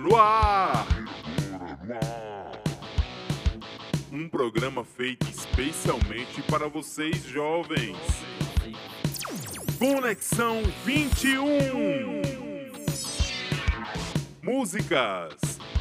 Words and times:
no 0.00 0.16
ar! 0.16 0.86
Um 4.12 4.28
programa 4.28 4.84
feito 4.84 5.28
especialmente 5.28 6.40
para 6.42 6.68
vocês 6.68 7.24
jovens. 7.24 7.96
Conexão 9.78 10.62
21. 10.84 12.22
Músicas, 14.42 15.34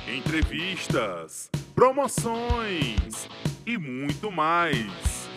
entrevistas, 0.08 1.50
promoções 1.74 3.30
e 3.66 3.78
muito 3.78 4.32
mais. 4.32 5.28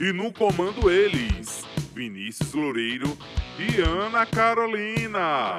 E 0.00 0.12
no 0.12 0.32
comando 0.32 0.90
eles, 0.90 1.64
Vinícius 1.94 2.52
Loureiro 2.52 3.16
e 3.58 3.80
Ana 3.80 4.24
Carolina. 4.26 5.58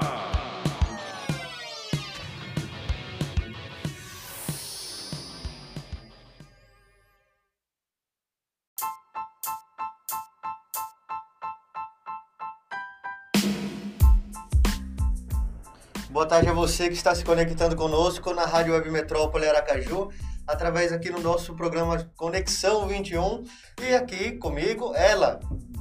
Boa 16.10 16.26
tarde 16.26 16.50
a 16.50 16.54
você 16.54 16.88
que 16.88 16.96
está 16.96 17.14
se 17.14 17.24
conectando 17.24 17.76
conosco 17.76 18.34
na 18.34 18.44
Rádio 18.44 18.74
Web 18.74 18.90
Metrópole 18.90 19.48
Aracaju, 19.48 20.10
através 20.48 20.92
aqui 20.92 21.12
no 21.12 21.20
nosso 21.20 21.54
programa 21.54 22.04
Conexão 22.16 22.88
21. 22.88 23.44
E 23.80 23.94
aqui 23.94 24.32
comigo, 24.32 24.92
ela, 24.96 25.40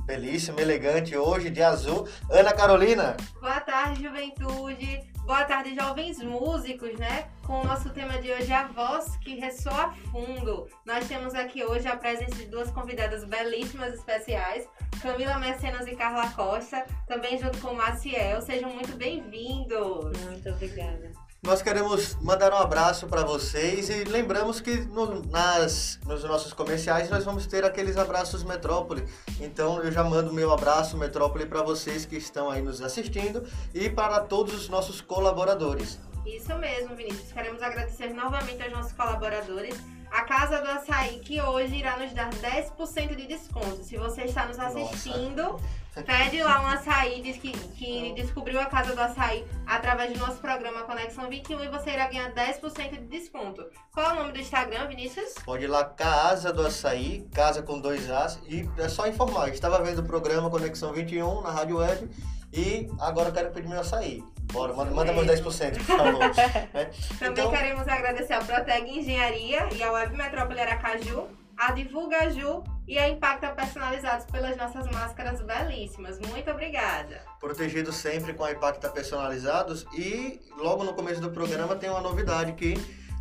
belíssima, 0.09 0.59
elegante 0.59 1.14
hoje, 1.14 1.51
de 1.51 1.62
azul, 1.62 2.09
Ana 2.31 2.55
Carolina. 2.55 3.14
Boa 3.42 3.61
tarde, 3.61 4.03
juventude. 4.03 5.06
Boa 5.27 5.45
tarde, 5.45 5.75
jovens 5.75 6.23
músicos, 6.23 6.98
né? 6.98 7.28
Com 7.47 7.61
o 7.61 7.65
nosso 7.65 7.91
tema 7.91 8.17
de 8.17 8.33
hoje, 8.33 8.50
a 8.50 8.67
voz 8.69 9.19
que 9.19 9.39
ressoa 9.39 9.92
fundo. 10.11 10.67
Nós 10.87 11.06
temos 11.06 11.34
aqui 11.34 11.62
hoje 11.62 11.87
a 11.87 11.95
presença 11.95 12.37
de 12.37 12.47
duas 12.47 12.70
convidadas 12.70 13.23
belíssimas 13.25 13.92
especiais, 13.92 14.67
Camila 15.03 15.39
Mecenas 15.39 15.87
e 15.87 15.95
Carla 15.95 16.31
Costa, 16.31 16.87
também 17.06 17.39
junto 17.39 17.59
com 17.59 17.69
o 17.69 17.77
Maciel. 17.77 18.41
Sejam 18.41 18.70
muito 18.70 18.97
bem-vindos. 18.97 20.19
Muito 20.25 20.48
obrigada. 20.48 21.28
Nós 21.41 21.62
queremos 21.62 22.17
mandar 22.20 22.53
um 22.53 22.56
abraço 22.56 23.06
para 23.06 23.22
vocês 23.22 23.89
e 23.89 24.03
lembramos 24.05 24.61
que 24.61 24.72
no- 24.86 25.22
nas, 25.27 25.98
nos 26.05 26.25
nossos 26.25 26.53
comerciais 26.53 27.08
nós 27.08 27.25
vamos 27.25 27.47
ter 27.47 27.64
aqueles 27.64 27.97
abraços 27.97 28.42
Metrópole. 28.42 29.05
Então 29.41 29.81
eu 29.83 29.91
já 29.92 30.03
mando 30.03 30.33
meu 30.33 30.53
abraço 30.53 30.97
Metrópole 30.97 31.47
para 31.47 31.62
vocês 31.62 32.05
que 32.05 32.16
estão 32.16 32.50
aí 32.50 32.61
nos 32.61 32.83
assistindo 32.83 33.44
e 33.72 33.89
para 33.89 34.20
todos 34.20 34.53
os 34.53 34.69
nossos 34.69 35.00
colaboradores. 35.00 35.98
Isso 36.37 36.55
mesmo, 36.57 36.95
Vinícius. 36.95 37.33
Queremos 37.33 37.62
agradecer 37.62 38.12
novamente 38.12 38.62
aos 38.62 38.73
nossos 38.73 38.93
colaboradores. 38.93 39.75
A 40.11 40.23
Casa 40.23 40.61
do 40.61 40.71
Açaí, 40.71 41.21
que 41.21 41.41
hoje 41.41 41.77
irá 41.77 41.97
nos 41.97 42.12
dar 42.12 42.31
10% 42.31 43.15
de 43.15 43.27
desconto. 43.27 43.83
Se 43.83 43.97
você 43.97 44.23
está 44.23 44.47
nos 44.47 44.59
assistindo, 44.59 45.61
pede 46.06 46.43
lá 46.43 46.62
um 46.62 46.67
açaí, 46.67 47.21
diz 47.21 47.37
que, 47.37 47.53
que 47.53 48.15
descobriu 48.15 48.59
a 48.59 48.67
Casa 48.67 48.95
do 48.95 49.01
Açaí 49.03 49.45
através 49.67 50.12
do 50.12 50.19
nosso 50.19 50.39
programa 50.39 50.84
Conexão 50.84 51.29
21 51.29 51.65
e 51.65 51.69
você 51.69 51.91
irá 51.91 52.09
ganhar 52.09 52.33
10% 52.33 52.91
de 52.91 53.06
desconto. 53.06 53.66
Qual 53.93 54.10
é 54.10 54.12
o 54.12 54.16
nome 54.16 54.33
do 54.33 54.41
Instagram, 54.41 54.87
Vinícius? 54.87 55.34
Pode 55.45 55.65
ir 55.65 55.69
lá, 55.69 55.84
Casa 55.84 56.53
do 56.53 56.66
Açaí, 56.66 57.28
casa 57.34 57.62
com 57.62 57.78
dois 57.78 58.10
As, 58.10 58.39
e 58.49 58.69
é 58.78 58.89
só 58.89 59.06
informar. 59.06 59.49
Eu 59.49 59.55
estava 59.55 59.83
vendo 59.83 59.99
o 59.99 60.05
programa 60.05 60.49
Conexão 60.49 60.93
21 60.93 61.43
na 61.43 61.50
Rádio 61.50 61.77
Web 61.77 62.09
e 62.53 62.88
agora 63.00 63.28
eu 63.28 63.32
quero 63.32 63.50
pedir 63.50 63.69
meu 63.69 63.81
açaí. 63.81 64.22
Bora, 64.53 64.72
manda, 64.72 64.91
manda 64.92 65.12
meus 65.12 65.26
10%, 65.26 65.76
por 65.76 65.84
favor. 65.84 66.19
né? 66.20 66.31
Também 67.19 67.44
Então- 67.44 67.50
queremos 67.50 67.86
agradecer 67.86 68.32
a 68.32 68.41
Proteg 68.42 68.88
Engenharia 68.98 69.69
e 69.75 69.82
a 69.82 69.92
Web 69.92 70.16
Metrópole 70.16 70.59
Aracaju, 70.60 71.28
a 71.56 71.72
Divulgaju 71.72 72.64
e 72.86 72.98
a 72.98 73.09
Impacta 73.09 73.48
Personalizados 73.50 74.25
pelas 74.26 74.56
nossas 74.56 74.86
máscaras 74.91 75.42
belíssimas. 75.42 76.19
Muito 76.20 76.50
obrigada. 76.50 77.20
protegidos 77.41 77.97
sempre 77.97 78.32
com 78.32 78.42
a 78.44 78.53
Impacta 78.53 78.88
Personalizados 78.88 79.84
e 79.92 80.41
logo 80.56 80.82
no 80.84 80.94
começo 80.94 81.20
do 81.20 81.30
programa 81.30 81.76
tem 81.76 81.91
uma 81.91 82.00
novidade 82.00 82.53
que 82.54 82.75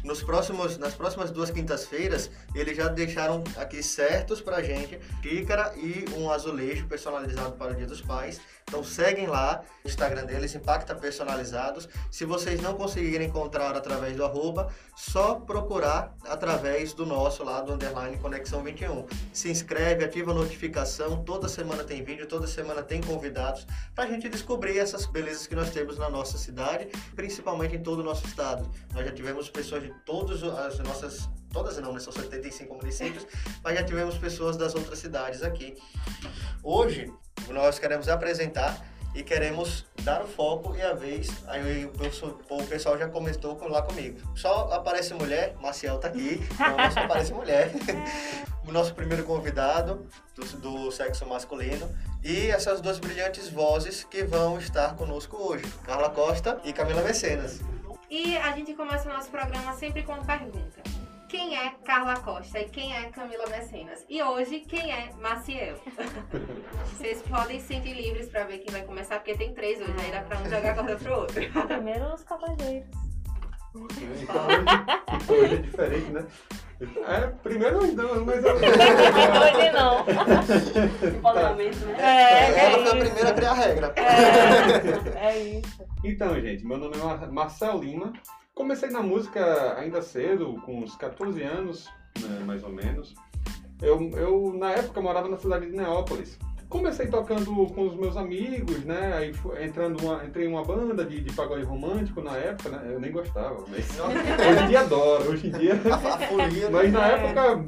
nos 0.03 0.23
próximos, 0.23 0.77
nas 0.77 0.94
próximas 0.94 1.29
duas 1.31 1.51
quintas-feiras 1.51 2.31
eles 2.55 2.77
já 2.77 2.88
deixaram 2.88 3.44
aqui 3.57 3.83
certos 3.83 4.39
pra 4.39 4.61
gente 4.63 4.97
xícara 5.21 5.73
e 5.75 6.05
um 6.15 6.31
azulejo 6.31 6.88
personalizado 6.88 7.51
para 7.57 7.73
o 7.73 7.75
Dia 7.75 7.85
dos 7.88 8.01
Pais. 8.01 8.39
Então 8.67 8.83
seguem 8.83 9.28
lá 9.28 9.63
o 9.81 9.88
Instagram 9.88 10.25
deles, 10.25 10.53
Impacta 10.53 10.94
Personalizados. 10.94 11.88
Se 12.11 12.25
vocês 12.25 12.61
não 12.61 12.73
conseguirem 12.73 13.29
encontrar 13.29 13.73
através 13.78 14.17
do 14.17 14.25
arroba, 14.25 14.69
só 14.94 15.35
procurar 15.35 16.13
através 16.25 16.94
do 16.94 17.06
nosso 17.06 17.45
lá 17.45 17.61
do 17.61 17.72
underline 17.72 18.17
Conexão 18.17 18.61
21. 18.61 19.06
Se 19.31 19.50
inscreve, 19.50 20.03
ativa 20.03 20.31
a 20.31 20.33
notificação, 20.33 21.23
toda 21.23 21.47
semana 21.47 21.85
tem 21.85 22.03
vídeo, 22.03 22.27
toda 22.27 22.45
semana 22.45 22.83
tem 22.83 23.00
convidados 23.00 23.66
para 23.95 24.03
a 24.03 24.07
gente 24.07 24.27
descobrir 24.27 24.77
essas 24.77 25.06
belezas 25.06 25.47
que 25.47 25.56
nós 25.56 25.69
temos 25.69 25.97
na 25.97 26.09
nossa 26.09 26.38
cidade, 26.38 26.89
principalmente 27.16 27.77
em 27.77 27.81
todo 27.81 28.00
o 28.00 28.03
nosso 28.03 28.27
estado. 28.27 28.69
Nós 28.94 29.06
já 29.06 29.13
tivemos 29.13 29.50
pessoas 29.50 29.83
de 29.83 29.94
todas 30.06 30.44
as 30.44 30.77
nossas, 30.79 31.29
todas 31.52 31.78
não, 31.78 31.94
né, 31.94 32.00
são 32.00 32.12
75 32.13 32.74
municípios, 32.75 33.25
mas 33.63 33.75
já 33.78 33.84
tivemos 33.84 34.18
pessoas 34.18 34.58
das 34.58 34.75
outras 34.75 35.00
cidades 35.00 35.44
aqui. 35.44 35.75
Hoje, 36.63 37.12
nós 37.50 37.80
queremos 37.80 38.09
apresentar 38.09 38.85
e 39.16 39.24
queremos 39.24 39.86
dar 40.03 40.22
o 40.22 40.28
foco 40.28 40.75
e 40.75 40.81
a 40.81 40.94
vez. 40.94 41.30
Aí 41.47 41.86
o 41.86 41.90
pessoal- 41.90 42.40
o 42.50 42.63
pessoal 42.66 42.97
já 42.97 43.07
comentou 43.09 43.56
com- 43.56 43.68
lá 43.68 43.81
comigo. 43.81 44.19
Só 44.36 44.69
aparece 44.72 45.13
mulher, 45.13 45.56
Maciel 45.62 45.97
tá 45.97 46.07
aqui, 46.09 46.40
então 46.52 46.91
só 46.91 47.00
aparece 47.06 47.34
mulher. 47.34 47.72
o 48.68 48.72
nosso 48.72 48.94
primeiro 48.94 49.24
convidado 49.24 50.06
do, 50.36 50.44
do 50.57 50.91
sexo 50.91 51.25
masculino 51.25 51.90
e 52.24 52.47
essas 52.50 52.81
duas 52.81 53.00
brilhantes 53.00 53.50
vozes 53.50 54.03
que 54.03 54.24
vão 54.24 54.57
estar 54.59 54.96
conosco 54.96 55.38
hoje, 55.38 55.63
Carla 55.86 56.09
Costa 56.09 56.59
e 56.66 56.74
Camila 56.74 57.02
Mecenas. 57.02 57.62
E 58.09 58.38
a 58.38 58.52
gente 58.52 58.74
começa 58.74 59.09
o 59.09 59.13
nosso 59.13 59.30
programa 59.30 59.74
sempre 59.74 60.03
com 60.03 60.13
uma 60.13 60.24
pergunta. 60.25 60.81
Quem 61.29 61.57
é 61.57 61.71
Carla 61.83 62.15
Costa 62.21 62.59
e 62.59 62.65
quem 62.69 62.95
é 62.95 63.09
Camila 63.09 63.45
Mecenas? 63.47 64.05
E 64.09 64.23
hoje, 64.23 64.61
quem 64.61 64.91
é 64.91 65.09
Maciel? 65.21 65.75
Vocês 66.95 67.21
podem 67.23 67.59
se 67.59 67.67
sentir 67.67 67.93
livres 67.93 68.29
para 68.29 68.45
ver 68.45 68.59
quem 68.59 68.71
vai 68.71 68.83
começar, 68.83 69.17
porque 69.17 69.35
tem 69.35 69.53
três 69.53 69.79
hoje, 69.81 69.93
aí 70.03 70.11
dá 70.11 70.21
pra 70.21 70.38
um 70.39 70.43
jogar 70.45 70.71
a 70.71 70.75
corda 70.75 70.95
pro 70.95 71.13
outro. 71.19 71.35
Primeiro 71.67 72.13
os 72.13 72.23
cavaleiros. 72.23 72.88
Então 73.75 74.47
hoje, 74.47 75.43
hoje 75.43 75.53
é 75.53 75.57
diferente, 75.57 76.11
né? 76.11 76.25
É, 77.07 77.27
primeiro 77.44 77.91
damas, 77.95 78.23
mas 78.23 78.44
eu... 78.44 78.55
Hoje 78.55 79.71
não. 79.73 80.05
Fundamento, 81.21 81.85
né? 81.85 81.95
É, 81.99 82.59
Ela 82.59 82.77
é 82.77 82.88
foi 82.88 82.88
a 82.88 83.03
primeira 83.05 83.29
a 83.29 83.33
criar 83.33 83.51
a 83.51 83.53
regra. 83.53 83.94
É, 83.97 85.27
é 85.27 85.39
isso. 85.39 85.85
Então, 86.03 86.39
gente, 86.39 86.65
meu 86.65 86.77
nome 86.77 86.95
é 86.95 87.03
Mar- 87.03 87.31
Marcel 87.31 87.79
Lima. 87.79 88.13
Comecei 88.57 88.90
na 88.90 89.03
música 89.03 89.78
ainda 89.78 90.01
cedo, 90.01 90.59
com 90.66 90.79
uns 90.79 90.95
14 90.95 91.44
anos, 91.44 91.85
né, 92.19 92.44
mais 92.44 92.63
ou 92.63 92.72
menos. 92.72 93.13
Eu, 93.79 94.09
eu, 94.18 94.51
na 94.57 94.72
época, 94.72 95.00
morava 95.00 95.29
na 95.29 95.38
cidade 95.38 95.68
de 95.68 95.78
Neópolis. 95.78 96.40
Comecei 96.68 97.06
tocando 97.06 97.45
com 97.68 97.86
os 97.88 97.95
meus 97.95 98.18
amigos, 98.18 98.83
né? 98.83 99.13
Aí 99.15 99.31
entrando 99.63 100.01
uma, 100.04 100.25
entrei 100.25 100.48
em 100.48 100.50
uma 100.50 100.63
banda 100.65 101.06
de, 101.06 101.21
de 101.21 101.31
pagode 101.33 101.63
romântico 101.63 102.19
na 102.19 102.36
época, 102.36 102.69
né? 102.69 102.81
Eu 102.94 103.00
nem 103.00 103.12
gostava, 103.12 103.63
mas 103.69 103.88
hoje 104.01 104.63
em 104.63 104.68
dia 104.68 104.80
adoro, 104.81 105.30
hoje 105.30 105.48
em 105.48 105.51
dia. 105.51 105.75
Mas 106.71 106.92
na 106.92 107.07
época, 107.07 107.63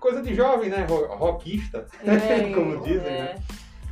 coisa 0.00 0.20
de 0.20 0.34
jovem, 0.34 0.68
né? 0.68 0.84
Ro- 0.84 1.06
Rockista, 1.14 1.86
É, 2.04 2.50
como 2.52 2.80
dizem, 2.82 3.06
é. 3.06 3.22
né? 3.22 3.34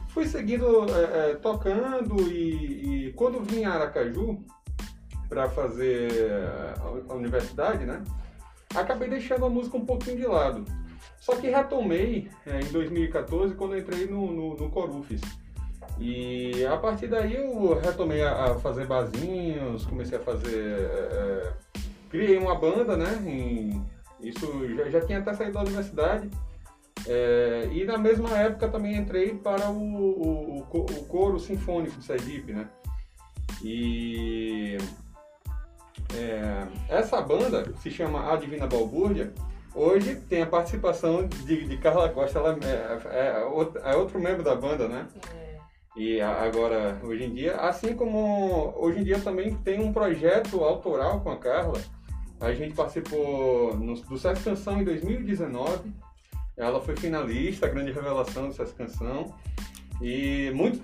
Fui 0.08 0.26
seguindo, 0.26 0.84
é, 0.94 1.34
tocando 1.36 2.20
e, 2.30 3.06
e 3.06 3.12
quando 3.14 3.40
vim 3.42 3.64
a 3.64 3.72
Aracaju 3.74 4.44
para 5.32 5.48
fazer 5.48 6.30
a, 6.78 7.12
a 7.12 7.14
universidade, 7.14 7.86
né? 7.86 8.04
Acabei 8.74 9.08
deixando 9.08 9.46
a 9.46 9.48
música 9.48 9.78
um 9.78 9.86
pouquinho 9.86 10.18
de 10.18 10.26
lado. 10.26 10.62
Só 11.18 11.36
que 11.36 11.48
retomei 11.48 12.28
é, 12.46 12.60
em 12.60 12.70
2014 12.70 13.54
quando 13.54 13.78
entrei 13.78 14.06
no, 14.06 14.30
no, 14.30 14.54
no 14.54 14.70
Corufes. 14.70 15.22
E 15.98 16.62
a 16.66 16.76
partir 16.76 17.06
daí 17.06 17.34
eu 17.36 17.80
retomei 17.80 18.22
a, 18.22 18.52
a 18.52 18.54
fazer 18.56 18.86
barzinhos, 18.86 19.86
comecei 19.86 20.18
a 20.18 20.20
fazer. 20.20 20.54
é, 20.54 21.52
criei 22.10 22.36
uma 22.36 22.54
banda, 22.54 22.94
né? 22.94 23.18
em- 23.26 23.82
isso 24.20 24.46
já, 24.76 24.90
já 24.90 25.00
tinha 25.00 25.18
até 25.20 25.32
saído 25.32 25.54
da 25.54 25.62
universidade. 25.62 26.28
É, 27.06 27.70
e 27.72 27.84
na 27.84 27.96
mesma 27.96 28.36
época 28.38 28.68
também 28.68 28.96
entrei 28.96 29.34
para 29.34 29.70
o, 29.70 29.80
o, 29.80 30.58
o 30.58 30.78
o 30.78 31.04
coro 31.06 31.40
sinfônico 31.40 31.96
de 31.98 32.04
Sergipe, 32.04 32.52
né? 32.52 32.68
E 33.64 34.76
é, 36.14 36.66
essa 36.88 37.20
banda 37.20 37.72
se 37.76 37.90
chama 37.90 38.32
A 38.32 38.36
Divina 38.36 38.66
Balbúrdia. 38.66 39.32
Hoje 39.74 40.16
tem 40.16 40.42
a 40.42 40.46
participação 40.46 41.26
de, 41.26 41.66
de 41.66 41.76
Carla 41.78 42.08
Costa, 42.10 42.38
ela 42.38 42.58
é, 42.62 43.38
é, 43.38 43.44
outro, 43.44 43.80
é 43.80 43.96
outro 43.96 44.20
membro 44.20 44.42
da 44.42 44.54
banda, 44.54 44.86
né? 44.86 45.06
É. 45.34 45.52
E 45.96 46.20
agora, 46.20 46.98
hoje 47.02 47.24
em 47.24 47.34
dia, 47.34 47.56
assim 47.56 47.94
como 47.94 48.72
hoje 48.76 49.00
em 49.00 49.04
dia 49.04 49.18
também 49.20 49.54
tem 49.56 49.80
um 49.80 49.92
projeto 49.92 50.62
autoral 50.62 51.20
com 51.20 51.30
a 51.30 51.36
Carla. 51.36 51.80
A 52.40 52.52
gente 52.52 52.74
participou 52.74 53.76
no, 53.76 53.94
do 53.94 54.18
Sesc 54.18 54.42
Canção 54.42 54.80
em 54.80 54.84
2019. 54.84 55.92
Ela 56.56 56.80
foi 56.80 56.96
finalista, 56.96 57.68
grande 57.68 57.92
revelação 57.92 58.48
do 58.48 58.54
Sesc 58.54 58.74
Canção. 58.74 59.34
E 60.00 60.50
muito, 60.54 60.80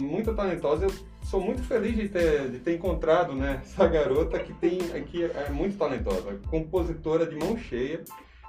muito 0.00 0.34
talentosa. 0.34 0.86
Eu 0.86 1.11
sou 1.32 1.40
muito 1.40 1.62
feliz 1.62 1.96
de 1.96 2.10
ter, 2.10 2.50
de 2.50 2.58
ter 2.58 2.74
encontrado 2.74 3.34
né, 3.34 3.62
essa 3.64 3.88
garota 3.88 4.38
que, 4.38 4.52
tem, 4.52 4.78
que 5.04 5.24
é 5.24 5.48
muito 5.48 5.78
talentosa, 5.78 6.38
compositora 6.50 7.24
de 7.24 7.34
mão 7.34 7.56
cheia. 7.56 8.04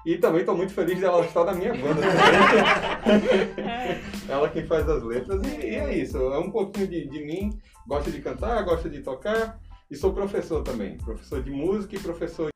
E 0.06 0.18
também 0.18 0.42
estou 0.42 0.58
muito 0.58 0.74
feliz 0.74 1.00
dela 1.00 1.26
estar 1.26 1.46
na 1.46 1.54
minha 1.54 1.74
banda. 1.74 2.02
Ela 4.28 4.50
quem 4.50 4.66
faz 4.66 4.90
as 4.90 5.02
letras. 5.02 5.42
E, 5.46 5.62
e 5.62 5.76
é 5.76 5.98
isso, 5.98 6.18
é 6.18 6.38
um 6.38 6.52
pouquinho 6.52 6.86
de, 6.86 7.08
de 7.08 7.24
mim. 7.24 7.58
Gosto 7.88 8.12
de 8.12 8.22
cantar, 8.22 8.62
gosto 8.64 8.90
de 8.90 9.00
tocar. 9.00 9.58
E 9.90 9.96
sou 9.96 10.12
professor 10.12 10.62
também. 10.62 10.98
Professor 10.98 11.42
de 11.42 11.52
música 11.52 11.96
e 11.96 12.00
professor 12.00 12.53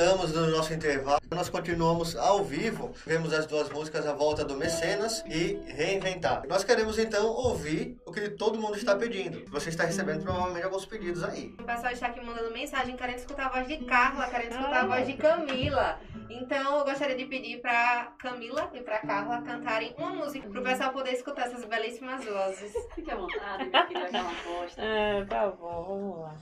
voltamos 0.00 0.32
no 0.32 0.46
nosso 0.46 0.72
intervalo. 0.72 1.20
Nós 1.30 1.50
continuamos 1.50 2.16
ao 2.16 2.42
vivo. 2.42 2.90
Vemos 3.04 3.34
as 3.34 3.46
duas 3.46 3.68
músicas 3.68 4.06
A 4.06 4.14
Volta 4.14 4.42
do 4.42 4.56
Mecenas 4.56 5.22
e 5.26 5.60
Reinventar. 5.66 6.42
Nós 6.48 6.64
queremos 6.64 6.98
então 6.98 7.26
ouvir 7.26 7.98
o 8.06 8.10
que 8.10 8.30
todo 8.30 8.58
mundo 8.58 8.76
está 8.76 8.96
pedindo. 8.96 9.44
Você 9.50 9.68
está 9.68 9.84
recebendo 9.84 10.22
provavelmente 10.22 10.64
alguns 10.64 10.86
pedidos 10.86 11.22
aí. 11.22 11.54
O 11.58 11.64
pessoal 11.64 11.92
está 11.92 12.06
aqui 12.06 12.24
mandando 12.24 12.50
mensagem 12.50 12.96
querendo 12.96 13.18
escutar 13.18 13.46
a 13.46 13.48
voz 13.50 13.68
de 13.68 13.76
Carla, 13.84 14.26
querendo 14.28 14.52
escutar 14.52 14.84
a 14.84 14.86
voz 14.86 15.06
de 15.06 15.12
Camila. 15.14 16.00
Então 16.30 16.78
eu 16.78 16.84
gostaria 16.84 17.16
de 17.16 17.26
pedir 17.26 17.60
pra 17.60 18.14
Camila 18.18 18.70
e 18.72 18.80
pra 18.80 19.00
Carla 19.00 19.42
cantarem 19.42 19.94
uma 19.98 20.14
música 20.14 20.48
pro 20.48 20.62
pessoal 20.62 20.92
poder 20.92 21.12
escutar 21.12 21.46
essas 21.46 21.62
belíssimas 21.66 22.24
vozes. 22.24 22.72
Fique 22.94 23.10
à 23.10 23.16
vontade, 23.16 23.68
meu 23.68 23.86
filho, 23.86 24.04
aquela 24.06 24.30
aposta. 24.30 24.80
É, 24.80 25.24
tá 25.26 25.48
bom, 25.48 25.84
vamos 25.84 26.20
lá. 26.20 26.34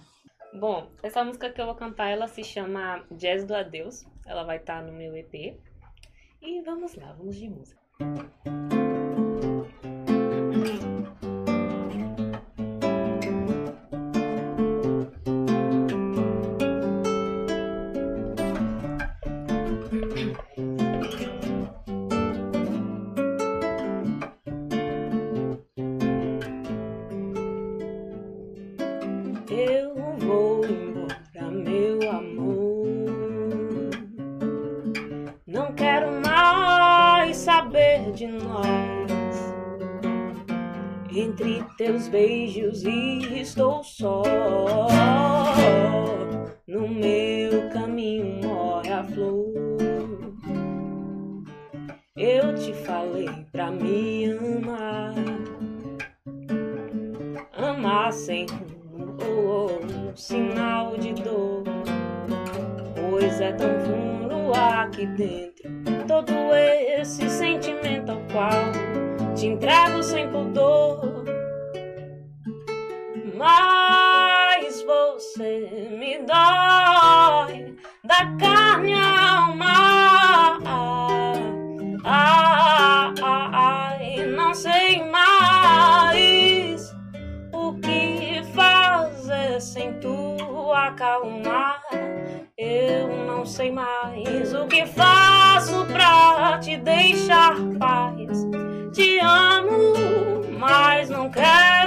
Bom, 0.53 0.91
essa 1.03 1.23
música 1.23 1.51
que 1.51 1.61
eu 1.61 1.67
vou 1.67 1.75
cantar, 1.75 2.09
ela 2.09 2.27
se 2.27 2.43
chama 2.43 3.05
Jazz 3.11 3.45
do 3.45 3.55
Adeus. 3.55 4.07
Ela 4.25 4.45
vai 4.45 4.57
estar 4.57 4.83
no 4.83 4.93
meu 4.93 5.15
EP. 5.17 5.59
E 6.41 6.63
vamos 6.63 6.95
lá, 6.95 7.13
vamos 7.13 7.37
de 7.37 7.49
música. 7.49 7.79
Beijos 42.11 42.85
e 42.85 43.41
estou 43.41 43.83
só. 43.85 44.23
No 46.67 46.89
meu 46.89 47.69
caminho 47.71 48.43
morre 48.43 48.93
a 48.93 49.05
flor. 49.05 49.53
Eu 52.17 52.55
te 52.55 52.73
falei 52.73 53.29
pra 53.53 53.71
me 53.71 54.33
amar 54.33 55.15
amar 57.53 58.13
sem 58.13 58.47
rumo 58.47 59.17
ou 59.23 59.81
um 59.83 60.17
sinal 60.17 60.97
de 60.97 61.13
dor. 61.13 61.65
Pois 62.95 63.41
é 63.41 63.53
tão 63.53 63.79
fundo 63.81 64.53
aqui 64.55 65.07
dentro 65.07 65.69
todo 66.07 66.33
esse 66.55 67.29
sentimento 67.29 68.11
ao 68.11 68.21
qual 68.33 69.35
te 69.35 69.47
entrego 69.47 70.03
sem 70.03 70.29
pudor. 70.31 71.08
Dói 76.29 77.75
da 78.05 78.37
carne 78.39 78.93
à 78.93 79.39
alma. 79.39 80.59
Ah, 82.05 83.15
ah, 83.23 83.51
ah, 83.55 83.97
e 84.03 84.27
não 84.27 84.55
sei 84.55 85.03
mais 85.05 86.95
o 87.53 87.73
que 87.81 88.43
fazer 88.55 89.61
sem 89.61 89.99
tu 90.01 90.37
acalmar. 90.73 91.81
Eu 92.59 93.09
não 93.27 93.47
sei 93.47 93.71
mais 93.73 94.53
o 94.53 94.67
que 94.67 94.85
faço 94.85 95.87
pra 95.87 96.59
te 96.59 96.77
deixar 96.77 97.57
paz. 97.79 98.47
Te 98.93 99.19
amo, 99.21 99.95
mas 100.59 101.09
não 101.09 101.31
quero 101.31 101.78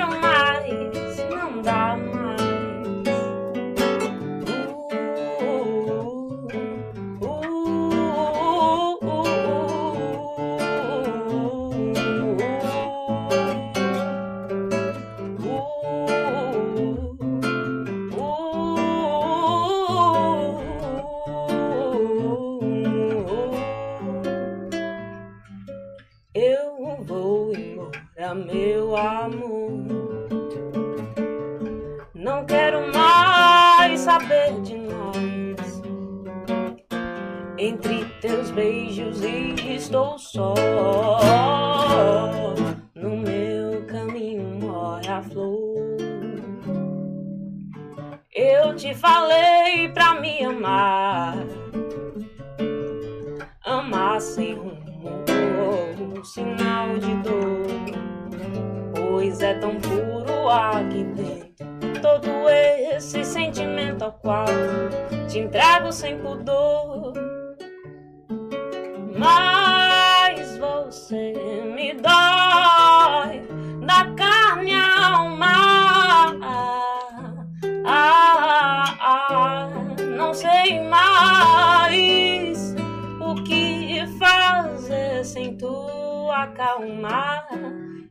só. 40.31 40.53
No 42.95 43.17
meu 43.17 43.85
caminho 43.85 44.59
morre 44.61 45.09
a 45.09 45.21
flor. 45.21 45.97
Eu 48.33 48.75
te 48.75 48.93
falei 48.93 49.89
pra 49.89 50.15
me 50.21 50.43
amar. 50.45 51.35
Amar 53.65 54.21
sem 54.21 54.53
rumo 54.53 54.71
um 56.17 56.23
sinal 56.23 56.97
de 56.97 57.13
dor. 57.23 57.65
Pois 58.95 59.41
é 59.41 59.55
tão 59.55 59.75
puro 59.81 60.49
aqui 60.49 61.03
dentro 61.03 62.01
todo 62.01 62.49
esse 62.49 63.23
sentimento 63.23 64.03
ao 64.03 64.13
qual 64.13 64.45
te 65.27 65.39
entrego 65.39 65.91
sem 65.91 66.17
pudor. 66.19 67.13
Mas 69.17 69.70
dói 71.93 73.41
da 73.85 74.05
carne 74.15 74.73
à 74.73 75.15
alma. 75.15 75.51
Ah, 77.85 78.97
ah, 78.99 79.69
não 80.15 80.33
sei 80.33 80.79
mais 80.87 82.75
o 83.19 83.35
que 83.43 84.05
fazer 84.19 85.25
sem 85.25 85.57
tu 85.57 86.29
acalmar. 86.31 87.47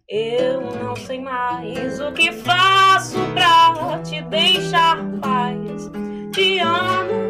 Eu 0.08 0.60
não 0.82 0.96
sei 0.96 1.20
mais 1.20 2.00
o 2.00 2.12
que 2.12 2.32
faço 2.32 3.18
pra 3.32 3.98
te 4.02 4.20
deixar 4.22 4.98
paz. 5.20 5.90
Te 6.32 6.58
amo, 6.58 7.28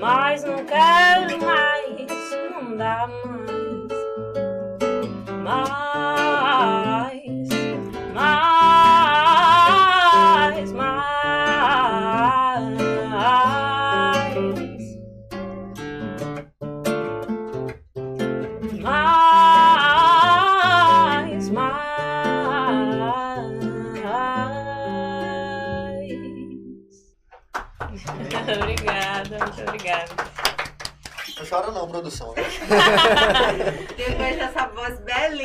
mas 0.00 0.44
não 0.44 0.64
quero 0.64 1.44
mais, 1.44 2.30
não 2.52 2.76
dá 2.76 3.08
mais 3.08 3.43
mais, 5.54 7.48
mais, 8.14 8.72
mais, 10.72 10.72
mais, 10.72 11.10
mais. 13.10 13.74
obrigada, 28.52 29.38
muito 29.38 29.62
obrigada. 29.62 30.12
Não 31.36 31.46
chora 31.46 31.70
não, 31.72 31.88
produção. 31.88 32.32
Né? 32.34 32.42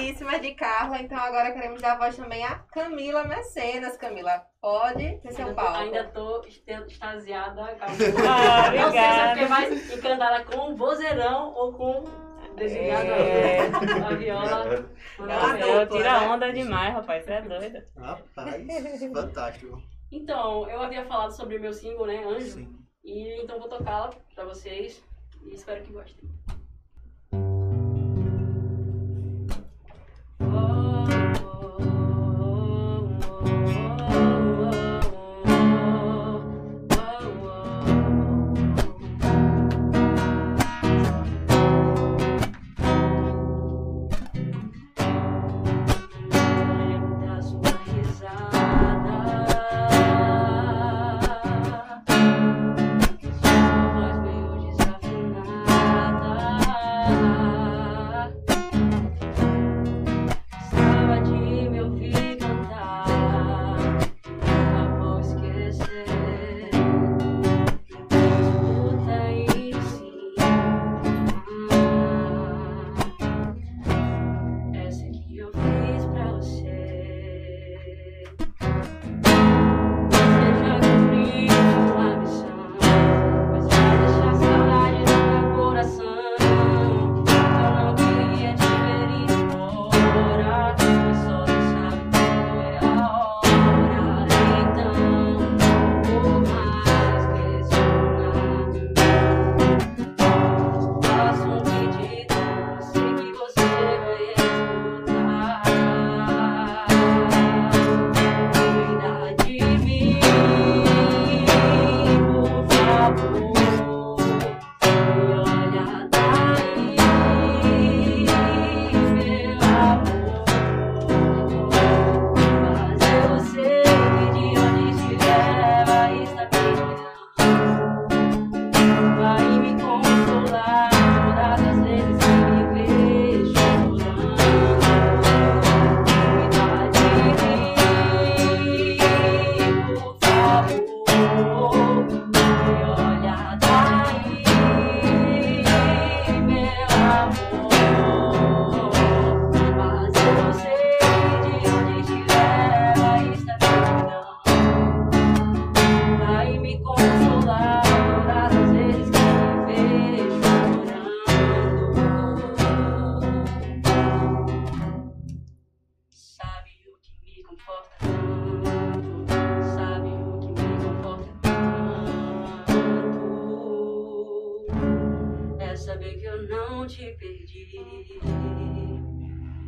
belíssima 0.10 0.40
de 0.40 0.54
Carla, 0.56 1.00
então 1.00 1.18
agora 1.18 1.52
queremos 1.52 1.82
dar 1.82 1.98
voz 1.98 2.16
também 2.16 2.44
a 2.44 2.56
Camila 2.74 3.24
Mecenas. 3.26 3.96
Camila, 3.96 4.44
pode 4.60 5.18
ter 5.20 5.32
seu 5.34 5.54
palco. 5.54 5.78
Ainda 5.78 6.06
tô 6.06 6.44
extasiada. 6.44 7.62
Ah, 8.28 8.72
Não 8.72 8.92
sei 8.92 9.02
se 9.02 9.20
eu 9.20 9.30
fiquei 9.30 9.48
mais 9.48 9.94
encantada 9.94 10.44
com 10.46 10.72
o 10.72 10.76
vozeirão 10.76 11.54
ou 11.54 11.74
com 11.74 12.04
desligado 12.56 13.08
É. 13.08 13.60
a 13.68 14.16
viola. 14.16 14.66
Eu 15.20 15.86
dupla, 15.86 15.86
tiro 15.88 16.04
né? 16.04 16.10
a 16.10 16.34
onda 16.34 16.54
demais, 16.54 16.94
rapaz. 16.94 17.24
Você 17.26 17.34
é 17.34 17.42
doido. 17.42 17.84
Rapaz, 17.98 18.66
fantástico. 19.14 19.82
Então, 20.12 20.68
eu 20.70 20.82
havia 20.82 21.06
falado 21.06 21.32
sobre 21.36 21.58
o 21.58 21.62
meu 21.62 21.72
single, 21.74 22.08
né, 22.08 22.24
Anjo? 22.24 22.52
Sim. 22.56 22.76
E 23.04 23.44
então 23.44 23.60
vou 23.60 23.70
tocá-la 23.70 24.12
pra 24.34 24.46
vocês 24.46 25.04
e 25.44 25.54
espero 25.54 25.84
que 25.84 25.92
gostem. 25.94 26.24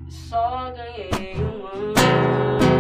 Só 0.10 0.72
ganhei 0.72 1.36
um 1.36 1.68
ano. 1.68 2.71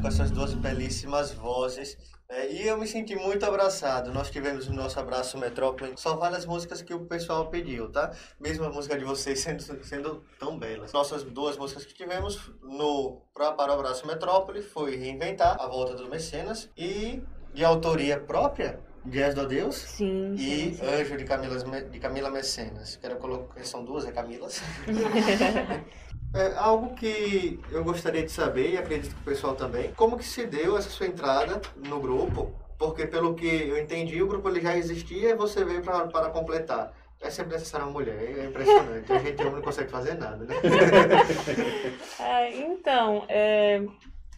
Com 0.00 0.06
essas 0.06 0.30
duas 0.30 0.54
belíssimas 0.54 1.32
vozes. 1.32 1.96
né? 2.28 2.50
e 2.52 2.66
eu 2.66 2.78
me 2.78 2.86
senti 2.86 3.16
muito 3.16 3.44
abraçado. 3.44 4.12
Nós 4.12 4.30
tivemos 4.30 4.68
o 4.68 4.72
nosso 4.72 4.98
abraço 4.98 5.36
Metrópole. 5.36 5.94
Só 5.96 6.16
várias 6.16 6.46
músicas 6.46 6.82
que 6.82 6.94
o 6.94 7.06
pessoal 7.06 7.48
pediu, 7.48 7.90
tá? 7.90 8.12
Mesmo 8.38 8.64
a 8.64 8.70
música 8.70 8.96
de 8.96 9.04
vocês 9.04 9.40
sendo, 9.40 9.62
sendo 9.84 10.24
tão 10.38 10.58
belas. 10.58 10.92
Nossas 10.92 11.24
duas 11.24 11.56
músicas 11.56 11.84
que 11.84 11.94
tivemos 11.94 12.52
no 12.62 13.22
pra, 13.34 13.52
para 13.52 13.72
o 13.72 13.74
abraço 13.74 14.06
Metrópole 14.06 14.62
foi 14.62 14.96
Reinventar, 14.96 15.56
A 15.60 15.66
Volta 15.66 15.94
do 15.94 16.08
Mecenas 16.08 16.70
e 16.76 17.22
de 17.52 17.64
autoria 17.64 18.20
própria, 18.20 18.78
Jazz 19.04 19.34
do 19.34 19.46
Deus. 19.46 19.76
Sim. 19.76 20.34
E 20.34 20.38
sim, 20.38 20.74
sim. 20.74 20.86
Anjo 20.86 21.16
de 21.16 21.24
Camila, 21.24 21.58
de 21.58 21.98
Camila 21.98 22.30
Mecenas. 22.30 22.96
Quero 22.96 23.16
colocar. 23.16 23.64
São 23.64 23.84
duas, 23.84 24.06
é 24.06 24.12
Camilas. 24.12 24.62
É 26.34 26.54
algo 26.58 26.94
que 26.94 27.58
eu 27.72 27.82
gostaria 27.82 28.22
de 28.22 28.30
saber, 28.30 28.72
e 28.72 28.76
acredito 28.76 29.14
que 29.14 29.22
o 29.22 29.24
pessoal 29.24 29.54
também, 29.54 29.92
como 29.94 30.18
que 30.18 30.24
se 30.24 30.44
deu 30.44 30.76
essa 30.76 30.90
sua 30.90 31.06
entrada 31.06 31.58
no 31.76 32.00
grupo? 32.00 32.52
Porque 32.78 33.06
pelo 33.06 33.34
que 33.34 33.46
eu 33.46 33.78
entendi, 33.78 34.22
o 34.22 34.28
grupo 34.28 34.48
ele 34.48 34.60
já 34.60 34.76
existia 34.76 35.30
e 35.30 35.34
você 35.34 35.64
veio 35.64 35.82
para 35.82 36.30
completar. 36.30 36.92
É 37.20 37.30
sempre 37.30 37.54
necessário 37.54 37.86
uma 37.86 37.92
mulher, 37.92 38.38
é 38.38 38.44
impressionante. 38.44 39.12
A 39.12 39.18
gente 39.18 39.40
homem 39.40 39.54
não 39.54 39.62
consegue 39.62 39.90
fazer 39.90 40.14
nada, 40.14 40.44
né? 40.44 40.54
É, 42.20 42.56
então, 42.58 43.24
é, 43.28 43.82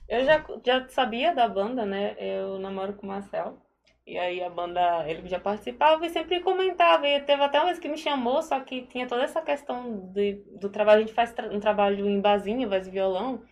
eu 0.09 0.25
já, 0.25 0.45
já 0.65 0.89
sabia 0.89 1.35
da 1.35 1.49
banda, 1.49 1.85
né? 1.85 2.17
Eu 2.19 2.59
namoro 2.59 2.95
com 2.95 3.07
o 3.07 3.09
Marcel. 3.11 3.59
E 4.07 4.19
aí 4.19 4.43
a 4.43 4.51
banda, 4.51 5.09
ele 5.09 5.29
já 5.29 5.39
participava 5.41 6.05
e 6.07 6.11
sempre 6.11 6.41
comentava. 6.41 7.07
E 7.09 7.21
teve 7.23 7.43
até 7.43 7.59
uma 7.59 7.67
vez 7.67 7.79
que 7.79 7.89
me 7.89 7.99
chamou, 7.99 8.43
só 8.43 8.61
que 8.61 8.87
tinha 8.87 9.07
toda 9.07 9.23
essa 9.23 9.41
questão 9.43 10.11
de, 10.13 10.35
do 10.61 10.69
trabalho. 10.71 10.99
A 11.03 11.07
gente 11.07 11.15
faz 11.15 11.33
tra- 11.33 11.49
um 11.49 11.61
trabalho 11.61 12.09
em 12.09 12.21
basinho, 12.21 12.69
voz 12.69 12.87
e 12.87 12.91
violão. 12.91 13.43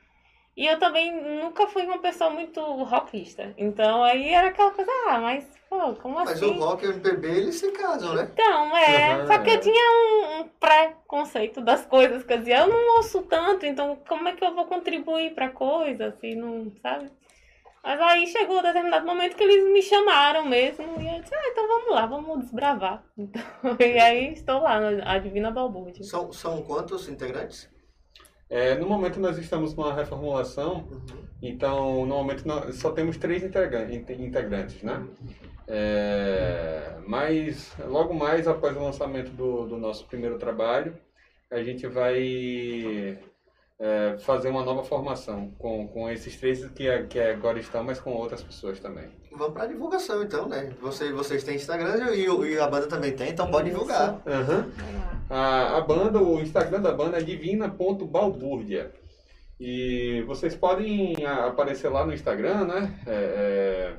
E 0.57 0.67
eu 0.67 0.79
também 0.79 1.13
nunca 1.43 1.69
fui 1.69 1.85
uma 1.87 2.01
pessoa 2.01 2.31
muito 2.31 2.61
rockista. 2.85 3.55
Então 3.59 4.05
aí 4.05 4.31
era 4.31 4.49
aquela 4.49 4.73
coisa, 4.73 4.91
ah, 5.09 5.21
mas, 5.21 5.47
pô, 5.71 5.95
como 5.97 6.19
Mas 6.25 6.43
assim? 6.43 6.53
o 6.53 6.53
rock 6.53 6.85
e 6.85 6.89
o 6.89 6.93
MPB, 6.93 7.29
eles 7.29 7.57
se 7.57 7.73
casam, 7.73 8.15
né? 8.15 8.31
Então, 8.33 8.77
é. 8.77 9.21
Aham, 9.21 9.27
Só 9.27 9.39
que 9.39 9.51
eu 9.51 9.61
tinha 9.61 9.85
um, 9.93 10.41
um 10.41 10.49
pré-conceito 10.61 11.61
das 11.61 11.85
coisas, 11.87 12.25
quer 12.25 12.39
dizer, 12.39 12.59
eu 12.59 12.69
não 12.69 12.97
ouço 12.97 13.23
tanto, 13.25 13.67
então 13.67 13.97
como 14.09 14.29
é 14.29 14.35
que 14.37 14.45
eu 14.45 14.55
vou 14.55 14.67
contribuir 14.67 15.35
pra 15.35 15.51
coisa, 15.51 16.07
assim, 16.09 16.35
não, 16.35 16.73
sabe? 16.81 17.11
Mas 17.83 18.01
aí 18.01 18.27
chegou 18.27 18.59
um 18.59 18.63
determinado 18.63 19.07
momento 19.07 19.37
que 19.37 19.43
eles 19.43 19.65
me 19.73 19.81
chamaram 19.83 20.45
mesmo, 20.45 20.85
e 21.01 21.07
eu 21.17 21.21
disse, 21.23 21.35
ah, 21.35 21.49
então 21.49 21.67
vamos 21.67 21.91
lá, 21.95 22.07
vamos 22.07 22.41
desbravar. 22.41 23.05
Então, 23.17 23.43
e 23.81 23.99
aí 23.99 24.33
estou 24.33 24.61
lá, 24.61 24.79
a 25.05 25.19
Divina 25.19 25.51
Balbúrdia. 25.51 26.05
São, 26.05 26.33
são 26.33 26.63
quantos 26.63 27.09
integrantes? 27.09 27.69
É, 28.51 28.75
no 28.77 28.87
momento 28.89 29.21
nós 29.21 29.37
estamos 29.39 29.75
numa 29.75 29.93
reformulação, 29.95 30.87
Uhum. 30.91 31.25
então 31.43 32.07
no 32.07 32.15
momento 32.17 32.47
nós 32.49 32.77
só 32.77 32.91
temos 32.93 33.17
três 33.19 33.43
integra- 33.43 33.93
inte- 33.95 34.15
integrantes, 34.15 34.83
né? 34.83 35.07
É, 35.67 36.95
mas 37.07 37.75
logo 37.87 38.15
mais 38.15 38.49
após 38.49 38.75
o 38.77 38.81
lançamento 38.83 39.31
do, 39.33 39.67
do 39.67 39.77
nosso 39.77 40.07
primeiro 40.07 40.39
trabalho, 40.39 40.97
a 41.51 41.63
gente 41.63 41.87
vai 41.87 43.19
é, 43.79 44.17
fazer 44.19 44.49
uma 44.49 44.65
nova 44.65 44.83
formação 44.83 45.51
com, 45.59 45.87
com 45.87 46.11
esses 46.11 46.37
três 46.37 46.65
que, 46.71 47.03
que 47.05 47.21
agora 47.21 47.61
estão, 47.61 47.85
mas 47.85 48.01
com 48.01 48.11
outras 48.11 48.43
pessoas 48.43 48.81
também. 48.81 49.09
Vamos 49.31 49.55
pra 49.55 49.67
divulgação 49.67 50.23
então, 50.23 50.49
né? 50.49 50.73
Você, 50.81 51.13
vocês 51.13 51.45
têm 51.45 51.57
Instagram 51.57 52.13
e, 52.15 52.25
e 52.25 52.59
a 52.59 52.67
banda 52.67 52.89
também 52.89 53.13
tem, 53.13 53.31
então 53.31 53.51
pode 53.51 53.71
divulgar. 53.71 54.21
Aham. 54.27 54.69
A, 55.31 55.77
a 55.77 55.81
banda, 55.81 56.21
o 56.21 56.41
Instagram 56.41 56.81
da 56.81 56.93
banda 56.93 57.19
é 57.19 57.23
divina.balbúrdia. 57.23 58.93
E 59.61 60.23
vocês 60.23 60.55
podem 60.55 61.15
aparecer 61.27 61.89
lá 61.89 62.07
no 62.07 62.15
Instagram, 62.15 62.65
né? 62.65 63.01
É, 63.07 63.13
é, 63.13 63.97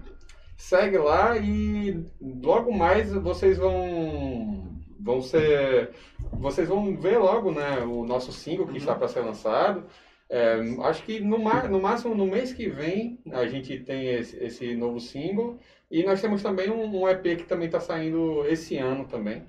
segue 0.57 0.97
lá 0.97 1.37
e 1.37 2.05
logo 2.21 2.71
mais 2.71 3.11
vocês 3.13 3.57
vão 3.57 4.68
vão 4.99 5.21
ser 5.21 5.91
vocês 6.33 6.67
vão 6.67 6.95
ver 6.97 7.17
logo, 7.17 7.51
né? 7.51 7.79
O 7.79 8.05
nosso 8.05 8.31
single 8.31 8.67
que 8.67 8.77
está 8.77 8.93
para 8.95 9.07
ser 9.07 9.21
lançado. 9.21 9.85
É, 10.29 10.59
acho 10.83 11.03
que 11.03 11.19
no, 11.19 11.39
no 11.39 11.81
máximo 11.81 12.13
no 12.13 12.27
mês 12.27 12.53
que 12.53 12.69
vem 12.69 13.17
a 13.31 13.47
gente 13.47 13.79
tem 13.79 14.09
esse, 14.09 14.37
esse 14.43 14.75
novo 14.75 14.99
single 14.99 15.57
e 15.89 16.03
nós 16.03 16.21
temos 16.21 16.43
também 16.43 16.69
um, 16.69 17.01
um 17.01 17.09
EP 17.09 17.23
que 17.35 17.45
também 17.45 17.65
está 17.65 17.79
saindo 17.79 18.45
esse 18.45 18.77
ano 18.77 19.05
também. 19.07 19.43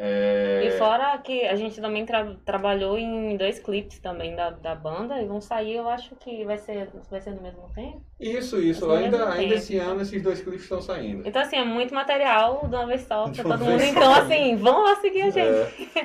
É, 0.00 0.62
E 0.66 0.70
fora 0.78 1.18
que 1.18 1.44
a 1.44 1.56
gente 1.56 1.80
também 1.80 2.06
tra- 2.06 2.36
trabalhou 2.44 2.96
em 2.96 3.36
dois 3.36 3.58
clipes 3.58 3.98
também 3.98 4.36
da, 4.36 4.50
da 4.50 4.72
banda 4.76 5.20
e 5.20 5.26
vão 5.26 5.40
sair, 5.40 5.74
eu 5.74 5.88
acho 5.88 6.14
que 6.14 6.44
vai 6.44 6.56
ser, 6.56 6.88
vai 7.10 7.20
ser 7.20 7.32
no 7.32 7.42
mesmo 7.42 7.68
tempo. 7.74 8.00
Isso, 8.20 8.60
isso. 8.60 8.88
Ainda, 8.92 9.24
ainda 9.30 9.40
tempo. 9.40 9.54
esse 9.54 9.76
ano 9.76 10.00
esses 10.00 10.22
dois 10.22 10.40
clipes 10.40 10.62
estão 10.62 10.80
saindo. 10.80 11.26
Então, 11.26 11.42
assim, 11.42 11.56
é 11.56 11.64
muito 11.64 11.92
material 11.92 12.60
de 12.68 12.76
uma 12.76 12.86
vez 12.86 13.02
só 13.02 13.28
pra 13.28 13.42
todo 13.42 13.64
mundo. 13.64 13.82
Então, 13.82 14.12
assim, 14.14 14.54
vão 14.56 14.84
lá 14.84 14.94
seguir 14.96 15.22
a 15.22 15.30
gente. 15.30 15.38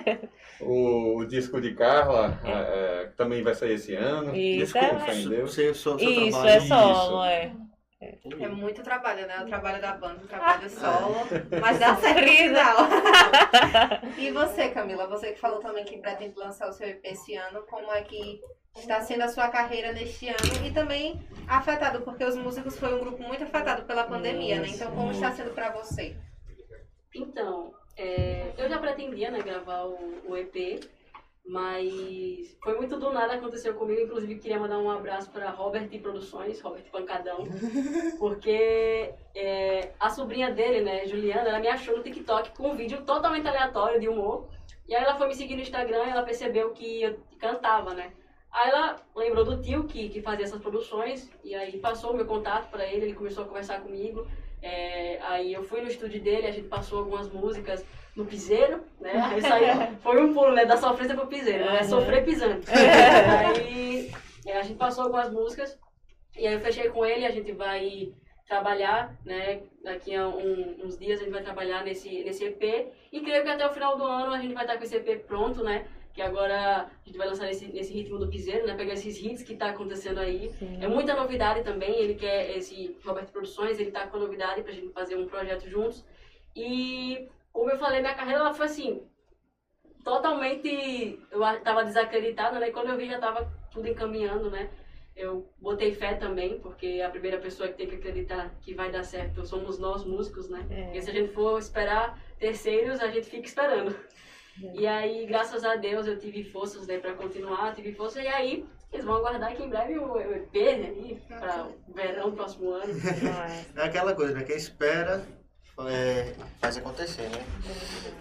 É. 0.10 0.20
o, 0.60 1.18
o 1.20 1.26
disco 1.28 1.62
de 1.62 1.74
Carla 1.76 2.40
é, 2.44 2.52
é, 2.52 3.06
também 3.16 3.44
vai 3.44 3.54
sair 3.54 3.74
esse 3.74 3.94
ano. 3.96 4.36
Isso, 4.36 4.74
Desculpa, 4.74 5.12
é. 5.12 5.16
Deus. 5.16 5.54
Seu, 5.54 5.76
seu, 5.76 6.00
seu 6.00 6.10
Isso, 6.10 6.32
trabalho. 6.32 6.50
é 6.50 6.58
Isso. 6.58 6.68
solo, 6.68 7.24
é. 8.04 8.44
É 8.44 8.48
muito 8.48 8.84
trabalho, 8.84 9.26
né? 9.28 9.42
O 9.42 9.46
trabalho 9.46 9.82
da 9.82 9.94
banda, 9.94 10.24
o 10.24 10.28
trabalho 10.28 10.70
solo, 10.70 11.16
mas 11.62 11.80
dá 11.80 11.96
certo 11.96 12.24
e 14.18 14.32
você, 14.32 14.70
Camila, 14.70 15.08
você 15.08 15.34
que 15.34 15.40
falou 15.40 15.60
também 15.60 15.86
que 15.86 15.98
pretende 15.98 16.38
lançar 16.38 16.70
o 16.70 16.74
seu 16.74 16.88
EP 16.88 17.04
esse 17.06 17.36
ano, 17.36 17.64
como 17.64 17.92
é 17.92 18.02
que 18.02 18.42
está 18.76 19.02
sendo 19.02 19.24
a 19.24 19.28
sua 19.28 19.50
carreira 19.50 19.92
neste 19.92 20.28
ano 20.28 20.66
e 20.66 20.72
também 20.72 21.22
afetado, 21.48 22.02
porque 22.02 22.24
os 22.24 22.36
músicos 22.36 22.78
foi 22.78 22.94
um 22.94 23.00
grupo 23.00 23.22
muito 23.24 23.44
afetado 23.44 23.84
pela 23.84 24.04
pandemia, 24.04 24.60
né? 24.60 24.68
Então, 24.68 24.92
como 24.96 25.12
está 25.12 25.32
sendo 25.32 25.52
pra 25.52 25.72
você? 25.72 26.16
Então, 27.16 27.74
é, 27.96 28.52
eu 28.58 28.68
já 28.68 28.80
pretendia 28.80 29.30
né, 29.30 29.40
gravar 29.42 29.84
o, 29.84 30.24
o 30.28 30.38
EP, 30.38 30.84
mas 31.46 32.58
foi 32.64 32.76
muito 32.76 32.98
do 32.98 33.12
nada 33.12 33.34
aconteceu 33.34 33.74
comigo. 33.74 34.02
Inclusive, 34.02 34.40
queria 34.40 34.60
mandar 34.60 34.80
um 34.80 34.90
abraço 34.90 35.30
para 35.30 35.50
Robert 35.50 35.90
Produções, 36.02 36.62
Robert 36.62 36.86
Pancadão, 36.92 37.40
porque 38.18 39.14
é, 39.36 39.92
a 40.00 40.10
sobrinha 40.10 40.52
dele, 40.52 40.82
né, 40.82 41.06
Juliana, 41.06 41.50
ela 41.50 41.60
me 41.60 41.68
achou 41.68 41.98
no 41.98 42.04
TikTok 42.04 42.52
com 42.52 42.70
um 42.70 42.76
vídeo 42.76 43.02
totalmente 43.04 43.48
aleatório 43.48 44.00
de 44.00 44.08
humor. 44.08 44.48
E 44.88 44.96
aí 44.96 45.04
ela 45.04 45.16
foi 45.16 45.28
me 45.28 45.36
seguir 45.36 45.56
no 45.56 45.62
Instagram 45.62 46.06
e 46.06 46.10
ela 46.10 46.24
percebeu 46.24 46.72
que 46.72 47.04
eu 47.04 47.20
cantava, 47.40 47.94
né? 47.94 48.12
Aí 48.52 48.70
ela 48.70 48.98
lembrou 49.16 49.44
do 49.44 49.62
tio 49.62 49.86
que, 49.86 50.10
que 50.10 50.22
fazia 50.22 50.46
essas 50.46 50.62
produções 50.62 51.30
e 51.44 51.56
aí 51.56 51.80
passou 51.80 52.12
o 52.12 52.16
meu 52.16 52.26
contato 52.26 52.70
para 52.70 52.86
ele, 52.86 53.06
ele 53.06 53.16
começou 53.16 53.44
a 53.44 53.48
conversar 53.48 53.82
comigo. 53.82 54.28
É, 54.62 55.20
aí 55.24 55.54
eu 55.54 55.64
fui 55.64 55.82
no 55.82 55.88
estúdio 55.88 56.22
dele, 56.22 56.48
a 56.48 56.52
gente 56.52 56.68
passou 56.68 57.00
algumas 57.00 57.30
músicas 57.30 57.84
no 58.16 58.26
piseiro, 58.26 58.84
né? 59.00 59.12
Aí 59.32 59.42
saiu, 59.42 59.98
foi 60.02 60.22
um 60.24 60.34
pulo, 60.34 60.52
né? 60.54 60.66
Da 60.66 60.78
sofrência 60.78 61.16
pro 61.16 61.28
piseiro, 61.28 61.66
né? 61.66 61.80
Uhum. 61.82 61.84
Sofrer 61.90 62.24
pisando. 62.26 62.62
Aí 62.70 64.12
é, 64.46 64.58
a 64.58 64.62
gente 64.62 64.78
passou 64.78 65.06
algumas 65.06 65.32
músicas 65.32 65.78
e 66.38 66.48
aí 66.48 66.54
eu 66.54 66.60
fechei 66.60 66.90
com 66.90 67.06
ele, 67.06 67.26
a 67.26 67.32
gente 67.32 67.52
vai 67.52 68.12
trabalhar, 68.48 69.16
né? 69.26 69.62
Daqui 69.84 70.16
a 70.16 70.28
um- 70.28 70.76
uns 70.84 70.98
dias 70.98 71.20
a 71.20 71.24
gente 71.24 71.32
vai 71.34 71.44
trabalhar 71.44 71.84
nesse, 71.84 72.24
nesse 72.24 72.44
EP 72.46 72.88
e 73.12 73.22
creio 73.22 73.44
que 73.44 73.50
até 73.50 73.66
o 73.66 73.72
final 73.74 73.98
do 73.98 74.04
ano 74.04 74.34
a 74.34 74.40
gente 74.40 74.54
vai 74.54 74.64
estar 74.64 74.78
com 74.78 74.84
esse 74.84 74.96
EP 74.96 75.24
pronto, 75.26 75.64
né? 75.64 75.86
Que 76.14 76.22
agora 76.22 76.82
a 76.86 76.90
gente 77.06 77.18
vai 77.18 77.28
lançar 77.28 77.46
nesse, 77.46 77.66
nesse 77.68 77.92
ritmo 77.94 78.20
do 78.20 78.28
piseiro, 78.28 78.68
né? 78.68 78.76
Pegar 78.76 78.94
esses 78.94 79.18
hits 79.18 79.42
que 79.44 79.56
tá 79.56 79.68
acontecendo 79.70 80.20
aí. 80.20 80.52
É 80.82 80.88
muita 80.88 81.16
novidade 81.16 81.64
também, 81.64 81.96
ele 81.98 82.16
quer 82.16 82.56
esse 82.56 82.96
Roberto 83.04 83.32
Produções, 83.32 83.80
ele 83.80 83.90
tá 83.92 84.06
com 84.08 84.18
novidade 84.20 84.62
pra 84.62 84.72
gente 84.74 84.90
fazer 84.90 85.16
um 85.16 85.28
projeto 85.28 85.68
juntos. 85.70 86.06
E 86.56 87.28
como 87.54 87.70
eu 87.70 87.78
falei, 87.78 88.02
minha 88.02 88.16
carreira 88.16 88.40
ela 88.42 88.54
foi 88.54 88.66
assim, 88.66 89.02
totalmente 90.04 91.20
eu 91.32 91.44
a- 91.44 91.60
tava 91.60 91.84
desacreditada, 91.86 92.60
né? 92.60 92.70
E 92.70 92.72
quando 92.74 92.90
eu 92.90 92.98
vi 92.98 93.08
já 93.08 93.20
tava 93.20 93.50
tudo 93.72 93.88
encaminhando, 93.88 94.50
né? 94.50 94.70
Eu 95.16 95.48
botei 95.62 95.94
fé 95.94 96.16
também, 96.16 96.60
porque 96.60 97.00
a 97.06 97.10
primeira 97.10 97.38
pessoa 97.38 97.70
que 97.70 97.76
tem 97.76 97.88
que 97.88 97.96
acreditar 97.96 98.50
que 98.62 98.74
vai 98.74 98.92
dar 98.92 99.04
certo 99.04 99.46
somos 99.46 99.78
nós 99.78 100.04
músicos, 100.04 100.50
né? 100.50 100.66
É. 100.72 100.84
Porque 100.86 101.02
se 101.04 101.10
a 101.12 101.14
gente 101.14 101.34
for 101.34 101.60
esperar 101.60 102.20
terceiros, 102.40 103.00
a 103.00 103.08
gente 103.08 103.30
fica 103.30 103.46
esperando. 103.46 103.96
E 104.74 104.86
aí, 104.88 105.26
graças 105.28 105.64
a 105.64 105.76
Deus, 105.76 106.08
eu 106.08 106.18
tive 106.18 106.44
forças 106.44 106.88
né, 106.88 106.98
para 107.00 107.14
continuar, 107.14 107.74
tive 107.76 107.94
força, 107.94 108.22
e 108.22 108.28
aí 108.28 108.66
eles 108.92 109.06
vão 109.06 109.16
aguardar 109.16 109.56
que 109.56 109.64
em 109.64 109.70
breve 109.70 109.98
o 109.98 110.20
EP 110.20 110.54
né, 110.78 111.20
para 111.40 111.68
o 111.68 111.94
verão 111.94 112.32
próximo 112.32 112.72
ano. 112.72 112.94
É 113.76 113.84
aquela 113.84 114.14
coisa, 114.16 114.34
né? 114.34 114.44
Quem 114.44 114.56
espera 114.56 115.24
é, 115.80 116.34
faz 116.62 116.78
acontecer, 116.78 117.30
né? 117.30 117.44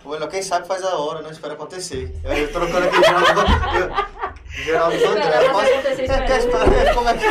Olha, 0.04 0.26
quem 0.26 0.42
sabe 0.42 0.66
faz 0.66 0.82
a 0.84 0.96
hora, 0.96 1.22
não 1.22 1.30
espera 1.30 1.54
acontecer. 1.54 2.14
Eu, 2.24 2.32
eu 2.32 2.52
trocando 2.52 2.86
aqui 2.86 3.02
Geraldo, 3.02 3.40
eu, 3.76 4.21
Geraldo 4.54 4.98
Vandré. 4.98 5.48
mas 5.52 5.68
É, 5.70 6.92
como 6.94 7.08
é 7.08 7.14
que 7.14 7.24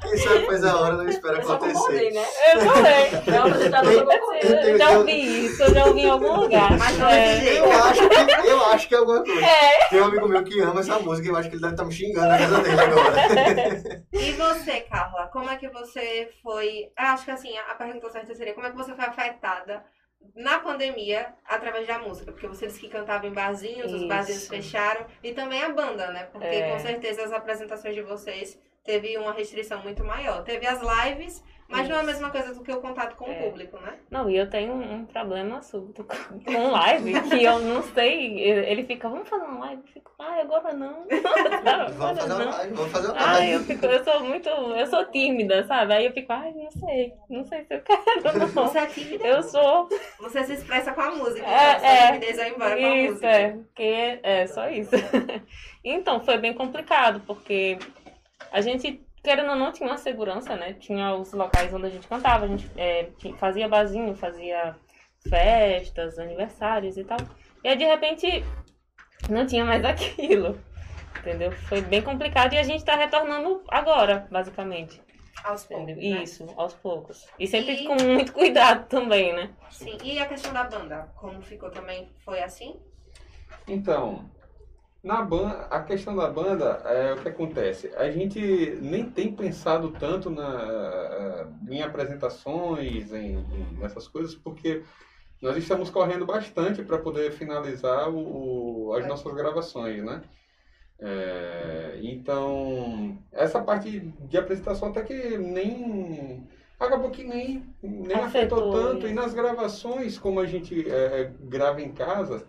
Quem 0.00 0.16
sabe 0.18 0.46
faz 0.46 0.64
a 0.64 0.80
hora, 0.80 0.94
não 0.94 1.08
espera 1.08 1.38
Eu 1.38 1.42
concordei, 1.46 2.08
acontecer. 2.08 2.10
né? 2.12 2.24
Eu 2.54 2.60
falei. 2.60 3.10
É 3.26 3.40
o 3.40 3.42
apresentador 3.46 3.92
só 3.92 4.04
concordei. 4.06 4.72
Eu 4.72 4.78
já 4.78 4.90
ouvi 4.98 5.46
isso, 5.46 5.62
eu 5.62 5.74
já 5.74 5.84
ouvi 5.86 6.00
em 6.00 6.10
algum 6.10 6.36
lugar. 6.36 6.78
Mas 6.78 6.98
não 6.98 7.08
É. 7.08 7.58
Eu 7.58 7.70
acho, 7.72 8.08
que, 8.08 8.48
eu 8.48 8.64
acho 8.66 8.88
que 8.88 8.94
é 8.94 8.98
alguma 8.98 9.22
coisa. 9.22 9.44
É. 9.46 9.88
Tem 9.90 10.00
um 10.00 10.04
amigo 10.04 10.28
meu 10.28 10.42
que 10.44 10.60
ama 10.60 10.80
essa 10.80 10.98
música 10.98 11.28
e 11.28 11.30
eu 11.30 11.36
acho 11.36 11.48
que 11.48 11.54
ele 11.56 11.62
deve 11.62 11.74
estar 11.74 11.84
me 11.84 11.92
xingando 11.92 12.28
na 12.28 12.38
casa 12.38 12.58
dele 12.62 12.80
agora. 12.80 14.02
E 14.12 14.32
você, 14.32 14.80
Carla, 14.80 15.26
como 15.32 15.50
é 15.50 15.56
que 15.56 15.68
você 15.68 16.30
foi. 16.42 16.90
ah, 16.96 17.12
Acho 17.12 17.24
que 17.26 17.30
assim, 17.30 17.54
a 17.58 17.74
pergunta 17.74 18.08
certa 18.10 18.34
seria 18.34 18.54
como 18.54 18.66
é 18.66 18.70
que 18.70 18.76
você 18.76 18.94
foi 18.94 19.04
afetada 19.04 19.82
na 20.34 20.58
pandemia 20.58 21.34
através 21.44 21.86
da 21.86 21.98
música? 21.98 22.32
Porque 22.32 22.46
você 22.46 22.66
disse 22.66 22.80
que 22.80 22.88
cantava 22.88 23.26
em 23.26 23.32
barzinhos, 23.32 23.92
os 23.92 24.00
Isso. 24.00 24.08
barzinhos 24.08 24.48
fecharam, 24.48 25.06
e 25.22 25.32
também 25.32 25.62
a 25.62 25.68
banda, 25.70 26.10
né? 26.12 26.24
Porque 26.32 26.46
É. 26.46 26.70
com 26.70 26.78
certeza 26.78 27.22
as 27.24 27.32
apresentações 27.32 27.94
de 27.94 28.02
vocês 28.02 28.58
teve 28.84 29.16
uma 29.16 29.32
restrição 29.32 29.82
muito 29.82 30.04
maior. 30.04 30.42
Teve 30.42 30.66
as 30.66 30.80
lives, 30.80 31.42
mas 31.72 31.88
não 31.88 31.96
é 31.96 32.00
a 32.00 32.02
mesma 32.04 32.30
coisa 32.30 32.54
do 32.54 32.62
que 32.62 32.70
o 32.70 32.80
contato 32.80 33.16
com 33.16 33.26
É. 33.26 33.40
o 33.40 33.42
público, 33.50 33.78
né? 33.80 33.94
Não, 34.10 34.30
e 34.30 34.36
eu 34.36 34.48
tenho 34.48 34.74
um 34.74 35.04
problema 35.06 35.60
súbito 35.62 36.04
com, 36.44 36.70
live, 36.70 37.20
que 37.22 37.42
eu 37.42 37.58
não 37.58 37.82
sei. 37.82 38.38
Ele 38.40 38.84
fica, 38.84 39.08
vamos 39.08 39.28
fazer 39.28 39.44
uma 39.44 39.58
live? 39.66 39.82
Eu 39.86 39.92
fico, 39.92 40.10
ai, 40.20 40.40
agora 40.42 40.72
não. 40.72 41.04
Vamos 41.64 41.94
Agora 41.96 42.16
fazer 42.16 42.32
uma 42.44 42.56
live, 42.56 42.74
vamos 42.74 42.92
fazer 42.92 43.06
uma 43.08 43.16
Ai, 43.20 43.34
live. 43.38 43.52
eu 43.52 43.60
fico, 43.60 43.86
eu 43.86 44.04
sou 44.04 44.20
muito, 44.24 44.48
eu 44.48 44.86
sou 44.86 45.04
tímida, 45.06 45.64
sabe? 45.66 45.94
Aí 45.94 46.06
eu 46.06 46.12
fico, 46.12 46.32
ai, 46.32 46.52
não 46.52 46.70
sei, 46.70 47.12
não 47.28 47.44
sei 47.44 47.64
se 47.64 47.74
eu 47.74 47.80
quero, 47.82 48.38
não. 48.38 48.46
Você 48.48 48.78
é 48.78 48.86
tímida? 48.86 49.26
Eu 49.26 49.42
sou. 49.42 49.88
Você 50.20 50.44
se 50.44 50.54
expressa 50.54 50.92
com 50.92 51.00
a 51.00 51.10
música. 51.10 51.46
É, 51.46 51.70
então, 51.70 51.80
sua 51.80 51.88
é. 51.88 52.06
timidez 52.06 52.36
vai 52.36 52.48
embora 52.50 52.76
com 52.76 52.84
a 52.84 52.96
Isso, 52.96 53.08
música. 53.12 53.26
é, 53.28 53.50
porque 53.50 54.20
é 54.22 54.46
só 54.46 54.68
isso. 54.70 54.90
Então, 55.84 56.20
foi 56.20 56.38
bem 56.38 56.52
complicado, 56.54 57.20
porque 57.26 57.78
a 58.50 58.60
gente, 58.60 59.04
querendo 59.22 59.50
ou 59.50 59.56
não, 59.56 59.72
tinha 59.72 59.88
uma 59.88 59.96
segurança, 59.98 60.56
né? 60.56 60.74
Tinha 60.74 61.14
os 61.14 61.32
locais 61.32 61.72
onde 61.72 61.86
a 61.86 61.90
gente 61.90 62.08
cantava, 62.08 62.44
a 62.44 62.48
gente 62.48 62.68
é, 62.76 63.10
fazia 63.36 63.68
barzinho, 63.68 64.14
fazia 64.16 64.74
festas, 65.28 66.18
aniversários 66.18 66.96
e 66.96 67.04
tal. 67.04 67.18
E 67.62 67.68
aí, 67.68 67.76
de 67.76 67.84
repente, 67.84 68.44
não 69.30 69.46
tinha 69.46 69.64
mais 69.64 69.84
aquilo. 69.86 70.58
Entendeu? 71.20 71.52
Foi 71.52 71.80
bem 71.80 72.02
complicado 72.02 72.52
e 72.54 72.58
a 72.58 72.62
gente 72.64 72.84
tá 72.84 72.96
retornando 72.96 73.62
agora, 73.68 74.26
basicamente. 74.30 75.00
Aos 75.44 75.64
poucos. 75.64 75.96
Né? 75.96 76.02
Isso, 76.02 76.46
aos 76.56 76.74
poucos. 76.74 77.26
E 77.38 77.46
sempre 77.46 77.74
E- 77.74 77.86
com 77.86 77.94
muito 78.02 78.32
cuidado 78.34 78.86
também, 78.88 79.32
né? 79.32 79.50
Sim. 79.70 79.96
E 80.02 80.18
a 80.18 80.26
questão 80.26 80.52
da 80.52 80.64
banda, 80.64 81.12
como 81.16 81.40
ficou 81.42 81.70
também? 81.70 82.10
Foi 82.24 82.42
assim? 82.42 82.80
Então, 83.68 84.28
na 85.02 85.22
banda, 85.22 85.66
a 85.70 85.82
questão 85.82 86.14
da 86.14 86.28
banda 86.28 86.80
é 86.86 87.12
o 87.14 87.20
que 87.22 87.28
acontece. 87.28 87.90
A 87.96 88.10
gente 88.10 88.40
nem 88.80 89.10
tem 89.10 89.34
pensado 89.34 89.90
tanto 89.92 90.30
na, 90.30 91.48
em 91.68 91.82
apresentações, 91.82 93.12
em, 93.12 93.38
em- 93.38 93.76
nessas 93.78 94.06
coisas, 94.08 94.34
porque 94.34 94.82
nós 95.40 95.56
estamos 95.56 95.90
correndo 95.90 96.24
bastante 96.26 96.82
para 96.84 96.98
poder 96.98 97.32
finalizar 97.32 98.08
o, 98.10 98.94
as 98.94 99.06
nossas 99.06 99.34
gravações, 99.34 100.02
né? 100.04 100.22
É, 101.00 101.98
então, 102.02 103.18
essa 103.32 103.60
parte 103.60 104.00
de 104.00 104.38
apresentação 104.38 104.88
até 104.88 105.02
que 105.02 105.36
nem. 105.36 106.46
Acabou 106.78 107.10
que 107.10 107.22
nem, 107.22 107.64
nem 107.82 108.16
afetou, 108.16 108.58
Afetou, 108.58 108.72
tanto. 108.72 109.06
E 109.06 109.12
nas 109.12 109.34
gravações, 109.34 110.18
como 110.18 110.40
a 110.40 110.46
gente 110.46 110.88
é, 110.90 111.30
grava 111.42 111.80
em 111.80 111.92
casa, 111.92 112.44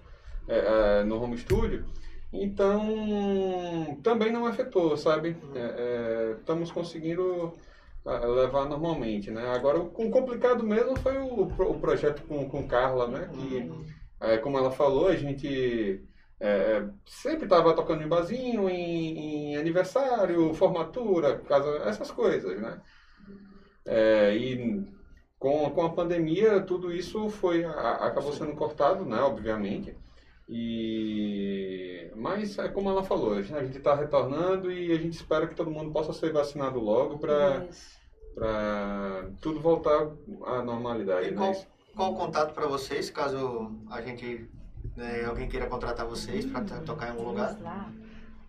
é, 0.48 1.04
no 1.04 1.22
home 1.22 1.38
studio, 1.38 1.86
então 2.34 4.00
também 4.04 4.32
não 4.32 4.46
afetou, 4.46 4.98
sabe? 4.98 5.38
É, 5.54 5.60
é, 5.60 6.36
estamos 6.40 6.72
conseguindo 6.72 7.54
é, 8.06 8.18
levar 8.26 8.66
normalmente, 8.68 9.30
né? 9.32 9.48
Agora, 9.50 9.80
o 9.80 9.90
complicado 9.90 10.64
mesmo 10.64 10.98
foi 11.00 11.18
o, 11.18 11.44
o 11.44 11.80
projeto 11.80 12.24
com, 12.24 12.50
com 12.50 12.68
Carla, 12.68 13.08
né? 13.08 13.30
Que, 13.34 13.72
é, 14.22 14.38
como 14.40 14.58
ela 14.58 14.72
falou, 14.72 15.08
a 15.08 15.16
gente 15.16 16.04
é, 16.40 16.86
sempre 17.06 17.46
estava 17.46 17.76
tocando 17.76 18.04
em 18.04 18.08
barzinho, 18.08 18.70
em, 18.70 19.54
em 19.54 19.58
aniversário, 19.58 20.54
formatura, 20.56 21.40
casa, 21.40 21.70
essas 21.86 22.12
coisas, 22.12 22.60
né? 22.62 22.82
É, 23.86 24.36
e 24.36 24.86
com, 25.38 25.70
com 25.72 25.84
a 25.84 25.94
pandemia, 25.94 26.62
tudo 26.62 26.92
isso 26.92 27.30
foi 27.30 27.64
acabou 27.66 28.34
sendo 28.34 28.56
cortado, 28.56 29.06
né? 29.06 29.22
Obviamente. 29.22 29.96
E 30.48 32.12
mas 32.16 32.58
é 32.58 32.68
como 32.70 32.90
ela 32.90 33.04
falou, 33.04 33.34
a 33.34 33.42
gente 33.42 33.78
está 33.78 33.96
retornando 33.96 34.72
e 34.72 34.92
a 34.92 34.96
gente 34.96 35.14
espera 35.14 35.48
que 35.48 35.56
todo 35.56 35.72
mundo 35.72 35.92
possa 35.92 36.14
ser 36.14 36.32
vacinado 36.32 36.80
logo 36.80 37.18
para 37.18 37.66
para 38.36 39.30
tudo 39.42 39.60
voltar 39.60 40.10
à 40.46 40.62
normalidade. 40.64 41.28
E 41.28 41.32
né? 41.32 41.38
qual, 41.38 41.56
qual 41.96 42.14
o 42.14 42.16
contato 42.16 42.54
para 42.54 42.66
vocês, 42.66 43.10
caso 43.10 43.72
a 43.92 44.02
gente, 44.02 44.50
né, 44.98 45.24
alguém 45.26 45.48
queira 45.48 45.68
contratar 45.68 46.08
vocês 46.08 46.46
para 46.46 46.62
tocar 46.82 47.08
em 47.08 47.12
algum 47.12 47.30
lugar? 47.30 47.56
Lá. 47.62 47.92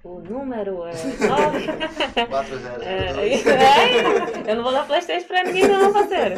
O 0.03 0.21
número 0.21 0.85
é. 0.85 0.93
nove- 1.27 1.67
4002. 2.29 3.47
É, 3.47 4.47
é, 4.47 4.51
eu 4.53 4.57
não 4.57 4.63
vou 4.63 4.73
dar 4.73 4.87
Playstation 4.87 5.27
pra 5.27 5.45
ninguém, 5.45 5.67
não, 5.67 5.93
parceiro. 5.93 6.35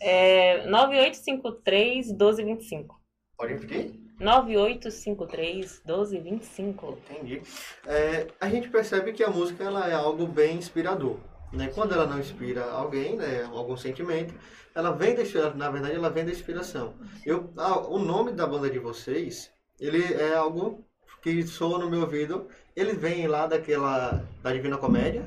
É 0.00 0.66
9853 0.68 2.08
1225. 2.08 3.00
Pode 3.36 3.52
repetir? 3.54 4.09
9853 4.20 5.82
1225. 5.84 6.98
Entendi. 7.10 7.42
É, 7.86 8.26
a 8.40 8.48
gente 8.48 8.68
percebe 8.68 9.12
que 9.12 9.24
a 9.24 9.30
música 9.30 9.64
ela 9.64 9.88
é 9.88 9.94
algo 9.94 10.26
bem 10.26 10.56
inspirador. 10.56 11.16
Né? 11.52 11.70
Quando 11.74 11.92
ela 11.94 12.06
não 12.06 12.20
inspira 12.20 12.64
alguém, 12.70 13.16
né, 13.16 13.48
algum 13.52 13.76
sentimento, 13.76 14.32
ela 14.74 14.92
vem 14.92 15.14
da, 15.14 15.22
inspira- 15.22 15.52
na 15.54 15.68
verdade 15.70 15.96
ela 15.96 16.08
vem 16.10 16.24
da 16.24 16.30
inspiração. 16.30 16.94
Eu, 17.26 17.50
ah, 17.56 17.78
o 17.80 17.98
nome 17.98 18.30
da 18.32 18.46
banda 18.46 18.70
de 18.70 18.78
vocês, 18.78 19.50
ele 19.80 20.00
é 20.14 20.34
algo 20.34 20.84
que 21.22 21.42
soa 21.42 21.78
no 21.78 21.90
meu 21.90 22.02
ouvido. 22.02 22.46
Ele 22.76 22.92
vem 22.92 23.26
lá 23.26 23.46
daquela 23.46 24.24
da 24.42 24.52
Divina 24.52 24.76
Comédia. 24.78 25.26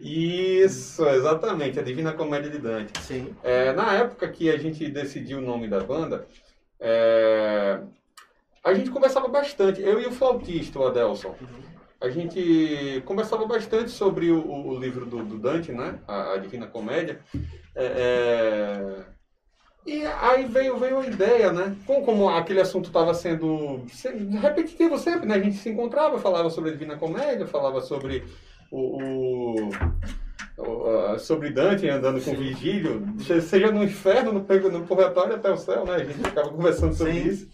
Isso, 0.00 1.06
exatamente, 1.06 1.78
a 1.78 1.82
Divina 1.82 2.12
Comédia 2.12 2.50
de 2.50 2.58
Dante. 2.58 3.00
Sim. 3.02 3.32
É, 3.44 3.72
na 3.72 3.94
época 3.94 4.28
que 4.28 4.50
a 4.50 4.58
gente 4.58 4.88
decidiu 4.90 5.38
o 5.38 5.42
nome 5.42 5.68
da 5.68 5.78
banda, 5.78 6.26
é, 6.80 7.80
a 8.64 8.74
gente 8.74 8.90
conversava 8.90 9.28
bastante, 9.28 9.80
eu 9.82 10.00
e 10.00 10.06
o 10.06 10.12
flautista, 10.12 10.78
o 10.78 10.86
Adelson. 10.86 11.34
A 12.00 12.08
gente 12.08 13.02
conversava 13.04 13.46
bastante 13.46 13.90
sobre 13.90 14.30
o, 14.30 14.44
o 14.68 14.78
livro 14.78 15.06
do, 15.06 15.24
do 15.24 15.38
Dante, 15.38 15.72
né? 15.72 16.00
A, 16.06 16.32
a 16.32 16.36
Divina 16.36 16.66
Comédia. 16.66 17.20
É, 17.74 17.84
é, 17.84 19.04
e 19.86 20.04
aí 20.04 20.44
veio, 20.46 20.76
veio 20.76 20.98
a 20.98 21.06
ideia, 21.06 21.52
né? 21.52 21.76
Como, 21.86 22.04
como 22.04 22.28
aquele 22.28 22.60
assunto 22.60 22.86
estava 22.86 23.14
sendo 23.14 23.84
se- 23.88 24.08
repetitivo 24.40 24.98
sempre, 24.98 25.26
né? 25.28 25.36
A 25.36 25.40
gente 25.40 25.56
se 25.56 25.68
encontrava, 25.70 26.18
falava 26.18 26.50
sobre 26.50 26.70
a 26.70 26.72
Divina 26.72 26.96
Comédia, 26.96 27.46
falava 27.46 27.80
sobre 27.80 28.24
o, 28.70 28.98
o- 30.58 31.18
sobre 31.18 31.50
Dante 31.50 31.88
andando 31.88 32.22
com 32.22 32.34
Virgílio, 32.34 33.04
seja 33.42 33.70
no 33.70 33.82
inferno, 33.82 34.32
no, 34.32 34.40
no 34.70 34.86
purgatório 34.86 35.34
até 35.34 35.50
o 35.50 35.56
céu, 35.56 35.84
né? 35.84 35.94
A 35.94 36.04
gente 36.04 36.18
ficava 36.18 36.48
conversando 36.48 36.94
sobre 36.94 37.12
Sim. 37.14 37.28
isso. 37.28 37.48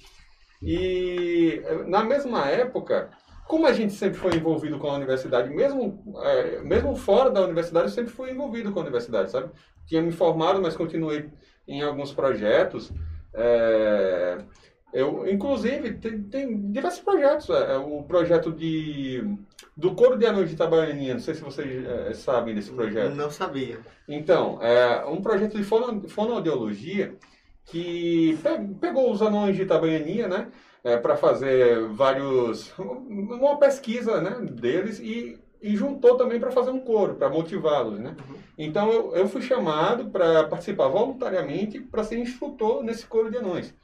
E 0.63 1.63
na 1.87 2.03
mesma 2.03 2.47
época, 2.47 3.11
como 3.47 3.67
a 3.67 3.73
gente 3.73 3.93
sempre 3.93 4.19
foi 4.19 4.37
envolvido 4.37 4.79
com 4.79 4.89
a 4.89 4.95
universidade, 4.95 5.49
mesmo, 5.51 6.03
eh, 6.23 6.61
mesmo 6.63 6.95
fora 6.97 7.31
da 7.31 7.41
universidade, 7.43 7.87
eu 7.87 7.93
sempre 7.93 8.13
fui 8.13 8.31
envolvido 8.31 8.73
com 8.73 8.81
a 8.81 8.83
universidade, 8.83 9.31
sabe? 9.31 9.51
Tinha 9.87 10.03
me 10.03 10.13
formado, 10.13 10.61
mas 10.61 10.77
continuei 10.77 11.31
em 11.67 11.83
alguns 11.83 12.13
projetos. 12.13 12.93
Eh, 13.33 14.39
eu, 14.93 15.29
inclusive, 15.29 15.95
tem, 15.95 16.23
tem 16.23 16.71
diversos 16.71 17.01
projetos. 17.01 17.49
eh, 17.51 17.77
o 17.79 18.03
projeto 18.03 18.51
de, 18.53 19.23
do 19.77 19.95
Coro 19.95 20.19
de 20.19 20.27
Anões 20.27 20.49
de 20.49 20.55
Itabaianinha, 20.55 21.15
não 21.15 21.21
sei 21.21 21.35
se 21.35 21.43
vocês 21.43 21.87
eh, 21.87 22.13
sabem 22.15 22.55
desse 22.55 22.71
projeto. 22.73 23.15
Não 23.15 23.31
sabia. 23.31 23.79
Então, 24.09 24.63
é 24.63 25.05
um 25.07 25.23
projeto 25.23 25.57
de 25.57 25.65
fono, 25.65 26.09
fonoaudiologia 26.09 27.17
que 27.71 28.39
pe- 28.43 28.75
pegou 28.81 29.11
os 29.13 29.21
anões 29.23 29.57
de 29.57 29.63
Itabaianinha, 29.63 30.29
né, 30.29 30.49
para 31.03 31.17
fazer 31.17 31.87
vários, 31.89 32.73
uma 32.79 33.57
pesquisa, 33.59 34.21
né, 34.21 34.37
deles 34.51 34.99
e, 35.01 35.39
e 35.61 35.77
juntou 35.77 36.17
também 36.17 36.41
para 36.41 36.51
fazer 36.51 36.71
um 36.71 36.81
coro, 36.81 37.15
para 37.17 37.29
motivá-los, 37.29 37.99
né. 37.99 38.17
Então, 38.57 38.91
eu, 38.91 39.15
eu 39.15 39.29
fui 39.29 39.43
chamado 39.43 40.07
para 40.11 40.45
participar 40.45 40.89
voluntariamente 40.89 41.79
para 41.81 42.05
ser 42.05 42.19
instrutor 42.19 42.83
nesse 42.83 43.07
coro 43.07 43.31
de 43.31 43.37
anões. 43.37 43.75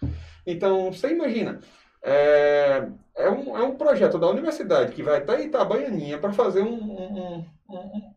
Então, 0.46 0.90
você 0.92 1.08
imagina, 1.12 1.60
é, 2.02 2.88
é, 3.16 3.30
um, 3.30 3.56
é 3.56 3.62
um 3.62 3.76
projeto 3.76 4.18
da 4.18 4.28
universidade 4.28 4.92
que 4.92 5.02
vai 5.02 5.18
até 5.18 5.42
Itabaianinha 5.44 6.18
para 6.18 6.32
fazer 6.32 6.62
um, 6.62 6.74
um, 6.74 7.44
um, 7.68 7.76
um- 7.76 8.13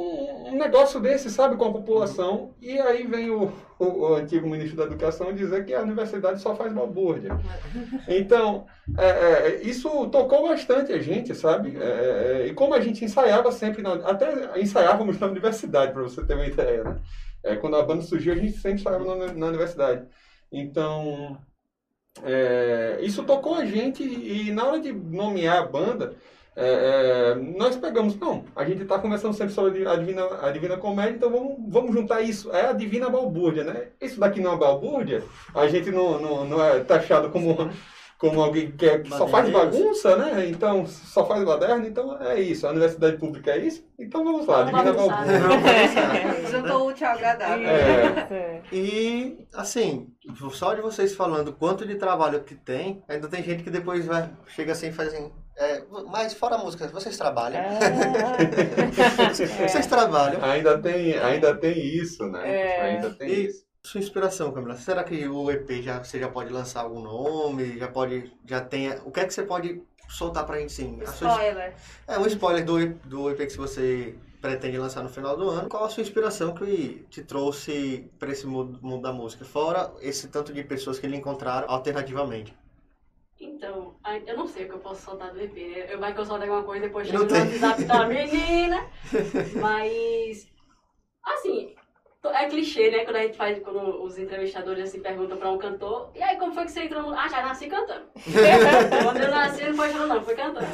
um, 0.00 0.56
negócio 0.56 1.00
desse, 1.00 1.30
sabe, 1.30 1.56
com 1.56 1.66
a 1.66 1.72
população, 1.72 2.54
e 2.60 2.78
aí 2.78 3.06
vem 3.06 3.30
o, 3.30 3.52
o, 3.78 3.84
o 3.84 4.14
antigo 4.14 4.48
ministro 4.48 4.76
da 4.76 4.84
Educação 4.84 5.32
dizer 5.32 5.64
que 5.64 5.74
a 5.74 5.82
universidade 5.82 6.40
só 6.40 6.54
faz 6.54 6.72
balbúrdia. 6.72 7.38
Então, 8.08 8.66
é, 8.98 9.08
é, 9.08 9.62
isso 9.62 10.08
tocou 10.08 10.48
bastante 10.48 10.92
a 10.92 10.98
gente, 10.98 11.34
sabe? 11.34 11.76
É, 11.76 12.42
é, 12.42 12.46
e 12.46 12.54
como 12.54 12.74
a 12.74 12.80
gente 12.80 13.04
ensaiava 13.04 13.52
sempre, 13.52 13.82
na, 13.82 13.94
até 13.94 14.60
ensaiávamos 14.60 15.18
na 15.18 15.26
universidade, 15.26 15.92
para 15.92 16.02
você 16.02 16.24
ter 16.24 16.34
uma 16.34 16.46
ideia, 16.46 16.84
né? 16.84 17.00
É, 17.42 17.56
quando 17.56 17.76
a 17.76 17.82
banda 17.82 18.02
surgiu, 18.02 18.32
a 18.34 18.36
gente 18.36 18.52
sempre 18.52 18.80
ensaiava 18.80 19.04
na, 19.04 19.32
na 19.32 19.46
universidade. 19.46 20.06
Então, 20.52 21.38
é, 22.22 22.98
isso 23.00 23.22
tocou 23.24 23.54
a 23.54 23.64
gente 23.64 24.02
e 24.02 24.50
na 24.52 24.66
hora 24.66 24.80
de 24.80 24.92
nomear 24.92 25.58
a 25.58 25.66
banda, 25.66 26.16
é, 26.56 27.32
é, 27.32 27.34
nós 27.34 27.76
pegamos, 27.76 28.16
não, 28.18 28.44
a 28.56 28.64
gente 28.64 28.82
está 28.82 28.98
conversando 28.98 29.34
sempre 29.34 29.54
sobre 29.54 29.86
a 29.86 29.94
Divina, 29.96 30.26
a 30.42 30.50
Divina 30.50 30.76
Comédia, 30.76 31.14
então 31.16 31.30
vamos, 31.30 31.56
vamos 31.68 31.94
juntar 31.94 32.22
isso. 32.22 32.50
É 32.52 32.66
a 32.66 32.72
Divina 32.72 33.08
Balbúrdia, 33.08 33.64
né? 33.64 33.88
Isso 34.00 34.18
daqui 34.18 34.40
não 34.40 34.54
é 34.54 34.56
balbúrdia, 34.56 35.22
a 35.54 35.66
gente 35.68 35.90
não, 35.90 36.20
não, 36.20 36.44
não 36.44 36.64
é 36.64 36.80
taxado 36.80 37.30
como, 37.30 37.70
como 38.18 38.42
alguém 38.42 38.72
que, 38.72 38.84
é- 38.84 38.98
que 38.98 39.08
só 39.10 39.28
faz 39.28 39.48
bagunça, 39.48 40.16
né? 40.16 40.48
Então, 40.48 40.84
só 40.86 41.24
faz 41.24 41.42
baderna, 41.44 41.86
então 41.86 42.20
é 42.20 42.40
isso. 42.40 42.66
A 42.66 42.70
universidade 42.70 43.16
pública 43.16 43.52
é 43.52 43.58
isso, 43.58 43.84
então 43.98 44.24
vamos 44.24 44.46
lá, 44.46 44.64
Vamos 44.64 44.72
Divina 44.72 44.92
bagunçar, 44.92 45.26
né? 45.26 45.38
Balbúrdia. 45.38 46.50
Juntou 46.50 46.82
o 46.82 46.86
útil 46.88 47.06
ao 47.06 47.12
agradável. 47.14 47.68
É. 47.68 48.62
E, 48.72 49.46
assim, 49.54 50.08
só 50.52 50.74
de 50.74 50.82
vocês 50.82 51.14
falando 51.14 51.52
quanto 51.52 51.86
de 51.86 51.94
trabalho 51.94 52.42
que 52.42 52.56
tem, 52.56 53.02
ainda 53.08 53.28
tem 53.28 53.42
gente 53.42 53.62
que 53.62 53.70
depois 53.70 54.04
vai, 54.04 54.28
chega 54.48 54.72
assim 54.72 54.88
e 54.88 54.92
faz 54.92 55.14
assim, 55.14 55.30
é, 55.60 55.84
mas 56.08 56.34
fora 56.34 56.56
a 56.56 56.58
música, 56.58 56.88
vocês 56.88 57.16
trabalham? 57.16 57.60
É. 57.60 57.78
Vocês 59.68 59.86
trabalham? 59.86 60.42
Ainda 60.44 60.78
tem, 60.78 61.14
ainda 61.18 61.54
tem 61.54 61.78
isso, 61.78 62.24
né? 62.28 62.50
É. 62.50 62.80
Ainda 62.82 63.10
tem 63.10 63.28
E 63.28 63.46
isso. 63.46 63.64
sua 63.84 64.00
inspiração, 64.00 64.52
Camila, 64.52 64.76
será 64.76 65.04
que 65.04 65.26
o 65.28 65.50
EP 65.50 65.70
já, 65.82 66.02
você 66.02 66.18
já 66.18 66.28
pode 66.28 66.52
lançar 66.52 66.80
algum 66.82 67.00
nome? 67.00 67.78
Já 67.78 67.88
pode, 67.88 68.32
já 68.46 68.60
tem, 68.60 68.90
o 69.04 69.10
que 69.10 69.20
é 69.20 69.24
que 69.24 69.34
você 69.34 69.42
pode 69.42 69.82
soltar 70.08 70.44
pra 70.44 70.58
gente, 70.58 70.72
sim? 70.72 70.98
A 71.02 71.06
sua- 71.12 71.30
Spoiler. 71.32 71.74
é 72.08 72.18
um 72.18 72.26
spoiler 72.26 72.64
do, 72.64 72.88
do 73.04 73.30
EP 73.30 73.46
que 73.46 73.56
você 73.56 74.14
pretende 74.40 74.78
lançar 74.78 75.02
no 75.02 75.08
final 75.08 75.36
do 75.36 75.48
ano. 75.50 75.68
Qual 75.68 75.84
a 75.84 75.88
sua 75.90 76.02
inspiração 76.02 76.54
que 76.54 77.04
te 77.10 77.22
trouxe 77.22 78.10
para 78.18 78.32
esse 78.32 78.46
mundo, 78.46 78.78
mundo 78.82 79.02
da 79.02 79.12
música? 79.12 79.44
Fora 79.44 79.92
esse 80.00 80.28
tanto 80.28 80.52
de 80.52 80.64
pessoas 80.64 80.98
que 80.98 81.06
lhe 81.06 81.16
encontraram 81.16 81.68
alternativamente. 81.70 82.54
Então, 83.40 83.96
eu 84.26 84.36
não 84.36 84.46
sei 84.46 84.66
o 84.66 84.68
que 84.68 84.74
eu 84.74 84.80
posso 84.80 85.02
soltar 85.02 85.32
do 85.32 85.40
EP, 85.40 85.54
né? 85.54 85.86
Eu 85.88 85.98
vai 85.98 86.12
que 86.12 86.20
eu 86.20 86.26
solto 86.26 86.42
alguma 86.42 86.62
coisa 86.62 86.84
e 86.84 86.88
depois 86.88 87.10
Não 87.10 87.20
chego 87.20 87.32
no. 87.32 87.40
WhatsApp 87.40 87.84
da 87.84 88.06
menina. 88.06 88.90
Mas, 89.58 90.46
assim, 91.24 91.74
é 92.28 92.48
clichê, 92.50 92.90
né? 92.90 93.04
Quando 93.04 93.16
a 93.16 93.22
gente 93.22 93.38
faz, 93.38 93.58
quando 93.60 94.02
os 94.02 94.18
entrevistadores 94.18 94.84
assim 94.84 95.00
perguntam 95.00 95.38
pra 95.38 95.50
um 95.50 95.56
cantor, 95.56 96.10
e 96.14 96.22
aí 96.22 96.36
como 96.36 96.52
foi 96.52 96.64
que 96.66 96.72
você 96.72 96.82
entrou 96.82 97.02
no... 97.02 97.18
Ah, 97.18 97.28
já 97.28 97.42
nasci 97.42 97.66
cantando. 97.66 98.08
quando 99.02 99.22
eu 99.22 99.30
nasci 99.30 99.64
não 99.64 99.74
foi 99.74 99.90
chorando 99.90 100.08
não, 100.08 100.22
foi 100.22 100.34
cantando. 100.34 100.66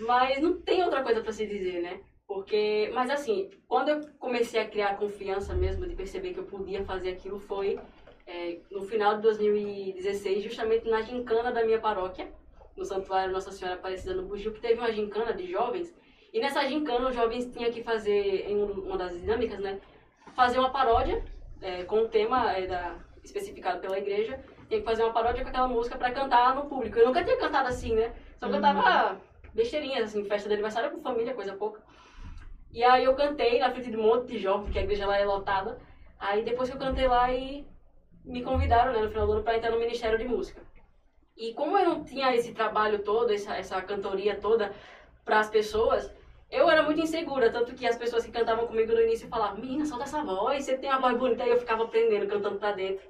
Mas 0.00 0.40
não 0.40 0.60
tem 0.60 0.84
outra 0.84 1.02
coisa 1.02 1.22
pra 1.22 1.32
se 1.32 1.44
dizer, 1.44 1.82
né? 1.82 2.00
Porque, 2.24 2.90
mas 2.94 3.10
assim, 3.10 3.50
quando 3.66 3.88
eu 3.88 4.00
comecei 4.18 4.60
a 4.60 4.68
criar 4.68 4.98
confiança 4.98 5.54
mesmo, 5.54 5.88
de 5.88 5.96
perceber 5.96 6.34
que 6.34 6.38
eu 6.38 6.44
podia 6.44 6.84
fazer 6.84 7.10
aquilo, 7.10 7.40
foi 7.40 7.80
é, 8.28 8.58
no 8.70 8.82
final 8.82 9.16
de 9.16 9.22
2016, 9.22 10.44
justamente 10.44 10.86
na 10.88 11.00
gincana 11.00 11.50
da 11.50 11.64
minha 11.64 11.80
paróquia, 11.80 12.28
no 12.76 12.84
Santuário 12.84 13.32
Nossa 13.32 13.50
Senhora 13.50 13.76
Aparecida 13.78 14.14
no 14.14 14.24
Bugio, 14.24 14.52
que 14.52 14.60
teve 14.60 14.78
uma 14.78 14.92
gincana 14.92 15.32
de 15.32 15.50
jovens. 15.50 15.92
E 16.32 16.38
nessa 16.38 16.64
gincana, 16.68 17.08
os 17.08 17.14
jovens 17.16 17.46
tinham 17.50 17.72
que 17.72 17.82
fazer, 17.82 18.46
em 18.50 18.56
um- 18.56 18.86
uma 18.86 18.98
das 18.98 19.18
dinâmicas, 19.18 19.58
né? 19.58 19.80
Fazer 20.36 20.58
uma 20.58 20.70
paródia 20.70 21.24
é, 21.62 21.82
com 21.84 22.02
o 22.02 22.08
tema 22.08 22.52
é, 22.52 22.66
da, 22.66 22.96
especificado 23.24 23.80
pela 23.80 23.98
igreja. 23.98 24.38
Tinha 24.68 24.78
que 24.80 24.84
fazer 24.86 25.02
uma 25.02 25.12
paródia 25.12 25.42
com 25.42 25.48
aquela 25.48 25.66
música 25.66 25.96
pra 25.96 26.12
cantar 26.12 26.54
no 26.54 26.66
público. 26.66 26.98
Eu 26.98 27.06
nunca 27.06 27.24
tinha 27.24 27.36
cantado 27.38 27.68
assim, 27.68 27.94
né? 27.94 28.12
Só 28.38 28.46
cantava 28.48 29.20
besteirinhas, 29.54 30.04
assim, 30.04 30.22
festa 30.26 30.48
de 30.48 30.54
aniversário 30.54 30.90
com 30.92 31.00
família, 31.00 31.34
coisa 31.34 31.54
pouca. 31.54 31.82
E 32.72 32.84
aí 32.84 33.04
eu 33.04 33.14
cantei 33.16 33.58
na 33.58 33.70
frente 33.70 33.90
de 33.90 33.96
um 33.96 34.02
monte 34.02 34.26
de 34.32 34.38
jovens, 34.38 34.64
porque 34.66 34.78
a 34.78 34.82
igreja 34.82 35.06
lá 35.06 35.16
é 35.18 35.24
lotada. 35.24 35.80
Aí 36.20 36.44
depois 36.44 36.68
que 36.68 36.76
eu 36.76 36.80
cantei 36.80 37.08
lá 37.08 37.32
e 37.32 37.66
me 38.28 38.42
convidaram, 38.42 38.92
né, 38.92 39.00
no 39.00 39.08
final 39.08 39.26
do 39.26 39.32
ano, 39.32 39.42
pra 39.42 39.56
entrar 39.56 39.70
no 39.70 39.78
Ministério 39.78 40.18
de 40.18 40.28
Música. 40.28 40.60
E 41.36 41.54
como 41.54 41.78
eu 41.78 41.84
não 41.84 42.04
tinha 42.04 42.34
esse 42.34 42.52
trabalho 42.52 42.98
todo, 43.00 43.32
essa, 43.32 43.56
essa 43.56 43.80
cantoria 43.82 44.36
toda 44.36 44.72
para 45.24 45.38
as 45.40 45.48
pessoas, 45.48 46.12
eu 46.50 46.68
era 46.68 46.82
muito 46.82 47.00
insegura. 47.00 47.50
Tanto 47.50 47.74
que 47.74 47.86
as 47.86 47.96
pessoas 47.96 48.24
que 48.24 48.32
cantavam 48.32 48.66
comigo 48.66 48.92
no 48.92 49.00
início 49.00 49.28
falavam: 49.28 49.60
Menina, 49.60 49.86
solta 49.86 50.04
essa 50.04 50.22
voz, 50.22 50.64
você 50.64 50.76
tem 50.76 50.90
uma 50.90 51.00
voz 51.00 51.16
bonita. 51.16 51.44
Aí 51.44 51.50
eu 51.50 51.58
ficava 51.58 51.84
aprendendo, 51.84 52.26
cantando 52.26 52.58
pra 52.58 52.72
dentro. 52.72 53.06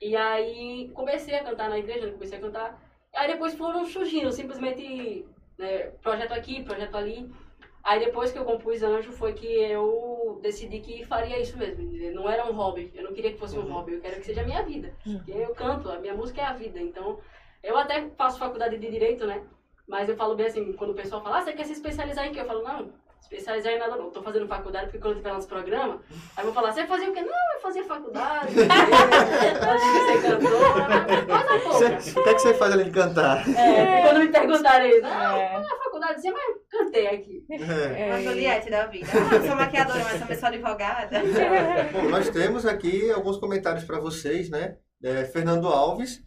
E 0.00 0.16
aí 0.16 0.90
comecei 0.94 1.34
a 1.34 1.44
cantar 1.44 1.68
na 1.68 1.78
igreja, 1.78 2.06
né, 2.06 2.12
comecei 2.12 2.38
a 2.38 2.40
cantar. 2.40 2.82
Aí 3.14 3.28
depois 3.28 3.54
foram 3.54 3.84
surgindo, 3.84 4.32
simplesmente 4.32 5.26
né, 5.58 5.90
projeto 6.02 6.32
aqui, 6.32 6.64
projeto 6.64 6.96
ali. 6.96 7.30
Aí 7.82 7.98
depois 8.04 8.30
que 8.30 8.38
eu 8.38 8.44
compus 8.44 8.82
Anjo 8.82 9.10
foi 9.12 9.32
que 9.32 9.46
eu 9.46 10.38
decidi 10.42 10.80
que 10.80 11.04
faria 11.04 11.38
isso 11.40 11.56
mesmo. 11.56 11.90
Não 12.12 12.28
era 12.28 12.44
um 12.44 12.52
hobby. 12.52 12.92
Eu 12.94 13.04
não 13.04 13.12
queria 13.12 13.32
que 13.32 13.38
fosse 13.38 13.58
um 13.58 13.72
hobby. 13.72 13.94
Eu 13.94 14.00
quero 14.00 14.16
que 14.16 14.26
seja 14.26 14.42
a 14.42 14.44
minha 14.44 14.62
vida. 14.62 14.94
Porque 15.02 15.32
eu 15.32 15.54
canto, 15.54 15.90
a 15.90 15.98
minha 15.98 16.14
música 16.14 16.42
é 16.42 16.44
a 16.44 16.52
vida. 16.52 16.78
Então, 16.78 17.18
eu 17.62 17.76
até 17.76 18.08
faço 18.16 18.38
faculdade 18.38 18.76
de 18.78 18.90
Direito, 18.90 19.26
né? 19.26 19.42
Mas 19.88 20.08
eu 20.08 20.16
falo 20.16 20.36
bem 20.36 20.46
assim, 20.46 20.72
quando 20.74 20.90
o 20.90 20.94
pessoal 20.94 21.22
fala, 21.22 21.38
ah, 21.38 21.42
você 21.42 21.52
quer 21.52 21.64
se 21.64 21.72
especializar 21.72 22.26
em 22.26 22.32
quê? 22.32 22.40
Eu 22.40 22.46
falo, 22.46 22.62
não, 22.62 22.92
especializar 23.22 23.72
em 23.72 23.78
nada 23.78 23.96
não. 23.96 24.10
Tô 24.10 24.22
fazendo 24.22 24.46
faculdade 24.48 24.86
porque 24.86 24.98
quando 24.98 25.12
eu 25.12 25.16
tiver 25.18 25.32
nos 25.32 25.46
programas, 25.46 26.00
aí 26.36 26.38
eu 26.38 26.44
vou 26.44 26.52
falar, 26.52 26.72
você 26.72 26.86
fazia 26.86 27.10
o 27.10 27.12
quê? 27.12 27.20
Não, 27.20 27.54
eu 27.54 27.60
fazia 27.62 27.84
faculdade. 27.84 28.54
Antes 28.58 29.92
de 29.92 30.06
ser 30.06 30.22
cantora. 30.22 31.04
Coisa 31.26 31.58
pouca. 31.60 32.00
Você- 32.00 32.18
O 32.20 32.22
que 32.24 32.28
é 32.30 32.34
que 32.34 32.40
você 32.40 32.54
faz 32.54 32.72
além 32.72 32.86
de 32.86 32.90
cantar? 32.92 33.48
É, 33.56 34.00
e 34.00 34.02
quando 34.02 34.18
me 34.20 34.28
perguntarem 34.28 34.90
isso, 34.90 35.06
ah, 35.06 35.38
É. 35.38 35.56
eu 35.56 35.60
na 35.60 35.76
faculdade, 35.76 36.12
assim, 36.14 36.30
mas 36.30 36.42
cantei 36.70 37.06
aqui. 37.08 37.44
É. 37.50 38.06
Uma 38.06 38.22
Juliette 38.22 38.70
da 38.70 38.86
vida. 38.86 39.06
Ah, 39.12 39.34
eu 39.34 39.46
sou 39.46 39.56
maquiadora, 39.56 40.04
mas 40.04 40.20
também 40.20 40.36
sou 40.38 40.48
advogada. 40.48 41.22
Bom, 41.92 42.02
nós 42.08 42.28
temos 42.30 42.66
aqui 42.66 43.10
alguns 43.10 43.36
comentários 43.38 43.84
para 43.84 43.98
vocês, 44.00 44.50
né? 44.50 44.76
É, 45.02 45.24
Fernando 45.24 45.68
Alves, 45.68 46.20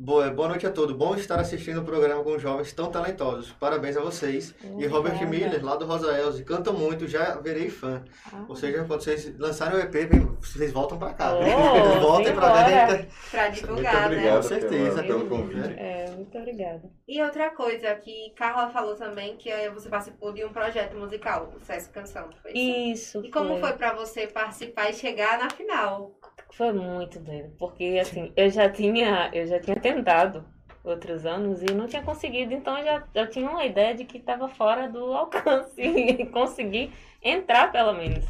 boa, 0.00 0.30
boa 0.30 0.48
noite 0.48 0.66
a 0.66 0.70
todos. 0.70 0.96
Bom 0.96 1.14
estar 1.14 1.38
assistindo 1.38 1.80
o 1.80 1.84
programa 1.84 2.24
com 2.24 2.38
jovens 2.38 2.72
tão 2.72 2.90
talentosos. 2.90 3.52
Parabéns 3.52 3.96
a 3.96 4.00
vocês. 4.00 4.54
E 4.78 4.86
Robert 4.86 5.14
Obrigada. 5.16 5.26
Miller, 5.30 5.64
lá 5.64 5.76
do 5.76 5.84
Rosa 5.84 6.18
Elze, 6.18 6.42
cantam 6.44 6.72
muito, 6.72 7.06
já 7.06 7.34
verei 7.36 7.68
fã. 7.68 8.02
Ah. 8.32 8.44
Ou 8.48 8.56
seja, 8.56 8.84
quando 8.84 9.02
vocês 9.02 9.38
lançarem 9.38 9.78
o 9.78 9.80
EP, 9.82 9.92
vem- 10.06 10.26
vocês 10.40 10.72
voltam 10.72 10.98
para 10.98 11.12
cá. 11.12 11.34
Oh, 11.34 11.42
Vocês 11.42 12.02
voltem 12.02 12.34
para 12.34 12.50
cá. 12.52 12.88
gente. 12.96 13.08
Pra 13.30 13.42
Muito 13.44 13.60
divulgar, 13.60 13.94
né? 13.94 14.06
obrigado 14.06 14.36
Com 14.36 14.42
certeza. 14.48 15.02
pela- 15.02 15.18
pelo 15.18 15.28
convite. 15.28 15.74
É, 15.78 16.10
muito 16.16 16.38
obrigada. 16.38 16.82
E 17.06 17.22
outra 17.22 17.50
coisa 17.50 17.94
que 17.96 18.30
Carla 18.36 18.70
falou 18.70 18.94
também, 18.94 19.36
que 19.36 19.50
eh, 19.50 19.68
você 19.70 19.88
participou 19.88 20.32
de 20.32 20.44
um 20.44 20.52
projeto 20.52 20.96
musical, 20.96 21.52
o 21.60 21.64
Sesc 21.64 21.90
Canção, 21.92 22.28
foi 22.42 22.52
isso? 22.52 23.18
Isso. 23.20 23.26
E 23.26 23.30
como 23.30 23.58
foi 23.58 23.72
pra 23.74 23.92
você 23.94 24.26
participar 24.26 24.90
e 24.90 24.94
chegar 24.94 25.38
na 25.38 25.50
final? 25.50 26.12
Foi 26.52 26.72
muito 26.72 27.20
doido, 27.20 27.52
porque 27.58 27.98
assim, 28.00 28.32
eu 28.36 28.50
já 28.50 28.68
tinha, 28.68 29.30
eu 29.32 29.46
já 29.46 29.60
tinha 29.60 29.78
tentado 29.78 30.44
outros 30.82 31.26
anos 31.26 31.62
e 31.62 31.66
não 31.74 31.86
tinha 31.86 32.02
conseguido, 32.02 32.52
então 32.54 32.78
eu 32.78 32.84
já 32.84 33.04
eu 33.14 33.30
tinha 33.30 33.48
uma 33.48 33.64
ideia 33.64 33.94
de 33.94 34.04
que 34.04 34.18
estava 34.18 34.48
fora 34.48 34.88
do 34.88 35.12
alcance 35.12 35.80
e 35.80 36.26
consegui 36.26 36.92
entrar 37.22 37.70
pelo 37.70 37.92
menos. 37.92 38.24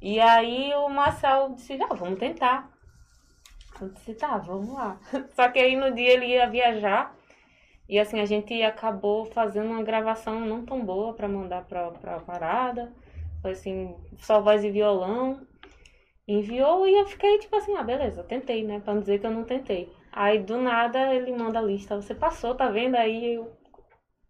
E 0.00 0.18
aí 0.18 0.72
o 0.74 0.88
Marcel 0.88 1.50
disse, 1.54 1.78
ah, 1.82 1.94
vamos 1.94 2.18
tentar. 2.18 2.70
Eu 3.80 3.88
disse, 3.90 4.14
tá, 4.14 4.36
vamos 4.38 4.74
lá. 4.74 4.98
Só 5.34 5.48
que 5.48 5.58
aí 5.58 5.76
no 5.76 5.94
dia 5.94 6.10
ele 6.10 6.26
ia 6.26 6.48
viajar 6.48 7.14
e 7.88 7.98
assim, 7.98 8.20
a 8.20 8.26
gente 8.26 8.62
acabou 8.62 9.26
fazendo 9.26 9.70
uma 9.70 9.82
gravação 9.82 10.40
não 10.40 10.64
tão 10.64 10.84
boa 10.84 11.12
pra 11.14 11.28
mandar 11.28 11.64
pra, 11.64 11.90
pra 11.90 12.20
parada. 12.20 12.92
Foi 13.42 13.52
assim, 13.52 13.94
só 14.18 14.40
voz 14.40 14.64
e 14.64 14.70
violão 14.70 15.46
enviou 16.34 16.86
e 16.86 16.94
eu 16.94 17.06
fiquei 17.06 17.38
tipo 17.38 17.54
assim, 17.56 17.74
ah, 17.76 17.82
beleza, 17.82 18.22
tentei, 18.22 18.64
né? 18.64 18.80
Pra 18.80 18.94
não 18.94 19.00
dizer 19.00 19.18
que 19.18 19.26
eu 19.26 19.30
não 19.30 19.44
tentei. 19.44 19.92
Aí 20.12 20.38
do 20.38 20.58
nada 20.58 21.14
ele 21.14 21.32
manda 21.32 21.58
a 21.58 21.62
lista, 21.62 21.96
você 21.96 22.14
passou, 22.14 22.54
tá 22.54 22.68
vendo? 22.68 22.96
Aí 22.96 23.34
eu. 23.34 23.52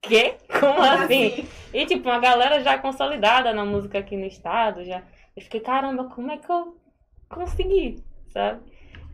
Quê? 0.00 0.36
Como 0.60 0.80
assim? 0.80 1.46
E 1.72 1.86
tipo, 1.86 2.08
uma 2.08 2.18
galera 2.18 2.60
já 2.60 2.78
consolidada 2.78 3.52
na 3.52 3.64
música 3.64 3.98
aqui 3.98 4.16
no 4.16 4.26
estado, 4.26 4.84
já. 4.84 5.02
Eu 5.36 5.42
fiquei, 5.42 5.60
caramba, 5.60 6.04
como 6.04 6.30
é 6.30 6.38
que 6.38 6.50
eu 6.50 6.76
consegui, 7.28 8.02
sabe? 8.30 8.60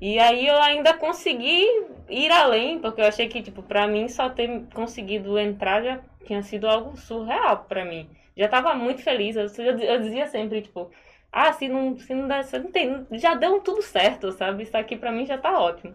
E 0.01 0.19
aí 0.19 0.47
eu 0.47 0.57
ainda 0.63 0.95
consegui 0.95 1.67
ir 2.09 2.31
além, 2.31 2.79
porque 2.79 3.01
eu 3.01 3.07
achei 3.07 3.29
que, 3.29 3.43
tipo, 3.43 3.63
pra 3.63 3.87
mim 3.87 4.09
só 4.09 4.29
ter 4.29 4.65
conseguido 4.73 5.39
entrar 5.39 5.83
já 5.83 6.01
tinha 6.25 6.43
sido 6.43 6.69
algo 6.69 6.97
surreal 6.97 7.65
pra 7.69 7.85
mim. 7.85 8.09
Já 8.37 8.47
tava 8.49 8.75
muito 8.75 9.03
feliz, 9.03 9.35
eu, 9.35 9.47
eu, 9.65 9.79
eu 9.79 10.01
dizia 10.01 10.27
sempre, 10.29 10.63
tipo, 10.63 10.91
ah, 11.33 11.53
se 11.53 11.69
não, 11.69 11.99
se 11.99 12.15
não 12.15 12.27
der, 12.27 12.45
se 12.45 12.59
não 12.59 12.71
tem, 12.71 13.07
já 13.13 13.35
deu 13.35 13.61
tudo 13.61 13.83
certo, 13.83 14.33
sabe? 14.33 14.63
Isso 14.63 14.77
aqui 14.77 14.97
pra 14.97 15.13
mim 15.13 15.27
já 15.27 15.39
tá 15.39 15.59
ótimo. 15.59 15.95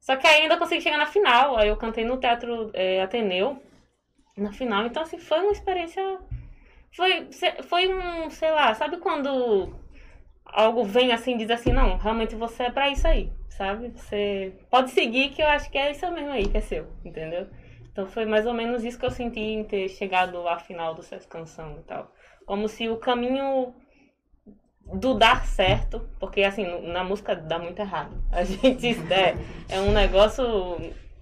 Só 0.00 0.16
que 0.16 0.26
ainda 0.26 0.56
consegui 0.56 0.80
chegar 0.80 0.98
na 0.98 1.06
final, 1.06 1.56
aí 1.56 1.68
eu 1.68 1.76
cantei 1.76 2.04
no 2.04 2.18
Teatro 2.18 2.70
é, 2.74 3.00
Ateneu, 3.02 3.62
na 4.36 4.52
final, 4.52 4.86
então 4.86 5.02
assim, 5.02 5.18
foi 5.18 5.40
uma 5.40 5.52
experiência, 5.52 6.02
foi, 6.92 7.28
foi 7.62 7.94
um, 7.94 8.30
sei 8.30 8.50
lá, 8.50 8.74
sabe 8.74 8.96
quando 8.96 9.74
algo 10.44 10.84
vem 10.84 11.12
assim, 11.12 11.36
diz 11.36 11.50
assim, 11.50 11.72
não, 11.72 11.96
realmente 11.98 12.34
você 12.34 12.64
é 12.64 12.70
pra 12.70 12.88
isso 12.88 13.06
aí, 13.06 13.32
sabe? 13.50 13.90
Você 13.90 14.54
pode 14.70 14.90
seguir 14.90 15.30
que 15.30 15.42
eu 15.42 15.48
acho 15.48 15.70
que 15.70 15.78
é 15.78 15.92
isso 15.92 16.10
mesmo 16.10 16.30
aí, 16.30 16.48
que 16.48 16.56
é 16.56 16.60
seu, 16.60 16.88
entendeu? 17.04 17.46
Então 17.92 18.06
foi 18.06 18.24
mais 18.24 18.46
ou 18.46 18.54
menos 18.54 18.84
isso 18.84 18.98
que 18.98 19.04
eu 19.04 19.10
senti 19.10 19.40
em 19.40 19.64
ter 19.64 19.88
chegado 19.90 20.48
à 20.48 20.58
final 20.58 20.94
do 20.94 21.02
Sesc 21.02 21.28
Canção 21.28 21.78
e 21.78 21.82
tal. 21.82 22.10
Como 22.46 22.66
se 22.66 22.88
o 22.88 22.96
caminho 22.96 23.74
do 24.86 25.14
dar 25.14 25.46
certo, 25.46 26.08
porque 26.18 26.42
assim, 26.42 26.64
na 26.92 27.02
música 27.04 27.34
dá 27.34 27.58
muito 27.58 27.80
errado. 27.80 28.16
A 28.30 28.44
gente 28.44 28.88
é, 29.12 29.36
é 29.68 29.80
um 29.80 29.92
negócio 29.92 30.44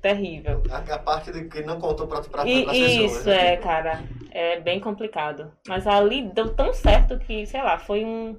terrível. 0.02 0.62
A, 0.70 0.78
a 0.78 0.98
parte 0.98 1.30
de 1.32 1.44
que 1.44 1.62
não 1.62 1.78
contou 1.78 2.06
para 2.06 2.22
pra, 2.22 2.46
E, 2.46 2.66
as 2.66 2.78
pessoas. 2.78 3.12
isso, 3.12 3.28
né? 3.28 3.54
é, 3.54 3.56
cara, 3.56 4.02
é 4.30 4.60
bem 4.60 4.80
complicado. 4.80 5.52
Mas 5.68 5.86
ali 5.86 6.22
deu 6.22 6.54
tão 6.54 6.72
certo 6.72 7.18
que, 7.18 7.46
sei 7.46 7.62
lá, 7.62 7.78
foi 7.78 8.04
um, 8.04 8.36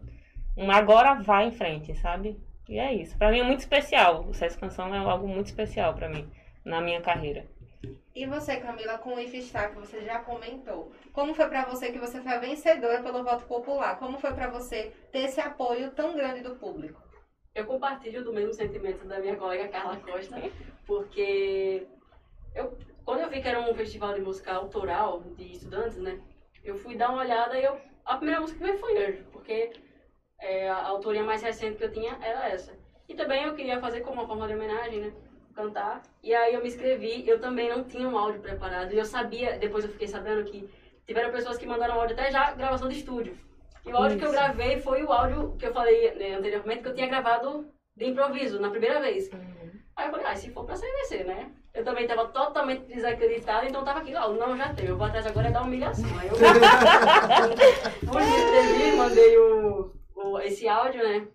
um 0.58 0.72
agora 0.72 1.16
vai 1.16 1.48
em 1.48 1.52
frente, 1.52 1.96
sabe? 1.96 2.38
E 2.68 2.80
é 2.80 2.94
isso. 2.94 3.18
Pra 3.18 3.30
mim 3.32 3.40
é 3.40 3.44
muito 3.44 3.60
especial. 3.60 4.26
O 4.28 4.34
Sesc 4.34 4.60
Canção 4.60 4.94
é 4.94 4.98
algo 4.98 5.28
muito 5.28 5.48
especial 5.48 5.94
pra 5.94 6.10
mim, 6.10 6.28
na 6.66 6.82
minha 6.82 7.02
carreira. 7.02 7.46
E 8.14 8.26
você, 8.26 8.58
Camila, 8.58 8.98
com 8.98 9.16
o 9.16 9.20
IFSTAR, 9.20 9.72
que 9.72 9.80
você 9.80 10.02
já 10.02 10.20
comentou, 10.20 10.92
como 11.14 11.34
foi 11.34 11.48
pra 11.48 11.66
você 11.66 11.92
que 11.92 11.98
você 11.98 12.22
foi 12.22 12.34
a 12.34 12.40
vencedora 12.40 13.02
pelo 13.02 13.24
voto 13.24 13.46
popular? 13.46 13.98
Como 13.98 14.20
foi 14.20 14.34
pra 14.34 14.50
você 14.50 14.92
ter 15.12 15.20
esse 15.20 15.40
apoio 15.40 15.92
tão 15.92 16.16
grande 16.16 16.42
do 16.42 16.56
público? 16.56 17.02
Eu 17.56 17.66
compartilho 17.66 18.24
do 18.24 18.34
mesmo 18.34 18.54
sentimento 18.54 19.06
da 19.08 19.20
minha 19.20 19.36
colega 19.36 19.68
Carla 19.70 19.98
Costa, 19.98 20.36
porque 20.86 21.88
eu, 22.54 22.78
quando 23.04 23.22
eu 23.22 23.30
vi 23.30 23.42
que 23.42 23.48
era 23.48 23.60
um 23.60 23.74
festival 23.74 24.14
de 24.14 24.22
música 24.22 24.54
autoral 24.54 25.22
de 25.22 25.54
estudantes, 25.54 25.98
né? 25.98 26.20
Eu 26.64 26.78
fui 26.78 26.96
dar 26.96 27.10
uma 27.10 27.22
olhada 27.22 27.58
e 27.58 27.64
eu, 27.64 27.80
a 28.06 28.18
primeira 28.18 28.42
música 28.42 28.60
que 28.60 28.66
veio 28.66 28.80
foi 28.80 29.06
Anjo, 29.06 29.24
porque 29.32 29.72
é, 30.40 30.70
a 30.70 30.88
autoria 30.88 31.24
mais 31.24 31.42
recente 31.42 31.78
que 31.78 31.84
eu 31.84 31.92
tinha 31.92 32.18
era 32.22 32.50
essa. 32.50 32.78
E 33.08 33.16
também 33.16 33.44
eu 33.44 33.56
queria 33.56 33.80
fazer 33.80 34.02
como 34.02 34.22
uma 34.22 34.28
forma 34.28 34.48
de 34.48 34.54
homenagem, 34.54 35.02
né? 35.02 35.14
Cantar. 35.54 36.02
E 36.24 36.34
aí 36.34 36.54
eu 36.54 36.62
me 36.62 36.68
inscrevi, 36.68 37.28
eu 37.28 37.40
também 37.40 37.70
não 37.70 37.84
tinha 37.84 38.08
um 38.08 38.18
áudio 38.18 38.42
preparado. 38.42 38.94
E 38.94 38.98
eu 38.98 39.06
sabia, 39.06 39.58
depois 39.58 39.84
eu 39.84 39.92
fiquei 39.92 40.08
sabendo 40.08 40.44
que 40.44 40.70
tiveram 41.06 41.32
pessoas 41.32 41.58
que 41.58 41.66
mandaram 41.66 42.00
áudio 42.00 42.16
até 42.16 42.32
já 42.32 42.52
gravação 42.52 42.88
de 42.88 42.98
estúdio. 42.98 43.38
E 43.86 43.92
o 43.92 43.98
áudio 43.98 44.18
que 44.18 44.24
eu 44.24 44.30
Isso. 44.30 44.38
gravei 44.38 44.80
foi 44.80 45.04
o 45.04 45.12
áudio 45.12 45.56
que 45.58 45.66
eu 45.66 45.74
falei 45.74 46.14
né, 46.16 46.36
anteriormente, 46.36 46.84
que 46.84 46.90
eu 46.90 46.94
tinha 46.94 47.08
gravado 47.08 47.66
de 47.96 48.06
improviso, 48.06 48.60
na 48.60 48.70
primeira 48.70 49.02
vez. 49.02 49.30
Aí 49.96 50.08
eu 50.08 50.12
falei, 50.12 50.26
ah, 50.28 50.36
se 50.36 50.52
for 50.52 50.66
pra 50.66 50.76
vai 50.76 51.06
ser, 51.06 51.26
né? 51.26 51.52
Eu 51.74 51.84
também 51.84 52.06
tava 52.06 52.28
totalmente 52.28 52.86
desacreditada, 52.86 53.66
então 53.66 53.84
tava 53.84 54.00
aqui, 54.00 54.14
ó, 54.16 54.30
não, 54.30 54.58
já 54.58 54.74
tem, 54.74 54.88
eu 54.88 54.98
vou 54.98 55.08
atrás 55.08 55.26
agora 55.26 55.48
é 55.48 55.52
dar 55.52 55.64
humilhação. 55.64 56.06
Aí 56.20 56.28
eu 56.28 56.36
fui, 56.36 56.48
me 58.22 58.28
inscrevi, 58.28 58.98
mandei 58.98 59.38
o, 59.38 59.94
o, 60.16 60.40
esse 60.40 60.68
áudio, 60.68 61.02
né? 61.04 61.28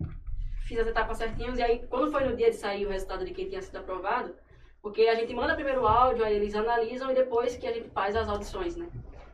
Fiz 0.67 0.79
as 0.79 0.87
etapas 0.87 1.19
certinhas, 1.19 1.59
e 1.59 1.63
aí 1.63 1.87
quando 1.89 2.11
foi 2.11 2.25
no 2.25 2.37
dia 2.37 2.51
de 2.51 2.57
sair 2.57 2.87
o 2.87 2.91
resultado 2.91 3.25
de 3.25 3.33
quem 3.33 3.49
tinha 3.49 3.63
sido 3.63 3.77
aprovado, 3.77 4.35
porque 4.83 5.03
a 5.03 5.15
gente 5.15 5.33
manda 5.35 5.55
primeiro 5.55 5.83
o 5.83 5.87
áudio, 5.87 6.25
aí 6.25 6.35
eles 6.35 6.55
analisam 6.55 7.11
e 7.11 7.15
depois 7.15 7.57
que 7.57 7.67
a 7.67 7.73
gente 7.73 7.89
faz 7.91 8.17
as 8.17 8.29
audições, 8.29 8.77
né? 8.77 8.89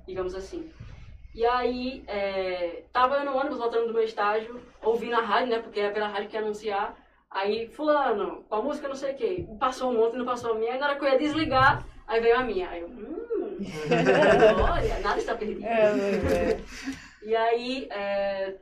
Digamos 0.07 0.35
assim. 0.35 0.71
E 1.35 1.47
aí, 1.47 2.05
é, 2.07 2.85
tava 2.93 3.17
eu 3.17 3.25
no 3.25 3.37
ônibus 3.37 3.59
voltando 3.59 3.87
do 3.87 3.95
meu 3.95 4.03
estágio, 4.03 4.61
ouvindo 4.83 5.15
a 5.15 5.21
rádio, 5.21 5.49
né? 5.49 5.59
Porque 5.61 5.81
é 5.81 5.91
pela 5.91 6.09
rádio 6.09 6.29
que 6.29 6.37
ia 6.37 6.43
anunciar. 6.43 6.95
Aí, 7.31 7.67
fulano, 7.69 8.45
com 8.49 8.57
a 8.57 8.63
música 8.63 8.89
não 8.89 8.95
sei 8.95 9.13
o 9.13 9.17
quê. 9.17 9.47
Passou 9.59 9.91
um 9.91 9.97
monte, 9.97 10.17
não 10.17 10.27
passou 10.27 10.53
a 10.53 10.55
minha. 10.55 10.75
Aí 10.75 10.79
na 10.79 10.89
hora 10.89 10.99
que 10.99 11.05
eu 11.05 11.09
ia 11.09 11.19
desligar, 11.19 11.87
Aí 12.07 12.21
veio 12.21 12.37
a 12.37 12.43
minha. 12.43 12.69
Aí 12.69 12.81
eu, 12.83 12.89
hum, 12.89 13.59
olha, 14.71 14.99
nada 15.01 15.19
está 15.19 15.35
perdido. 15.35 15.65
É, 15.65 15.85
é. 15.85 16.61
E 17.25 17.35
aí, 17.35 17.89
é, 17.91 18.55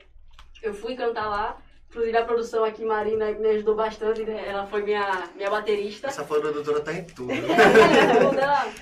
eu 0.63 0.73
fui 0.75 0.95
cantar 0.95 1.29
lá. 1.29 1.59
Inclusive, 1.91 2.17
a 2.17 2.25
produção 2.25 2.63
aqui, 2.65 2.85
Marina, 2.85 3.33
me 3.33 3.49
ajudou 3.49 3.75
bastante. 3.75 4.23
né? 4.23 4.49
Ela 4.49 4.65
foi 4.65 4.83
minha, 4.83 5.25
minha 5.35 5.51
baterista. 5.51 6.07
Essa 6.07 6.23
produtora 6.25 6.81
tá 6.81 6.93
em 6.93 7.05
tudo. 7.05 7.33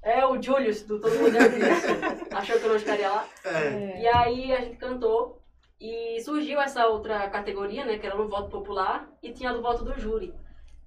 É, 0.00 0.20
é 0.20 0.26
o 0.26 0.40
Julius, 0.40 0.82
do 0.82 0.98
Todo 0.98 1.14
Mundo 1.16 1.36
é. 1.36 2.34
Achou 2.34 2.58
que 2.58 2.64
eu 2.64 2.68
não 2.70 2.76
estaria 2.76 3.10
lá. 3.10 3.28
É. 3.44 4.00
E 4.00 4.08
aí, 4.08 4.52
a 4.54 4.60
gente 4.60 4.76
cantou. 4.76 5.42
E 5.78 6.20
surgiu 6.22 6.58
essa 6.60 6.86
outra 6.86 7.28
categoria, 7.28 7.84
né? 7.84 7.98
Que 7.98 8.06
era 8.06 8.16
no 8.16 8.28
voto 8.28 8.48
popular. 8.48 9.06
E 9.22 9.32
tinha 9.32 9.52
do 9.52 9.60
voto 9.60 9.84
do 9.84 10.00
júri. 10.00 10.32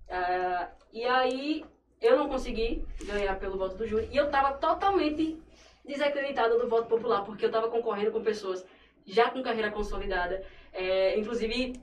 Ah, 0.09 0.69
e 0.91 1.05
aí, 1.05 1.63
eu 2.01 2.17
não 2.17 2.29
consegui 2.29 2.83
ganhar 3.03 3.37
pelo 3.37 3.59
voto 3.59 3.75
do 3.75 3.85
júri. 3.85 4.09
E 4.11 4.17
eu 4.17 4.31
tava 4.31 4.53
totalmente 4.53 5.39
desacreditada 5.85 6.57
do 6.57 6.67
voto 6.67 6.87
popular, 6.87 7.23
porque 7.23 7.45
eu 7.45 7.51
tava 7.51 7.69
concorrendo 7.69 8.11
com 8.11 8.23
pessoas 8.23 8.65
já 9.05 9.29
com 9.29 9.43
carreira 9.43 9.71
consolidada, 9.71 10.43
é, 10.73 11.17
inclusive 11.19 11.81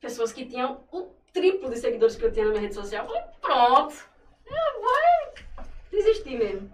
pessoas 0.00 0.32
que 0.32 0.46
tinham 0.46 0.82
o 0.92 1.08
triplo 1.32 1.70
de 1.70 1.78
seguidores 1.78 2.16
que 2.16 2.24
eu 2.24 2.32
tinha 2.32 2.44
na 2.44 2.50
minha 2.52 2.62
rede 2.62 2.74
social. 2.74 3.04
Eu 3.04 3.10
falei, 3.10 3.24
pronto, 3.40 3.94
eu 4.46 4.80
vou 4.80 5.34
desistir 5.90 6.38
mesmo. 6.38 6.70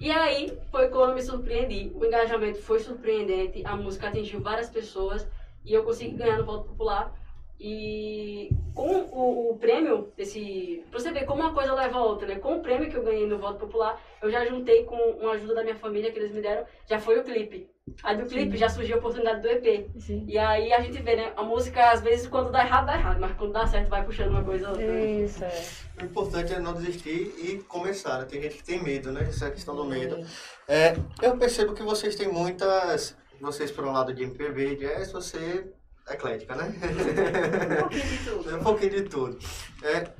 E 0.00 0.10
aí 0.10 0.58
foi 0.70 0.88
quando 0.88 1.10
eu 1.10 1.14
me 1.14 1.22
surpreendi. 1.22 1.92
O 1.94 2.04
engajamento 2.04 2.60
foi 2.62 2.80
surpreendente, 2.80 3.62
a 3.64 3.76
música 3.76 4.08
atingiu 4.08 4.40
várias 4.40 4.68
pessoas 4.68 5.26
e 5.64 5.72
eu 5.72 5.84
consegui 5.84 6.16
ganhar 6.16 6.38
no 6.38 6.44
voto 6.44 6.68
popular. 6.68 7.12
E 7.64 8.50
com 8.74 8.88
o, 9.12 9.52
o 9.52 9.56
prêmio 9.56 10.12
desse. 10.16 10.84
Pra 10.90 10.98
você 10.98 11.12
ver 11.12 11.24
como 11.26 11.42
uma 11.42 11.54
coisa 11.54 11.72
leva 11.72 11.96
a 11.98 12.04
outra, 12.04 12.26
né? 12.26 12.34
Com 12.36 12.56
o 12.56 12.60
prêmio 12.60 12.90
que 12.90 12.96
eu 12.96 13.04
ganhei 13.04 13.24
no 13.24 13.38
voto 13.38 13.60
popular, 13.60 14.02
eu 14.20 14.30
já 14.30 14.44
juntei 14.44 14.82
com 14.82 14.96
uma 14.96 15.32
ajuda 15.34 15.54
da 15.54 15.62
minha 15.62 15.76
família 15.76 16.10
que 16.10 16.18
eles 16.18 16.32
me 16.32 16.42
deram, 16.42 16.64
já 16.88 16.98
foi 16.98 17.20
o 17.20 17.22
clipe. 17.22 17.70
Aí 18.02 18.16
do 18.16 18.26
clipe 18.26 18.56
já 18.56 18.68
surgiu 18.68 18.96
a 18.96 18.98
oportunidade 18.98 19.42
do 19.42 19.48
EP. 19.48 19.88
Sim. 20.00 20.24
E 20.26 20.36
aí 20.38 20.72
a 20.72 20.80
gente 20.80 21.00
vê, 21.02 21.14
né? 21.14 21.32
A 21.36 21.44
música, 21.44 21.90
às 21.90 22.00
vezes, 22.00 22.26
quando 22.26 22.50
dá 22.50 22.64
errado, 22.64 22.86
dá 22.86 22.94
errado, 22.96 23.20
mas 23.20 23.36
quando 23.36 23.52
dá 23.52 23.64
certo, 23.66 23.88
vai 23.88 24.04
puxando 24.04 24.30
uma 24.30 24.42
coisa 24.42 24.66
ou 24.66 24.72
outra. 24.72 24.86
né? 24.86 25.04
Isso, 25.22 25.44
é. 25.44 25.64
O 26.00 26.04
importante 26.04 26.52
é 26.52 26.58
não 26.58 26.74
desistir 26.74 27.32
e 27.38 27.58
começar. 27.68 28.18
Né? 28.18 28.24
Tem 28.24 28.42
gente 28.42 28.56
que 28.56 28.64
tem 28.64 28.82
medo, 28.82 29.12
né? 29.12 29.22
Essa 29.28 29.44
é 29.44 29.48
a 29.48 29.52
questão 29.52 29.76
do 29.76 29.84
medo. 29.84 30.24
É, 30.66 30.96
eu 31.22 31.36
percebo 31.36 31.74
que 31.74 31.82
vocês 31.84 32.16
têm 32.16 32.26
muitas. 32.28 33.16
Vocês, 33.40 33.70
por 33.70 33.84
um 33.84 33.92
lado 33.92 34.12
de 34.14 34.22
MPB, 34.22 34.76
jazz, 34.76 35.10
você 35.12 35.36
é 35.38 35.81
eclética, 36.08 36.54
né? 36.56 36.72
Um 37.78 37.82
pouquinho 37.82 38.10
de 38.10 38.18
tudo. 38.24 38.50
É 38.50 38.54
um 38.56 38.62
pouquinho 38.62 38.90
de 38.90 39.02
tudo. 39.02 39.38
É, 39.82 40.12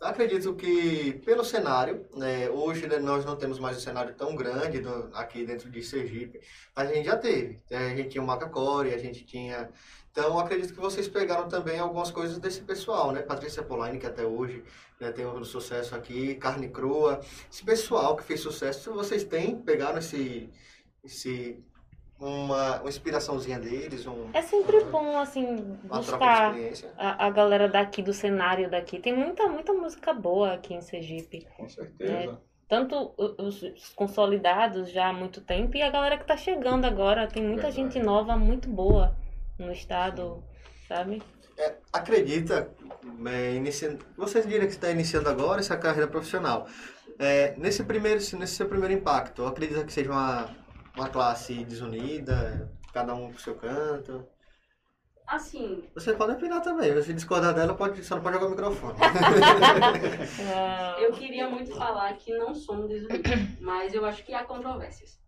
acredito 0.00 0.54
que 0.54 1.12
pelo 1.24 1.44
cenário, 1.44 2.06
né, 2.16 2.48
hoje 2.50 2.86
né, 2.86 2.98
nós 2.98 3.24
não 3.24 3.36
temos 3.36 3.58
mais 3.58 3.76
um 3.76 3.80
cenário 3.80 4.14
tão 4.14 4.34
grande 4.34 4.80
do- 4.80 5.10
aqui 5.14 5.44
dentro 5.44 5.70
de 5.70 5.82
Sergipe, 5.82 6.40
mas 6.74 6.90
a 6.90 6.94
gente 6.94 7.06
já 7.06 7.16
teve. 7.16 7.60
É, 7.70 7.76
a 7.76 7.96
gente 7.96 8.10
tinha 8.10 8.22
o 8.22 8.26
Macacore, 8.26 8.94
a 8.94 8.98
gente 8.98 9.24
tinha. 9.24 9.68
Então 10.10 10.38
acredito 10.40 10.74
que 10.74 10.80
vocês 10.80 11.06
pegaram 11.06 11.48
também 11.48 11.78
algumas 11.78 12.10
coisas 12.10 12.38
desse 12.38 12.62
pessoal, 12.62 13.12
né? 13.12 13.22
Patrícia 13.22 13.62
Polaine, 13.62 13.98
que 13.98 14.06
até 14.06 14.24
hoje 14.24 14.64
né, 15.00 15.12
tem 15.12 15.24
um 15.26 15.44
sucesso 15.44 15.94
aqui, 15.94 16.34
Carne 16.34 16.68
Crua. 16.68 17.20
Esse 17.52 17.64
pessoal 17.64 18.16
que 18.16 18.24
fez 18.24 18.40
sucesso, 18.40 18.92
vocês 18.92 19.22
têm, 19.22 19.56
pegaram 19.60 19.98
esse. 19.98 20.50
esse 21.04 21.62
uma, 22.20 22.80
uma 22.80 22.88
inspiraçãozinha 22.88 23.58
deles, 23.58 24.06
um, 24.06 24.28
É 24.32 24.42
sempre 24.42 24.84
bom, 24.84 25.18
assim, 25.18 25.78
buscar 25.84 26.50
experiência. 26.50 26.92
a, 26.98 27.26
a 27.26 27.30
galera 27.30 27.68
daqui, 27.68 28.02
do 28.02 28.12
cenário 28.12 28.70
daqui. 28.70 28.98
Tem 28.98 29.16
muita, 29.16 29.48
muita 29.48 29.72
música 29.72 30.12
boa 30.12 30.52
aqui 30.54 30.74
em 30.74 30.80
Sergipe. 30.82 31.46
Com 31.56 31.68
certeza. 31.68 32.38
Tanto 32.68 32.94
o- 33.16 33.42
os 33.46 33.62
os 33.62 33.88
consolidados 33.96 34.90
já 34.92 35.08
há 35.08 35.12
muito 35.12 35.40
tempo 35.40 35.76
e 35.76 35.82
a 35.82 35.90
galera 35.90 36.16
que 36.18 36.24
tá 36.24 36.36
chegando 36.36 36.84
agora. 36.84 37.26
Tem 37.26 37.42
muita 37.42 37.62
Verdade. 37.70 37.76
gente 37.76 37.98
nova 37.98 38.36
muito 38.36 38.68
boa 38.68 39.16
no 39.58 39.72
estado, 39.72 40.44
sabe? 40.86 41.20
É, 41.58 41.74
acredita, 41.92 42.70
é, 43.26 43.54
diriam 44.46 44.66
que 44.66 44.72
está 44.72 44.90
iniciando 44.90 45.28
agora 45.28 45.60
essa 45.60 45.76
carreira 45.76 46.06
profissional. 46.08 46.66
É, 47.18 47.54
nesse 47.58 47.82
primeiro, 47.84 48.18
nesse 48.38 48.54
seu 48.54 48.66
primeiro 48.68 48.94
impacto, 48.94 49.44
acredita 49.44 49.84
que 49.84 49.92
seja 49.92 50.10
uma, 50.10 50.48
uma 51.00 51.08
classe 51.08 51.64
desunida, 51.64 52.70
cada 52.92 53.14
um 53.14 53.30
pro 53.30 53.40
seu 53.40 53.54
canto? 53.54 54.26
Assim, 55.26 55.84
Você 55.94 56.12
pode 56.12 56.32
opinar 56.32 56.60
também, 56.60 57.00
se 57.02 57.14
discordar 57.14 57.54
dela, 57.54 57.74
pode, 57.74 58.04
só 58.04 58.16
não 58.16 58.22
pode 58.22 58.34
jogar 58.34 58.48
o 58.48 58.50
microfone. 58.50 58.98
Eu 61.00 61.12
queria 61.12 61.48
muito 61.48 61.74
falar 61.74 62.12
que 62.14 62.36
não 62.36 62.54
somos 62.54 62.88
desunidos, 62.88 63.30
mas 63.60 63.94
eu 63.94 64.04
acho 64.04 64.24
que 64.24 64.34
há 64.34 64.44
controvérsias. 64.44 65.18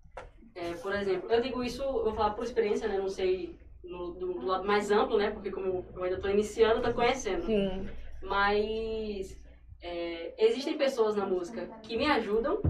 É, 0.55 0.75
por 0.75 0.93
exemplo, 0.93 1.31
eu 1.31 1.41
digo 1.41 1.63
isso, 1.65 1.83
eu 1.83 2.05
vou 2.05 2.15
falar 2.15 2.31
por 2.31 2.45
experiência, 2.45 2.87
né? 2.89 2.99
Não 2.99 3.09
sei 3.09 3.57
no- 3.83 4.13
do, 4.13 4.35
do 4.35 4.47
lado 4.47 4.67
mais 4.67 4.91
amplo, 4.91 5.17
né? 5.17 5.31
Porque 5.31 5.51
como 5.51 5.87
eu 5.95 6.03
ainda 6.03 6.17
estou 6.17 6.31
iniciando, 6.31 6.79
estou 6.79 6.93
conhecendo. 6.93 7.47
sim. 7.47 7.89
Mas 8.21 9.37
é, 9.81 10.35
existem 10.47 10.77
pessoas 10.77 11.17
na 11.17 11.25
música 11.25 11.71
que 11.83 11.97
me 11.97 12.07
ajudam, 12.07 12.61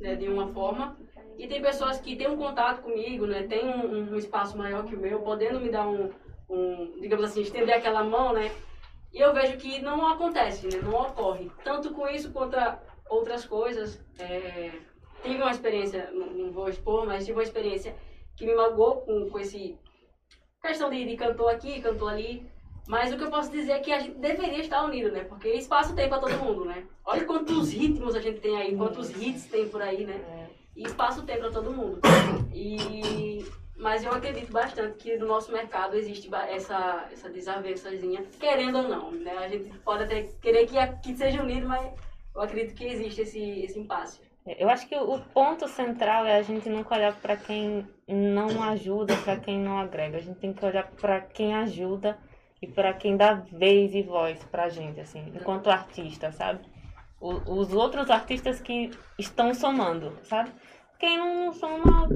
né, 0.00 0.14
de 0.14 0.28
uma 0.28 0.48
forma, 0.48 0.96
e 1.38 1.46
tem 1.46 1.60
pessoas 1.60 2.00
que 2.00 2.16
têm 2.16 2.28
um 2.28 2.36
contato 2.36 2.82
comigo, 2.82 3.26
né, 3.26 3.42
tem 3.44 3.66
um, 3.66 4.12
um 4.12 4.16
espaço 4.16 4.56
maior 4.56 4.84
que 4.84 4.94
o 4.94 5.00
meu, 5.00 5.20
podendo 5.20 5.60
me 5.60 5.70
dar 5.70 5.86
um, 5.88 6.10
um, 6.48 7.00
digamos 7.00 7.24
assim, 7.24 7.42
estender 7.42 7.74
aquela 7.74 8.04
mão, 8.04 8.32
né, 8.32 8.50
e 9.12 9.20
eu 9.20 9.32
vejo 9.32 9.56
que 9.56 9.80
não 9.80 10.06
acontece, 10.06 10.66
né, 10.66 10.80
não 10.82 10.94
ocorre. 10.94 11.50
Tanto 11.64 11.92
com 11.94 12.06
isso 12.08 12.32
quanto 12.32 12.56
outras 13.08 13.46
coisas. 13.46 14.00
É, 14.18 14.72
tive 15.22 15.42
uma 15.42 15.50
experiência, 15.50 16.10
não 16.12 16.52
vou 16.52 16.68
expor, 16.68 17.06
mas 17.06 17.24
tive 17.24 17.38
uma 17.38 17.42
experiência 17.42 17.94
que 18.36 18.46
me 18.46 18.54
magoou 18.54 19.02
com, 19.02 19.30
com 19.30 19.38
esse 19.38 19.78
questão 20.62 20.90
de, 20.90 21.04
de 21.04 21.16
cantor 21.16 21.50
aqui, 21.50 21.80
cantor 21.80 22.12
ali. 22.12 22.46
Mas 22.88 23.12
o 23.12 23.16
que 23.16 23.24
eu 23.24 23.30
posso 23.30 23.50
dizer 23.50 23.72
é 23.72 23.78
que 23.80 23.92
a 23.92 23.98
gente 23.98 24.16
deveria 24.18 24.60
estar 24.60 24.84
unido, 24.84 25.10
né? 25.10 25.24
Porque 25.24 25.48
espaço 25.48 25.94
tem 25.94 26.08
pra 26.08 26.18
todo 26.18 26.38
mundo, 26.38 26.64
né? 26.64 26.84
Olha 27.04 27.24
quantos 27.24 27.72
ritmos 27.72 28.14
a 28.14 28.20
gente 28.20 28.40
tem 28.40 28.56
aí, 28.56 28.76
quantos 28.76 29.10
hits 29.10 29.46
tem 29.46 29.68
por 29.68 29.82
aí, 29.82 30.04
né? 30.04 30.48
E 30.76 30.84
espaço 30.84 31.22
tem 31.24 31.38
pra 31.38 31.50
todo 31.50 31.72
mundo. 31.72 32.00
E... 32.52 33.44
Mas 33.78 34.02
eu 34.02 34.10
acredito 34.10 34.50
bastante 34.50 34.96
que 34.96 35.18
no 35.18 35.26
nosso 35.26 35.52
mercado 35.52 35.96
existe 35.96 36.30
essa, 36.48 37.08
essa 37.12 37.28
desavençazinha, 37.28 38.24
querendo 38.40 38.78
ou 38.78 38.88
não, 38.88 39.10
né? 39.10 39.36
A 39.36 39.48
gente 39.48 39.68
pode 39.80 40.04
até 40.04 40.22
querer 40.40 40.66
que, 40.66 40.78
a- 40.78 40.94
que 40.94 41.14
seja 41.14 41.42
unido, 41.42 41.68
mas 41.68 41.92
eu 42.34 42.40
acredito 42.40 42.74
que 42.74 42.84
existe 42.86 43.20
esse, 43.20 43.38
esse 43.64 43.78
impasse. 43.78 44.20
Eu 44.46 44.70
acho 44.70 44.88
que 44.88 44.96
o 44.96 45.18
ponto 45.34 45.68
central 45.68 46.24
é 46.24 46.36
a 46.38 46.42
gente 46.42 46.68
nunca 46.70 46.94
olhar 46.94 47.14
para 47.16 47.36
quem 47.36 47.86
não 48.08 48.62
ajuda, 48.62 49.14
para 49.16 49.36
quem 49.38 49.58
não 49.58 49.76
agrega. 49.78 50.16
A 50.16 50.20
gente 50.20 50.38
tem 50.38 50.52
que 50.54 50.64
olhar 50.64 50.86
para 50.98 51.20
quem 51.20 51.54
ajuda 51.54 52.16
e 52.66 52.72
para 52.72 52.92
quem 52.92 53.16
dá 53.16 53.34
vez 53.52 53.94
e 53.94 54.02
voz 54.02 54.38
pra 54.50 54.68
gente, 54.68 55.00
assim, 55.00 55.24
enquanto 55.34 55.70
artista, 55.70 56.32
sabe? 56.32 56.60
O- 57.20 57.58
os 57.60 57.72
outros 57.72 58.10
artistas 58.10 58.60
que 58.60 58.90
estão 59.18 59.54
somando, 59.54 60.12
sabe? 60.24 60.50
Quem 60.98 61.16
não 61.18 61.52
soma, 61.52 62.08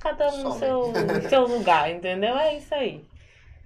cada 0.00 0.28
um 0.32 0.44
no 0.44 0.52
seu, 0.52 0.92
seu 1.28 1.46
lugar, 1.46 1.90
entendeu? 1.90 2.36
É 2.36 2.56
isso 2.56 2.74
aí. 2.74 3.04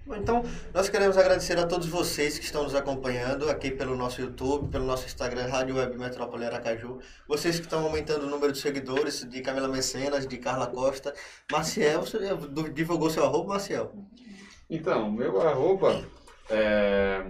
Então, 0.05 0.43
nós 0.73 0.89
queremos 0.89 1.17
agradecer 1.17 1.57
a 1.57 1.65
todos 1.65 1.87
vocês 1.87 2.37
que 2.37 2.43
estão 2.43 2.63
nos 2.63 2.75
acompanhando 2.75 3.49
aqui 3.49 3.71
pelo 3.71 3.95
nosso 3.95 4.19
YouTube, 4.19 4.67
pelo 4.69 4.85
nosso 4.85 5.05
Instagram, 5.05 5.47
Rádio 5.47 5.77
Web 5.77 5.97
Metrópole 5.97 6.43
Aracaju. 6.45 6.99
Vocês 7.25 7.55
que 7.57 7.65
estão 7.65 7.85
aumentando 7.85 8.25
o 8.25 8.29
número 8.29 8.51
de 8.51 8.57
seguidores 8.59 9.23
de 9.23 9.41
Camila 9.41 9.69
Mecenas, 9.69 10.27
de 10.27 10.37
Carla 10.37 10.67
Costa. 10.67 11.13
Maciel, 11.49 12.01
você 12.01 12.17
divulgou 12.73 13.09
seu 13.09 13.23
arroba, 13.23 13.53
Maciel? 13.53 13.93
Então, 14.73 15.11
meu 15.11 15.39
arroba 15.41 16.03
é. 16.49 17.23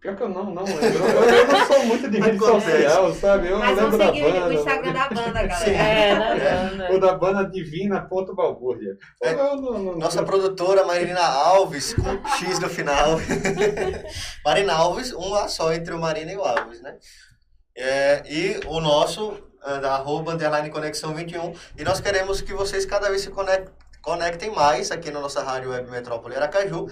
Pior 0.00 0.16
que 0.16 0.22
eu 0.22 0.28
não, 0.28 0.44
não 0.52 0.64
lembro. 0.64 0.82
Eu, 0.84 1.46
não 1.48 1.66
sou 1.66 1.84
muito 1.86 2.10
de 2.10 2.20
rede 2.20 2.38
social, 2.38 3.14
sabe? 3.14 3.48
Eu 3.48 3.58
Mas 3.58 3.74
lembro 3.78 3.96
da 3.96 4.12
banda. 4.12 4.46
o 4.48 4.52
Instagram 4.52 4.92
da 4.92 5.08
banda, 5.08 5.32
galera. 5.32 5.54
Sim. 5.56 5.70
É, 5.70 6.14
na 6.14 6.34
banda. 6.34 6.92
O 6.92 7.00
da 7.00 7.14
banda 7.14 7.44
divina.balbúrdia. 7.50 8.98
É. 9.22 9.32
Eu 9.32 9.56
não, 9.56 9.78
não, 9.82 9.96
Nossa 9.96 10.22
produtora 10.22 10.84
Marina 10.84 11.22
Alves, 11.24 11.94
com 11.94 12.28
X 12.36 12.58
no 12.58 12.68
final. 12.68 13.16
Marina 14.44 14.74
Alves, 14.74 15.12
um 15.14 15.34
A 15.34 15.48
só 15.48 15.72
entre 15.72 15.94
o 15.94 15.98
Marina 15.98 16.32
e 16.32 16.36
o 16.36 16.42
Alves, 16.42 16.82
né? 16.82 16.96
É, 17.74 18.22
e 18.26 18.60
o 18.66 18.80
nosso, 18.80 19.42
é, 19.64 19.78
da 19.80 19.94
arroba, 19.94 20.34
underline 20.34 20.68
conexão 20.70 21.14
21. 21.14 21.54
E 21.78 21.82
nós 21.82 21.98
queremos 22.00 22.42
que 22.42 22.52
vocês 22.52 22.84
cada 22.84 23.08
vez 23.08 23.22
se 23.22 23.30
conec- 23.30 23.70
conectem 24.04 24.50
mais 24.50 24.90
aqui 24.90 25.10
na 25.10 25.18
nossa 25.18 25.42
Rádio 25.42 25.70
Web 25.70 25.90
Metrópole 25.90 26.36
Aracaju. 26.36 26.88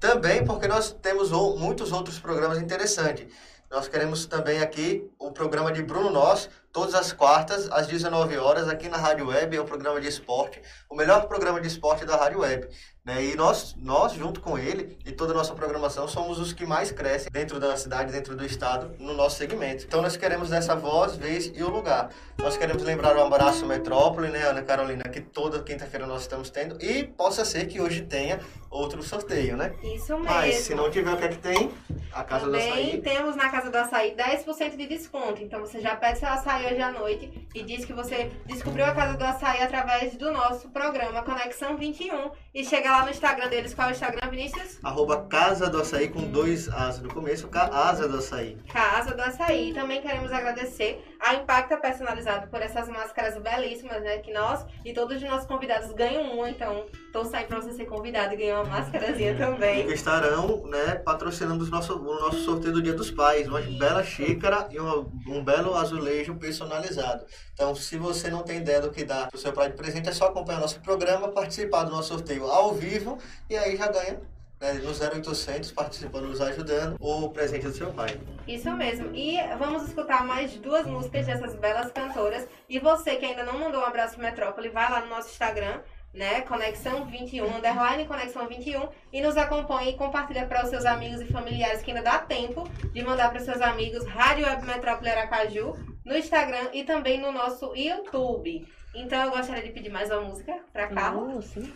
Também 0.00 0.44
porque 0.44 0.66
nós 0.66 0.92
temos 1.00 1.30
muitos 1.30 1.92
outros 1.92 2.18
programas 2.18 2.58
interessantes. 2.58 3.32
Nós 3.70 3.88
queremos 3.88 4.26
também 4.26 4.60
aqui 4.60 5.08
o 5.18 5.30
programa 5.32 5.72
de 5.72 5.82
Bruno 5.82 6.10
Nós, 6.10 6.48
todas 6.72 6.94
as 6.94 7.12
quartas, 7.12 7.70
às 7.70 7.86
19 7.86 8.36
horas, 8.36 8.68
aqui 8.68 8.88
na 8.88 8.96
Rádio 8.96 9.28
Web, 9.28 9.56
é 9.56 9.60
o 9.60 9.64
programa 9.64 10.00
de 10.00 10.08
esporte, 10.08 10.60
o 10.90 10.94
melhor 10.94 11.26
programa 11.26 11.60
de 11.60 11.66
esporte 11.66 12.04
da 12.04 12.16
Rádio 12.16 12.40
Web. 12.40 12.68
Né? 13.06 13.24
E 13.24 13.36
nós, 13.36 13.76
nós, 13.78 14.14
junto 14.14 14.40
com 14.40 14.58
ele 14.58 14.98
e 15.06 15.12
toda 15.12 15.32
a 15.32 15.36
nossa 15.36 15.54
programação, 15.54 16.08
somos 16.08 16.40
os 16.40 16.52
que 16.52 16.66
mais 16.66 16.90
crescem 16.90 17.30
dentro 17.30 17.60
da 17.60 17.76
cidade, 17.76 18.10
dentro 18.10 18.34
do 18.34 18.44
estado, 18.44 18.96
no 18.98 19.14
nosso 19.14 19.36
segmento. 19.38 19.84
Então 19.84 20.02
nós 20.02 20.16
queremos 20.16 20.50
dessa 20.50 20.74
voz, 20.74 21.16
vez 21.16 21.52
e 21.54 21.62
o 21.62 21.70
lugar. 21.70 22.10
Nós 22.36 22.56
queremos 22.56 22.82
lembrar 22.82 23.16
o 23.16 23.22
Abraço 23.22 23.64
Metrópole, 23.64 24.28
né, 24.28 24.42
Ana 24.42 24.62
Carolina, 24.62 25.04
que 25.04 25.20
toda 25.20 25.62
quinta-feira 25.62 26.04
nós 26.04 26.22
estamos 26.22 26.50
tendo, 26.50 26.82
e 26.82 27.04
possa 27.04 27.44
ser 27.44 27.66
que 27.66 27.80
hoje 27.80 28.02
tenha 28.02 28.40
outro 28.68 29.02
sorteio, 29.02 29.56
né? 29.56 29.72
Isso 29.82 30.12
mesmo. 30.14 30.24
Mas 30.24 30.56
se 30.56 30.74
não 30.74 30.90
tiver, 30.90 31.12
o 31.12 31.16
que 31.16 31.24
é 31.24 31.28
que 31.28 31.38
tem? 31.38 31.70
A 32.12 32.24
Casa 32.24 32.46
do 32.46 32.52
Também 32.52 32.72
Açaí. 32.72 33.00
temos 33.02 33.36
na 33.36 33.48
Casa 33.50 33.70
do 33.70 33.76
Açaí 33.76 34.16
10% 34.16 34.76
de 34.76 34.86
desconto. 34.86 35.42
Então 35.42 35.60
você 35.60 35.80
já 35.80 35.94
pede 35.94 36.18
seu 36.18 36.28
açaí 36.28 36.66
hoje 36.66 36.82
à 36.82 36.90
noite 36.90 37.48
e 37.54 37.62
diz 37.62 37.84
que 37.84 37.92
você 37.92 38.30
descobriu 38.46 38.84
a 38.84 38.92
Casa 38.92 39.16
do 39.16 39.24
Açaí 39.24 39.62
através 39.62 40.16
do 40.16 40.32
nosso 40.32 40.68
programa 40.70 41.22
Conexão 41.22 41.76
21. 41.76 42.30
E 42.54 42.64
chega 42.64 42.90
lá 42.90 42.95
no 43.04 43.10
Instagram 43.10 43.48
deles. 43.48 43.74
Qual 43.74 43.88
é 43.88 43.90
o 43.90 43.94
Instagram, 43.94 44.30
Vinícius? 44.30 44.78
Arroba 44.82 45.26
Casa 45.28 45.68
do 45.68 45.80
Açaí 45.80 46.08
com 46.08 46.22
dois 46.22 46.68
As 46.68 47.00
no 47.00 47.08
começo, 47.12 47.48
Casa 47.48 48.08
do 48.08 48.18
Açaí. 48.18 48.56
Casa 48.72 49.14
do 49.14 49.22
Açaí. 49.22 49.72
Também 49.74 50.00
queremos 50.00 50.32
agradecer 50.32 51.02
a 51.20 51.34
Impacta 51.34 51.76
Personalizado 51.76 52.48
por 52.48 52.60
essas 52.60 52.88
máscaras 52.88 53.36
belíssimas, 53.40 54.02
né? 54.02 54.18
Que 54.18 54.32
nós 54.32 54.64
e 54.84 54.92
todos 54.92 55.16
os 55.16 55.22
nossos 55.22 55.46
convidados 55.46 55.92
ganham 55.92 56.22
uma. 56.32 56.48
Então, 56.50 56.86
tô 57.12 57.24
saindo 57.24 57.48
pra 57.48 57.60
você 57.60 57.72
ser 57.72 57.86
convidado 57.86 58.34
e 58.34 58.36
ganhar 58.36 58.60
uma 58.60 58.70
máscarazinha 58.78 59.36
também. 59.36 59.86
Que 59.86 59.92
estarão 59.94 60.64
né, 60.66 60.96
patrocinando 60.96 61.62
os 61.62 61.70
nosso, 61.70 61.94
o 61.98 62.20
nosso 62.20 62.38
sorteio 62.44 62.74
do 62.74 62.82
Dia 62.82 62.94
dos 62.94 63.10
Pais. 63.10 63.48
Uma 63.48 63.60
bela 63.60 64.02
xícara 64.04 64.68
e 64.70 64.78
uma- 64.78 65.06
um 65.26 65.42
belo 65.42 65.74
azulejo 65.74 66.34
personalizado. 66.36 67.24
Então, 67.54 67.74
se 67.74 67.96
você 67.96 68.28
não 68.30 68.42
tem 68.42 68.58
ideia 68.58 68.80
do 68.80 68.90
que 68.90 69.04
dá 69.04 69.26
pro 69.26 69.38
seu 69.38 69.52
pai 69.52 69.70
de 69.70 69.76
presente, 69.76 70.08
é 70.08 70.12
só 70.12 70.26
acompanhar 70.26 70.60
nosso 70.60 70.80
programa, 70.80 71.28
participar 71.28 71.84
do 71.84 71.90
nosso 71.90 72.08
sorteio 72.08 72.46
ao 72.50 72.72
vivo 72.74 73.18
e 73.48 73.56
aí 73.56 73.76
já 73.76 73.88
ganha. 73.88 74.20
Né, 74.60 74.72
no 74.74 74.90
0800, 74.90 75.70
participando, 75.72 76.28
nos 76.28 76.40
ajudando, 76.40 76.96
o 76.98 77.28
presente 77.28 77.66
do 77.66 77.72
seu 77.72 77.92
pai. 77.92 78.18
Isso 78.48 78.70
mesmo. 78.72 79.14
E 79.14 79.36
vamos 79.58 79.86
escutar 79.86 80.24
mais 80.24 80.54
duas 80.54 80.86
músicas 80.86 81.26
dessas 81.26 81.54
belas 81.56 81.92
cantoras. 81.92 82.48
E 82.68 82.78
você 82.78 83.16
que 83.16 83.26
ainda 83.26 83.44
não 83.44 83.58
mandou 83.58 83.82
um 83.82 83.84
abraço 83.84 84.14
pro 84.14 84.22
Metrópole, 84.22 84.70
vai 84.70 84.90
lá 84.90 85.00
no 85.02 85.08
nosso 85.08 85.28
Instagram, 85.28 85.80
né? 86.14 86.40
Conexão 86.40 87.04
21, 87.04 87.56
underline 87.56 88.06
Conexão 88.06 88.48
21, 88.48 88.88
e 89.12 89.20
nos 89.20 89.36
acompanhe 89.36 89.90
e 89.90 89.96
compartilha 89.96 90.46
para 90.46 90.64
os 90.64 90.70
seus 90.70 90.86
amigos 90.86 91.20
e 91.20 91.26
familiares 91.26 91.82
que 91.82 91.90
ainda 91.90 92.02
dá 92.02 92.18
tempo 92.18 92.66
de 92.94 93.04
mandar 93.04 93.28
para 93.28 93.38
os 93.38 93.44
seus 93.44 93.60
amigos 93.60 94.06
Rádio 94.06 94.46
Web 94.46 94.64
Metrópole 94.64 95.10
Aracaju 95.10 95.76
no 96.02 96.16
Instagram 96.16 96.70
e 96.72 96.84
também 96.84 97.20
no 97.20 97.30
nosso 97.30 97.74
YouTube. 97.76 98.66
Então 98.96 99.22
eu 99.24 99.30
gostaria 99.30 99.62
de 99.62 99.70
pedir 99.70 99.90
mais 99.90 100.10
uma 100.10 100.22
música 100.22 100.54
para 100.72 100.88
Carla. 100.88 101.22
Uh, 101.36 101.42
sim. 101.42 101.72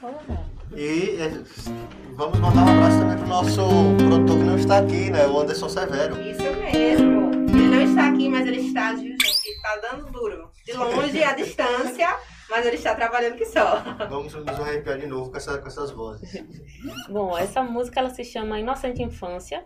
E 0.74 1.16
é, 1.20 1.28
vamos 2.14 2.38
mandar 2.38 2.64
um 2.64 2.68
abraço 2.76 2.98
também 2.98 3.16
pro 3.18 3.26
nosso 3.26 3.60
produtor 3.98 4.38
que 4.38 4.44
não 4.44 4.56
está 4.56 4.78
aqui, 4.78 5.10
né? 5.10 5.26
O 5.26 5.38
Anderson 5.40 5.68
Severo. 5.68 6.20
Isso 6.20 6.42
mesmo. 6.42 7.30
Ele 7.50 7.68
não 7.68 7.82
está 7.82 8.08
aqui, 8.08 8.28
mas 8.28 8.46
ele 8.46 8.60
está, 8.60 8.92
viu, 8.92 9.10
gente? 9.10 9.46
Ele 9.46 9.54
está 9.56 9.76
dando 9.76 10.10
duro. 10.10 10.50
De 10.64 10.72
longe, 10.72 11.22
à 11.22 11.32
distância, 11.34 12.16
mas 12.48 12.64
ele 12.66 12.76
está 12.76 12.94
trabalhando 12.94 13.36
que 13.36 13.44
só. 13.44 13.80
Vamos 14.08 14.32
nos 14.32 14.48
arrepiar 14.60 14.98
de 14.98 15.06
novo 15.06 15.30
com, 15.30 15.36
essa- 15.36 15.58
com 15.58 15.66
essas 15.66 15.90
vozes. 15.90 16.32
Bom, 17.08 17.36
essa 17.36 17.62
música 17.62 18.00
ela 18.00 18.10
se 18.10 18.24
chama 18.24 18.58
Inocente 18.58 19.02
Infância. 19.02 19.64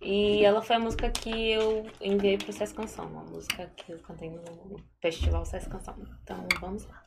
E 0.00 0.44
ela 0.44 0.62
foi 0.62 0.76
a 0.76 0.78
música 0.78 1.10
que 1.10 1.50
eu 1.50 1.84
enviei 2.00 2.38
pro 2.38 2.52
Sesc 2.52 2.74
Canção, 2.74 3.06
uma 3.06 3.24
música 3.24 3.70
que 3.76 3.92
eu 3.92 3.98
cantei 3.98 4.30
no 4.30 4.76
Festival 5.02 5.44
Sesc 5.44 5.68
Canção. 5.68 5.96
Então 6.22 6.46
vamos 6.60 6.86
lá. 6.86 7.04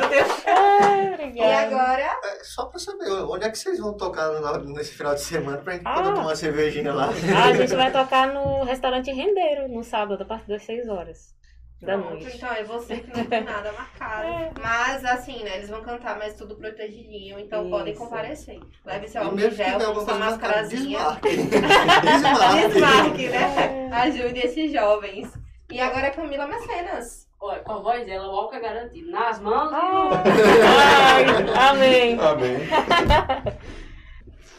Meu 0.00 0.08
Deus. 0.08 0.28
E 1.18 1.30
Obrigada. 1.30 1.76
agora, 1.76 2.02
É, 2.24 2.44
Só 2.44 2.66
pra 2.66 2.78
saber, 2.78 3.10
onde 3.10 3.44
é 3.44 3.50
que 3.50 3.58
vocês 3.58 3.78
vão 3.78 3.94
tocar 3.96 4.28
nesse 4.64 4.92
final 4.92 5.14
de 5.14 5.20
semana 5.20 5.58
pra 5.58 5.74
gente 5.74 5.82
Ah. 5.84 5.94
poder 5.94 6.08
tomar 6.10 6.22
uma 6.22 6.36
cervejinha 6.36 6.92
lá? 6.92 7.08
A 7.08 7.52
gente 7.52 7.74
vai 7.76 7.92
tocar 7.92 8.32
no 8.32 8.64
restaurante 8.64 9.10
Rendeiro 9.12 9.68
no 9.68 9.84
sábado, 9.84 10.22
a 10.22 10.26
partir 10.26 10.48
das 10.48 10.62
6 10.64 10.88
horas 10.88 11.34
da 11.82 11.96
Pronto, 11.98 12.10
noite. 12.22 12.36
então 12.36 12.52
é 12.52 12.64
você 12.64 12.96
que 12.96 13.16
não 13.16 13.24
tem 13.26 13.44
nada 13.44 13.70
marcado. 13.72 14.28
Mas 14.60 15.04
assim, 15.04 15.44
né? 15.44 15.56
Eles 15.58 15.68
vão 15.68 15.82
cantar, 15.82 16.18
mas 16.18 16.34
tudo 16.34 16.56
protegidinho, 16.56 17.38
então 17.38 17.62
Isso. 17.62 17.70
podem 17.70 17.94
comparecer. 17.94 18.58
Leve 18.84 19.08
seu 19.08 19.20
E 19.22 19.24
álcool 19.24 19.38
gel, 19.50 19.94
sua 20.04 20.14
mascarazinha. 20.14 20.98
desmarque. 20.98 21.36
Desmarque. 22.02 22.68
Desmarque, 22.68 23.28
né? 23.28 23.90
Ajude 23.92 24.40
esses 24.40 24.72
jovens. 24.72 25.30
E 25.70 25.78
agora 25.80 26.10
Camila 26.10 26.46
Mecenas. 26.46 27.27
Olha, 27.40 27.60
com 27.60 27.72
a 27.72 27.78
voz 27.78 28.04
dela, 28.04 28.26
o 28.26 28.36
álcool 28.36 28.56
é 28.56 28.60
garantido. 28.60 29.10
Nas 29.10 29.40
mãos. 29.40 29.70
Ai, 29.72 31.24
amém. 31.70 32.18
Amém. 32.20 32.58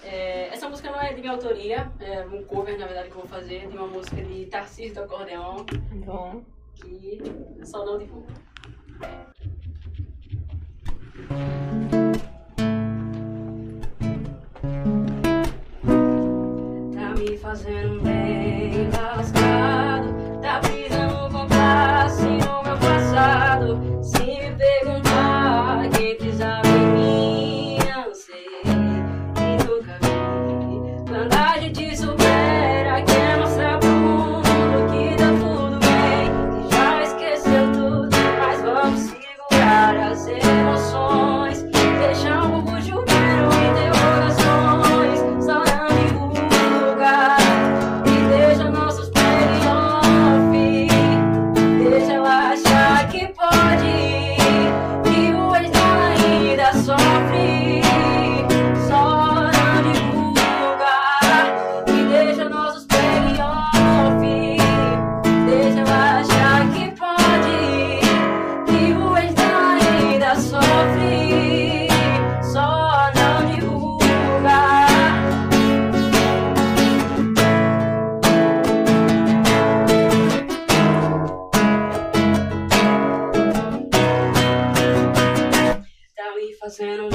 É, 0.04 0.48
essa 0.52 0.68
música 0.68 0.90
não 0.90 1.00
é 1.00 1.14
de 1.14 1.22
minha 1.22 1.34
autoria, 1.34 1.92
é 2.00 2.26
um 2.26 2.44
cover, 2.44 2.80
na 2.80 2.88
verdade, 2.88 3.10
que 3.10 3.16
eu 3.16 3.20
vou 3.22 3.28
fazer, 3.28 3.68
de 3.68 3.78
uma 3.78 3.86
música 3.86 4.20
de 4.24 4.46
Tarcísio 4.48 4.96
do 4.96 5.02
Acordeão, 5.02 5.58
Bom. 6.04 6.42
que 6.74 7.22
só 7.64 7.86
não 7.86 8.00
divulgo. 8.00 8.26
Tá 16.96 17.14
me 17.16 17.38
fazendo 17.38 18.02
bem 18.02 18.90
lascado, 18.90 20.08
Tá 86.80 87.09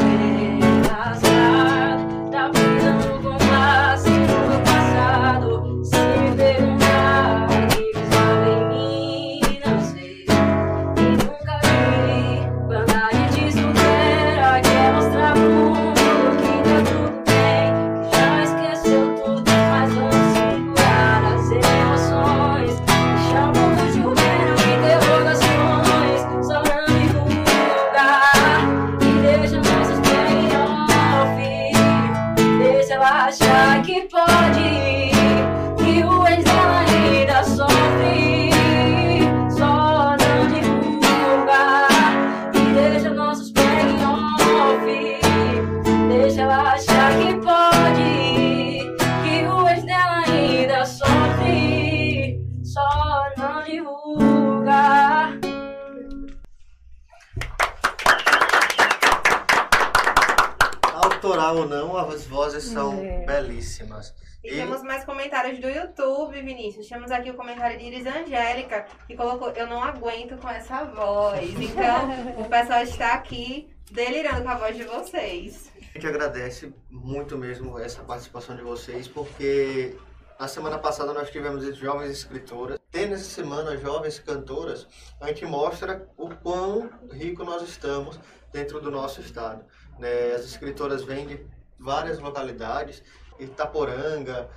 Temos 67.05 67.19
aqui 67.19 67.31
o 67.31 67.35
comentário 67.35 67.79
de 67.79 67.85
Iris 67.85 68.07
Angélica, 68.07 68.87
que 69.07 69.15
colocou: 69.15 69.51
Eu 69.51 69.67
não 69.67 69.85
aguento 69.85 70.39
com 70.39 70.49
essa 70.49 70.85
voz. 70.85 71.51
Então, 71.61 72.41
o 72.41 72.49
pessoal 72.49 72.83
está 72.83 73.13
aqui 73.13 73.69
delirando 73.91 74.43
com 74.43 74.49
a 74.49 74.55
voz 74.55 74.75
de 74.75 74.85
vocês. 74.85 75.71
A 75.79 75.85
gente 75.99 76.07
agradece 76.07 76.75
muito 76.91 77.37
mesmo 77.37 77.79
essa 77.79 78.03
participação 78.03 78.57
de 78.57 78.63
vocês, 78.63 79.07
porque 79.07 79.95
na 80.41 80.49
semana 80.49 80.79
passada 80.79 81.13
nós 81.13 81.31
tivemos 81.31 81.63
as 81.69 81.77
jovens 81.77 82.11
escritoras. 82.11 82.81
Tendo 82.91 83.13
essa 83.13 83.25
semana 83.25 83.77
jovens 83.77 84.19
cantoras, 84.19 84.89
a 85.21 85.27
gente 85.29 85.45
mostra 85.45 86.09
o 86.17 86.31
quão 86.31 86.89
rico 87.13 87.45
nós 87.45 87.61
estamos 87.61 88.19
dentro 88.51 88.81
do 88.81 88.91
nosso 88.91 89.21
estado. 89.21 89.63
né? 89.99 90.33
As 90.33 90.47
escritoras 90.47 91.05
vêm 91.05 91.27
de 91.27 91.47
várias 91.79 92.19
localidades, 92.19 93.03
Itaporanga, 93.39 94.49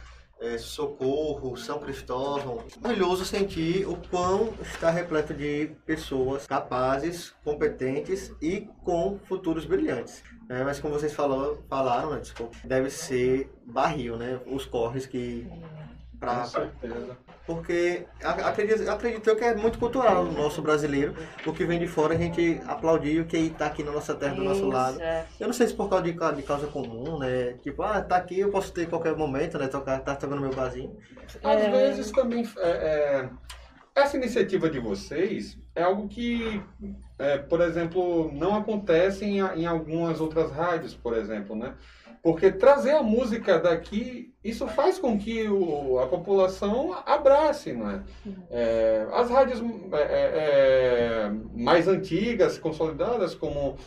eh, 0.41 0.57
Socorro, 0.57 1.57
São 1.57 1.79
Cristóvão. 1.79 2.63
Maravilhoso 2.81 3.25
sentir 3.25 3.87
o 3.87 3.95
quão 4.09 4.53
está 4.61 4.89
repleto 4.89 5.33
de 5.33 5.71
pessoas 5.85 6.45
capazes, 6.45 7.33
competentes 7.43 8.31
e 8.41 8.67
com 8.83 9.19
futuros 9.27 9.65
brilhantes. 9.65 10.23
né? 10.47 10.63
mas 10.63 10.79
como 10.79 10.93
vocês 10.93 11.13
falou, 11.13 11.63
falaram, 11.69 12.11
né, 12.11 12.19
desculpa, 12.19 12.55
deve 12.63 12.89
ser 12.89 13.49
barril, 13.65 14.17
né? 14.17 14.39
Os 14.45 14.65
corres 14.65 15.05
que 15.05 15.47
pra, 16.19 16.39
Com 16.41 16.45
certeza. 16.45 17.17
porque 17.45 18.05
acredito, 18.23 18.89
acredito 18.89 19.27
eu 19.29 19.35
que 19.35 19.43
é 19.43 19.55
muito 19.55 19.77
cultural 19.79 20.23
o 20.23 20.31
nosso 20.31 20.61
brasileiro. 20.61 21.13
O 21.45 21.53
que 21.53 21.63
vem 21.65 21.79
de 21.79 21.87
fora 21.87 22.13
a 22.13 22.17
gente 22.17 22.61
aplaudir 22.67 23.21
o 23.21 23.25
que 23.25 23.37
está 23.37 23.67
aqui 23.67 23.83
na 23.83 23.91
nossa 23.91 24.15
terra, 24.15 24.35
do 24.35 24.43
nosso 24.43 24.61
Isso, 24.61 24.69
lado. 24.69 25.01
é. 25.01 25.25
Eu 25.39 25.47
não 25.47 25.53
sei 25.53 25.67
se 25.67 25.73
por 25.73 25.89
causa 25.89 26.03
de, 26.03 26.11
de 26.11 26.43
causa 26.43 26.67
comum, 26.67 27.19
né? 27.19 27.53
Tipo, 27.63 27.83
ah, 27.83 28.01
tá 28.01 28.17
aqui, 28.17 28.39
eu 28.39 28.49
posso 28.49 28.71
ter 28.73 28.83
em 28.83 28.89
qualquer 28.89 29.15
momento, 29.15 29.57
né? 29.57 29.67
Tocar, 29.67 29.99
tá 29.99 30.15
tocando 30.15 30.41
meu 30.41 30.53
barzinho. 30.53 30.97
Às 31.43 31.61
É. 31.61 31.69
vezes 31.69 32.11
também 32.11 32.47
é, 32.57 32.69
é, 32.69 33.29
essa 33.95 34.17
iniciativa 34.17 34.69
de 34.69 34.79
vocês 34.79 35.57
é 35.75 35.83
algo 35.83 36.07
que, 36.07 36.61
é, 37.19 37.37
por 37.37 37.61
exemplo, 37.61 38.31
não 38.33 38.55
acontece 38.55 39.25
em, 39.25 39.39
em 39.39 39.65
algumas 39.65 40.19
outras 40.19 40.51
rádios, 40.51 40.93
por 40.95 41.15
exemplo, 41.15 41.55
né? 41.55 41.73
Porque 42.21 42.51
trazer 42.51 42.91
a 42.91 43.03
música 43.03 43.59
daqui, 43.59 44.33
isso 44.43 44.67
faz 44.67 44.97
com 44.99 45.17
que 45.17 45.47
o- 45.47 45.99
a 45.99 46.07
população 46.07 46.93
abrace, 47.05 47.73
não 47.73 47.89
é? 47.89 48.01
É, 48.49 49.07
as 49.13 49.29
rádios 49.29 49.61
é, 49.61 49.97
é, 49.97 51.27
é, 51.27 51.31
mais 51.53 51.87
antigas, 51.87 52.57
consolidadas, 52.57 53.33
como 53.35 53.77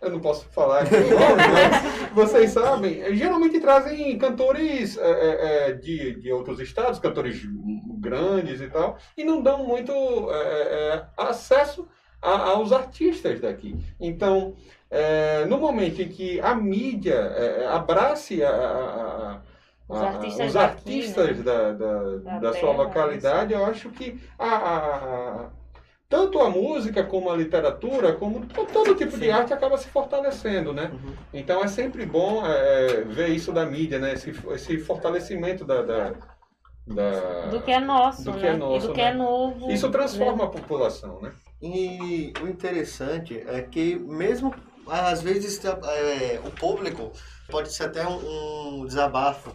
eu 0.00 0.10
não 0.10 0.20
posso 0.20 0.44
falar 0.50 0.82
aqui 0.82 0.90
mas 0.94 2.12
vocês 2.12 2.50
sabem, 2.50 3.14
geralmente 3.16 3.58
trazem 3.58 4.18
cantores 4.18 4.98
é, 4.98 5.10
é, 5.10 5.68
é, 5.68 5.72
de, 5.72 6.20
de 6.20 6.30
outros 6.32 6.60
estados, 6.60 6.98
cantores 6.98 7.40
grandes 7.98 8.60
e 8.60 8.68
tal, 8.68 8.98
e 9.16 9.24
não 9.24 9.40
dão 9.42 9.66
muito 9.66 9.92
é, 10.30 10.36
é, 10.36 11.04
acesso 11.16 11.88
a- 12.20 12.50
aos 12.50 12.72
artistas 12.72 13.40
daqui. 13.40 13.76
Então, 13.98 14.54
é, 14.90 15.44
no 15.46 15.58
momento 15.58 16.00
em 16.02 16.08
que 16.08 16.40
a 16.40 16.54
mídia 16.54 17.14
é, 17.14 17.66
abrace 17.66 18.42
a- 18.42 18.50
a- 18.50 19.32
a- 19.32 19.40
Os 19.88 19.98
a- 20.00 20.06
artistas 20.06 20.46
os 20.46 20.52
daqui, 20.54 20.70
artistas 20.72 21.36
né? 21.38 21.42
da, 21.42 21.72
da, 21.72 22.16
Da 22.16 22.38
da 22.38 22.52
sua 22.52 22.60
terra, 22.70 22.82
localidade, 22.82 23.52
eu 23.52 23.64
acho 23.64 23.90
que 23.90 24.20
a- 24.38 25.50
tanto 26.08 26.38
a 26.38 26.48
música, 26.48 27.02
como 27.02 27.30
a 27.30 27.36
literatura, 27.36 28.12
como 28.12 28.46
to- 28.46 28.66
todo 28.66 28.94
tipo 28.94 29.18
de 29.18 29.30
arte 29.30 29.52
acaba 29.52 29.76
se 29.76 29.88
fortalecendo, 29.88 30.72
né? 30.72 30.90
Uhum. 30.92 31.12
Então 31.32 31.62
é 31.62 31.66
sempre 31.68 32.06
bom 32.06 32.46
é, 32.46 33.02
ver 33.02 33.28
isso 33.30 33.52
da 33.52 33.66
mídia, 33.66 33.98
né? 33.98 34.12
Esse, 34.12 34.30
esse 34.52 34.78
fortalecimento 34.78 35.64
da, 35.64 35.82
da, 35.82 36.12
da- 36.86 37.46
Do 37.50 37.62
que 37.62 37.72
é 37.72 37.80
nosso, 37.80 38.24
do 38.24 38.32
que 38.34 38.46
né? 38.46 38.48
é 38.48 38.56
nosso, 38.56 38.86
e 38.86 38.88
do 38.88 38.94
que 38.94 39.00
né? 39.02 39.08
é 39.10 39.14
novo. 39.14 39.70
Isso 39.70 39.86
né? 39.86 39.92
transforma 39.92 40.44
a 40.44 40.48
população, 40.48 41.20
né? 41.20 41.32
E 41.60 42.32
o 42.42 42.46
interessante 42.46 43.42
é 43.48 43.62
que 43.62 43.96
mesmo 43.96 44.54
às 44.86 45.22
vezes 45.22 45.60
é, 45.64 46.40
o 46.44 46.50
público 46.50 47.12
pode 47.50 47.72
ser 47.72 47.84
até 47.84 48.06
um, 48.06 48.80
um 48.80 48.86
desabafo 48.86 49.52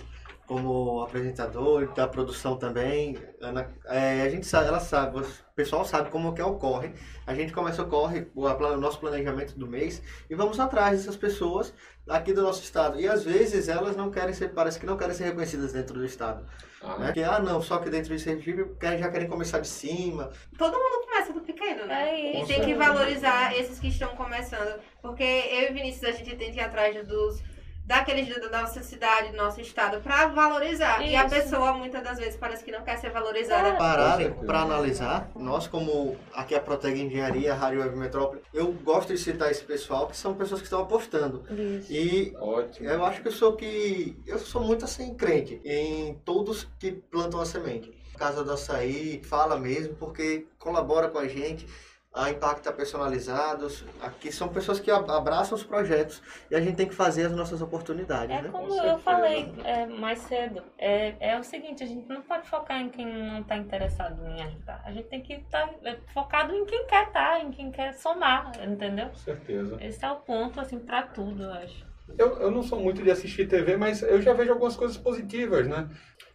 como 0.50 1.04
apresentador 1.04 1.94
da 1.94 2.08
produção 2.08 2.58
também. 2.58 3.16
Ana, 3.40 3.72
é, 3.86 4.24
a 4.24 4.30
gente 4.30 4.48
sabe 4.48 4.68
ela 4.68 4.80
sabe 4.80 5.20
o 5.20 5.26
pessoal 5.56 5.86
sabe 5.86 6.10
como 6.10 6.34
que 6.34 6.42
ocorre 6.42 6.92
a 7.28 7.36
gente 7.36 7.54
começa 7.54 7.84
ocorre 7.84 8.28
o, 8.34 8.48
o 8.48 8.78
nosso 8.78 9.00
planejamento 9.00 9.58
do 9.60 9.68
mês 9.68 10.02
e 10.30 10.34
vamos 10.34 10.60
atrás 10.60 10.98
dessas 10.98 11.16
pessoas 11.16 11.72
aqui 12.10 12.34
do 12.34 12.42
nosso 12.42 12.62
estado 12.64 13.00
e 13.00 13.08
às 13.08 13.24
vezes 13.24 13.70
elas 13.70 13.96
não 13.96 14.10
querem 14.12 14.34
ser 14.34 14.50
parece 14.50 14.80
que 14.80 14.86
não 14.86 14.98
querem 14.98 15.14
ser 15.14 15.26
reconhecidas 15.26 15.72
dentro 15.74 15.94
do 15.94 16.06
estado 16.06 16.44
Ah, 16.82 16.98
né? 16.98 17.12
que 17.14 17.22
ah 17.24 17.40
não 17.40 17.62
só 17.62 17.78
que 17.78 17.90
dentro 17.90 18.16
de 18.16 18.22
Sergipe 18.22 18.66
querem- 18.80 19.00
já 19.00 19.10
querem 19.12 19.28
começar 19.28 19.60
de 19.60 19.68
cima 19.68 20.32
Todo 20.58 20.74
mundo 20.78 21.06
começa 21.06 21.32
do 21.34 21.42
pequeno, 21.42 21.86
né? 21.86 22.10
É 22.20 22.42
E 22.44 22.46
tem 22.48 22.62
que 22.62 22.74
valorizar 22.74 23.54
esses 23.58 23.80
que 23.80 23.88
estão 23.90 24.10
começando. 24.16 24.80
Porque 25.02 25.24
eu 25.24 25.70
e 25.70 25.74
Vinícius, 25.74 26.04
a 26.06 26.12
gente 26.12 26.36
tenta 26.36 26.56
ir 26.58 26.60
atrás 26.62 27.08
dos 27.08 27.42
daqueles 27.90 28.30
da 28.40 28.62
nossa 28.62 28.84
cidade, 28.84 29.32
do 29.32 29.38
nosso 29.38 29.60
estado, 29.60 30.00
pra 30.00 30.28
valorizar. 30.28 31.02
E 31.02 31.16
a 31.16 31.26
Isso. 31.26 31.36
pessoa, 31.36 31.74
muitas 31.74 32.04
das 32.04 32.20
vezes, 32.20 32.36
parece 32.36 32.64
que 32.64 32.72
não 32.72 32.84
quer 32.84 33.00
ser 33.00 33.10
valorizada. 33.10 33.76
pararem 33.78 34.32
para 34.32 34.62
analisar, 34.62 35.32
nós 35.36 35.68
como 35.68 36.16
aqui 36.32 36.54
a 36.54 36.60
Proteg 36.60 37.02
Engenharia, 37.02 37.52
a 37.52 37.56
Rádio 37.56 37.82
Web 37.82 37.96
Metrópole, 37.98 38.42
eu 38.54 38.72
gosto 38.72 39.12
de 39.12 39.18
citar 39.18 39.50
esse 39.50 39.64
pessoal 39.64 40.06
que 40.06 40.16
são 40.16 40.36
pessoas 40.36 40.62
que 40.62 40.68
estão 40.68 40.84
apostando. 40.84 41.44
Isso. 41.50 41.92
E 41.92 42.36
Ótimo. 42.40 42.88
eu 42.88 43.04
acho 43.04 43.24
que 43.24 43.28
eu 43.28 43.32
sou 43.32 43.56
que 43.56 44.16
eu 44.28 44.38
sou 44.38 44.62
muito 44.64 44.86
assim 44.86 45.16
crente 45.16 45.60
em 45.66 46.14
todos 46.24 46.68
que 46.78 46.92
plantam 46.92 47.42
a 47.42 47.46
semente. 47.46 47.92
Casa 48.20 48.44
do 48.44 48.52
Açaí 48.52 49.20
fala 49.24 49.58
mesmo 49.58 49.96
porque 49.96 50.46
colabora 50.60 51.08
com 51.08 51.18
a 51.18 51.28
gente. 51.28 51.66
A 52.12 52.32
Impacta 52.32 52.74
Personalizados, 52.74 53.86
aqui 54.02 54.32
são 54.32 54.50
pessoas 54.50 54.80
que 54.80 54.90
ab- 54.90 55.10
abraçam 55.12 55.56
os 55.56 55.64
projetos 55.64 56.22
e 56.50 56.56
a 56.56 56.60
gente 56.60 56.76
tem 56.76 56.88
que 56.88 56.96
fazer 56.96 57.28
as 57.28 57.32
nossas 57.34 57.62
oportunidades, 57.62 58.36
É 58.36 58.42
né? 58.42 58.50
como 58.52 58.68
Com 58.68 58.74
eu 58.84 58.98
falei 58.98 59.54
é, 59.64 59.86
mais 59.86 60.18
cedo, 60.22 60.64
é, 60.80 61.14
é 61.20 61.40
o 61.40 61.44
seguinte, 61.44 61.84
a 61.84 61.86
gente 61.86 62.10
não 62.10 62.24
pode 62.24 62.50
focar 62.50 62.82
em 62.82 62.90
quem 62.90 63.06
não 63.06 63.42
está 63.42 63.56
interessado 63.58 64.26
em 64.28 64.42
ajudar. 64.42 64.82
A 64.86 64.92
gente 64.92 65.08
tem 65.08 65.22
que 65.22 65.34
estar 65.34 65.70
focado 66.12 66.54
em 66.56 66.66
quem 66.66 66.88
quer 66.88 67.08
estar, 67.08 67.42
em 67.46 67.52
quem 67.52 67.72
quer 67.72 67.94
somar, 67.94 68.54
entendeu? 68.68 69.10
Com 69.10 69.16
certeza. 69.16 69.78
Esse 69.80 70.04
é 70.04 70.12
o 70.12 70.16
ponto, 70.16 70.60
assim, 70.60 70.80
pra 70.80 71.04
tudo, 71.04 71.44
eu 71.44 71.54
acho. 71.54 71.86
Eu, 72.18 72.40
eu 72.40 72.50
não 72.50 72.64
sou 72.64 72.80
muito 72.80 73.04
de 73.04 73.12
assistir 73.12 73.48
TV, 73.48 73.78
mas 73.78 74.02
eu 74.02 74.20
já 74.20 74.34
vejo 74.34 74.52
algumas 74.52 74.76
coisas 74.76 74.98
positivas, 74.98 75.68
né? 75.68 75.88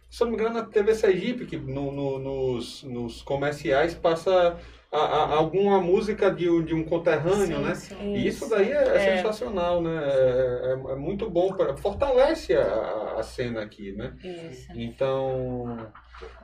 Se 0.09 0.23
eu 0.23 0.27
não 0.27 0.33
me 0.37 0.39
engano, 0.41 0.55
na 0.57 0.65
TV 0.65 0.95
Sergipe, 0.95 1.45
que 1.45 1.57
no, 1.57 1.91
no- 1.91 2.17
nos, 2.19 2.81
nos 2.83 3.21
comerciais 3.21 3.93
passa 3.93 4.57
a- 4.91 4.97
a- 4.97 5.35
alguma 5.35 5.81
música 5.81 6.31
de, 6.31 6.49
um- 6.49 6.63
de 6.63 6.73
um 6.73 6.83
conterrâneo, 6.83 7.59
né? 7.61 7.73
E 8.15 8.27
isso 8.27 8.49
daí 8.49 8.71
é, 8.71 8.75
é 8.75 8.95
É. 8.95 9.17
sensacional, 9.17 9.81
né? 9.81 9.91
É, 10.03 10.67
é- 10.67 10.91
é 10.93 10.95
muito 10.95 11.29
bom, 11.29 11.53
pra, 11.53 11.75
fortalece 11.77 12.53
a, 12.53 13.15
a 13.17 13.23
cena 13.23 13.61
aqui, 13.61 13.91
né? 13.93 14.13
Isso. 14.23 14.67
Então, 14.75 15.77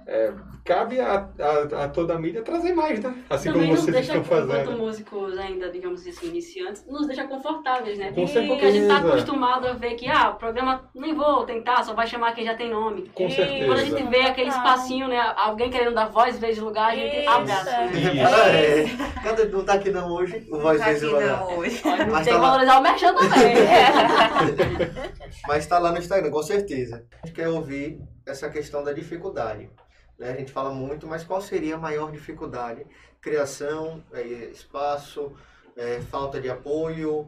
é, 0.07 0.31
cabe 0.65 0.99
a, 0.99 1.29
a, 1.39 1.83
a 1.83 1.89
toda 1.89 2.15
a 2.15 2.19
mídia 2.19 2.41
trazer 2.41 2.73
mais, 2.73 2.99
né? 2.99 3.13
Assim 3.29 3.49
Também 3.51 3.61
como 3.67 3.73
nos 3.73 3.81
vocês 3.83 3.95
deixa, 3.95 4.17
estão 4.17 4.23
fazendo. 4.23 4.61
enquanto 4.61 4.77
músicos 4.77 5.37
ainda, 5.37 5.69
digamos 5.69 6.05
assim, 6.05 6.27
iniciantes, 6.27 6.85
nos 6.87 7.07
deixa 7.07 7.23
confortáveis, 7.25 7.97
né? 7.97 8.07
Com 8.11 8.25
Porque 8.25 8.65
a 8.65 8.71
gente 8.71 8.85
certeza. 8.87 8.87
tá 9.01 9.07
acostumado 9.07 9.67
a 9.67 9.73
ver 9.73 9.95
que, 9.95 10.07
ah, 10.09 10.31
o 10.31 10.35
programa, 10.35 10.89
nem 10.95 11.13
vou 11.13 11.45
tentar, 11.45 11.83
só 11.83 11.93
vai 11.93 12.07
chamar 12.07 12.33
quem 12.33 12.43
já 12.45 12.55
tem 12.55 12.69
nome. 12.69 13.09
Com 13.13 13.27
E 13.27 13.31
certeza. 13.31 13.65
Quando 13.65 13.79
a 13.79 13.83
gente 13.85 14.03
vê 14.09 14.21
aquele 14.21 14.51
Total. 14.51 14.65
espacinho, 14.75 15.07
né? 15.07 15.33
Alguém 15.37 15.69
querendo 15.69 15.93
dar 15.93 16.07
voz, 16.09 16.37
vez 16.39 16.55
de 16.55 16.61
lugar, 16.61 16.91
a 16.91 16.95
gente 16.95 17.19
Isso, 17.21 17.29
abraça. 17.29 17.69
é. 17.71 17.85
Isso. 17.91 19.01
É. 19.01 19.21
Cadê? 19.23 19.45
Não 19.45 19.63
tá 19.63 19.73
aqui 19.73 19.91
não 19.91 20.09
hoje? 20.11 20.47
O 20.51 20.59
Voz 20.59 20.79
Tá 20.79 20.85
Vezes 20.85 21.03
aqui 21.03 21.13
Devagar. 21.13 21.39
não 21.41 21.57
hoje. 21.57 21.81
Mas 21.85 21.97
tem 21.97 22.09
tá 22.11 22.23
que 22.23 22.31
lá. 22.31 22.39
valorizar 22.39 22.79
o 22.79 22.81
merchan 22.81 23.13
também. 23.13 23.55
Mas 25.47 25.65
tá 25.67 25.79
lá 25.79 25.91
no 25.91 25.97
Instagram, 25.99 26.29
com 26.31 26.43
certeza. 26.43 27.05
A 27.23 27.27
gente 27.27 27.35
quer 27.35 27.47
ouvir 27.49 27.99
essa 28.31 28.49
questão 28.49 28.83
da 28.83 28.93
dificuldade. 28.93 29.69
né? 30.17 30.31
A 30.31 30.35
gente 30.35 30.51
fala 30.51 30.71
muito, 30.71 31.07
mas 31.07 31.23
qual 31.23 31.41
seria 31.41 31.75
a 31.75 31.77
maior 31.79 32.11
dificuldade? 32.11 32.85
Criação, 33.19 34.03
eh, 34.13 34.49
espaço, 34.51 35.35
eh, 35.77 36.01
falta 36.09 36.39
de 36.41 36.49
apoio. 36.49 37.27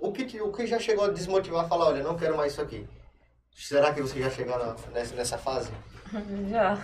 O 0.00 0.12
que, 0.12 0.40
o 0.40 0.52
que 0.52 0.66
já 0.66 0.78
chegou 0.78 1.04
a 1.04 1.08
desmotivar 1.10 1.64
a 1.64 1.68
falar, 1.68 1.86
olha, 1.86 2.02
não 2.02 2.16
quero 2.16 2.36
mais 2.36 2.52
isso 2.52 2.62
aqui? 2.62 2.86
Será 3.54 3.92
que 3.94 4.02
você 4.02 4.20
já 4.20 4.30
chegou 4.30 4.58
na- 4.58 4.76
nessa, 4.92 5.14
nessa 5.14 5.38
fase? 5.38 5.70
Já. 6.50 6.76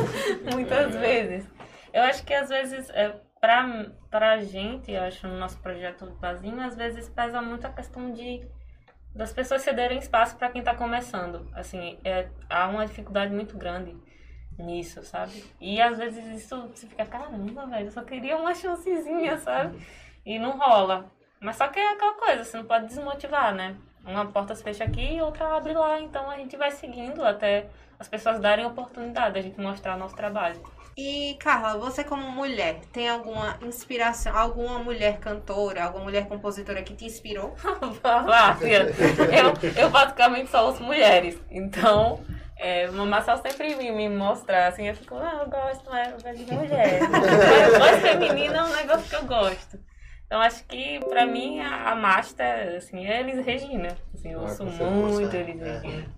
Muitas 0.52 0.94
vezes. 0.94 1.46
Eu 1.92 2.02
acho 2.02 2.24
que 2.24 2.34
às 2.34 2.48
vezes, 2.48 2.88
é, 2.90 3.14
pra, 3.40 3.90
pra 4.10 4.38
gente, 4.40 4.90
eu 4.90 5.02
acho, 5.02 5.26
no 5.28 5.38
nosso 5.38 5.58
projeto 5.58 6.06
do 6.06 6.12
Pazinho, 6.16 6.60
às 6.60 6.74
vezes 6.76 7.08
pesa 7.08 7.40
muito 7.40 7.66
a 7.66 7.70
questão 7.70 8.10
de 8.12 8.42
das 9.14 9.32
pessoas 9.32 9.62
cederem 9.62 9.98
espaço 9.98 10.36
para 10.36 10.48
quem 10.48 10.62
tá 10.62 10.74
começando. 10.74 11.48
Assim, 11.54 11.98
é, 12.04 12.28
há 12.50 12.66
uma 12.68 12.86
dificuldade 12.86 13.32
muito 13.32 13.56
grande 13.56 13.96
nisso, 14.58 15.02
sabe? 15.04 15.44
E 15.60 15.80
às 15.80 15.98
vezes 15.98 16.42
isso 16.42 16.68
você 16.68 16.86
fica, 16.86 17.04
caramba, 17.06 17.66
velho, 17.66 17.86
eu 17.86 17.90
só 17.90 18.02
queria 18.02 18.36
uma 18.36 18.54
chancezinha, 18.54 19.38
sabe? 19.38 19.78
E 20.24 20.38
não 20.38 20.58
rola. 20.58 21.10
Mas 21.40 21.56
só 21.56 21.68
que 21.68 21.78
é 21.78 21.92
aquela 21.92 22.14
coisa, 22.14 22.44
você 22.44 22.56
não 22.56 22.64
pode 22.64 22.86
desmotivar, 22.86 23.54
né? 23.54 23.76
Uma 24.04 24.26
porta 24.26 24.54
se 24.54 24.62
fecha 24.62 24.84
aqui 24.84 25.14
e 25.14 25.22
outra 25.22 25.56
abre 25.56 25.72
lá. 25.72 26.00
Então 26.00 26.30
a 26.30 26.36
gente 26.36 26.56
vai 26.56 26.70
seguindo 26.70 27.24
até 27.24 27.68
as 27.98 28.08
pessoas 28.08 28.40
darem 28.40 28.64
oportunidade, 28.64 29.38
a 29.38 29.42
gente 29.42 29.60
mostrar 29.60 29.96
nosso 29.96 30.16
trabalho. 30.16 30.60
E, 30.96 31.34
Carla, 31.40 31.76
você 31.78 32.04
como 32.04 32.30
mulher, 32.30 32.80
tem 32.92 33.08
alguma 33.08 33.58
inspiração, 33.62 34.36
alguma 34.36 34.78
mulher 34.78 35.18
cantora, 35.18 35.84
alguma 35.84 36.04
mulher 36.04 36.28
compositora 36.28 36.82
que 36.82 36.94
te 36.94 37.04
inspirou? 37.06 37.56
Eu, 39.32 39.82
eu 39.82 39.90
basicamente 39.90 40.50
só 40.50 40.66
ouço 40.66 40.82
mulheres. 40.82 41.36
Então, 41.50 42.20
é, 42.56 42.88
o 42.88 43.06
Marcel 43.06 43.38
sempre 43.38 43.74
me, 43.74 43.90
me 43.90 44.08
mostra 44.08 44.68
assim, 44.68 44.86
eu 44.88 44.94
fico, 44.94 45.16
ah, 45.16 45.40
eu 45.42 45.50
gosto 45.50 45.90
mas 45.90 46.08
eu 46.12 46.18
gosto 46.22 46.44
de 46.44 46.52
mulher. 46.52 47.00
Voz 47.78 48.00
feminina 48.00 48.58
é 48.58 48.62
um 48.62 48.76
negócio 48.76 49.08
que 49.08 49.16
eu 49.16 49.24
gosto. 49.24 49.78
Então 50.26 50.40
acho 50.40 50.64
que 50.64 51.00
pra 51.08 51.26
mim 51.26 51.60
a, 51.60 51.90
a 51.90 51.94
master, 51.96 52.76
assim, 52.76 53.04
é 53.06 53.20
Elis 53.20 53.44
Regina. 53.44 53.96
Assim, 54.14 54.32
eu 54.32 54.40
Ah, 54.40 54.42
ouço 54.42 54.64
muito 54.64 55.34
Elis 55.34 55.60
É. 55.60 55.78
Regina. 55.78 56.14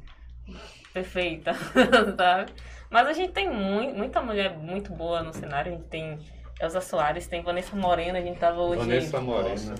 Perfeita, 0.93 1.53
sabe? 2.17 2.53
Mas 2.91 3.07
a 3.09 3.13
gente 3.13 3.33
tem 3.33 3.51
mui- 3.51 3.93
muita 3.93 4.21
mulher 4.23 4.57
muito 4.57 4.93
boa 4.93 5.23
no 5.23 5.33
cenário. 5.33 5.73
A 5.73 5.77
gente 5.77 5.89
tem 5.89 6.19
Elza 6.61 6.81
Soares, 6.81 7.27
tem 7.27 7.43
Vanessa 7.43 7.75
Morena, 7.77 8.19
a 8.19 8.23
gente 8.23 8.39
tava 8.39 8.61
hoje 8.61 8.81
Vanessa 8.81 9.21
Morena. 9.21 9.75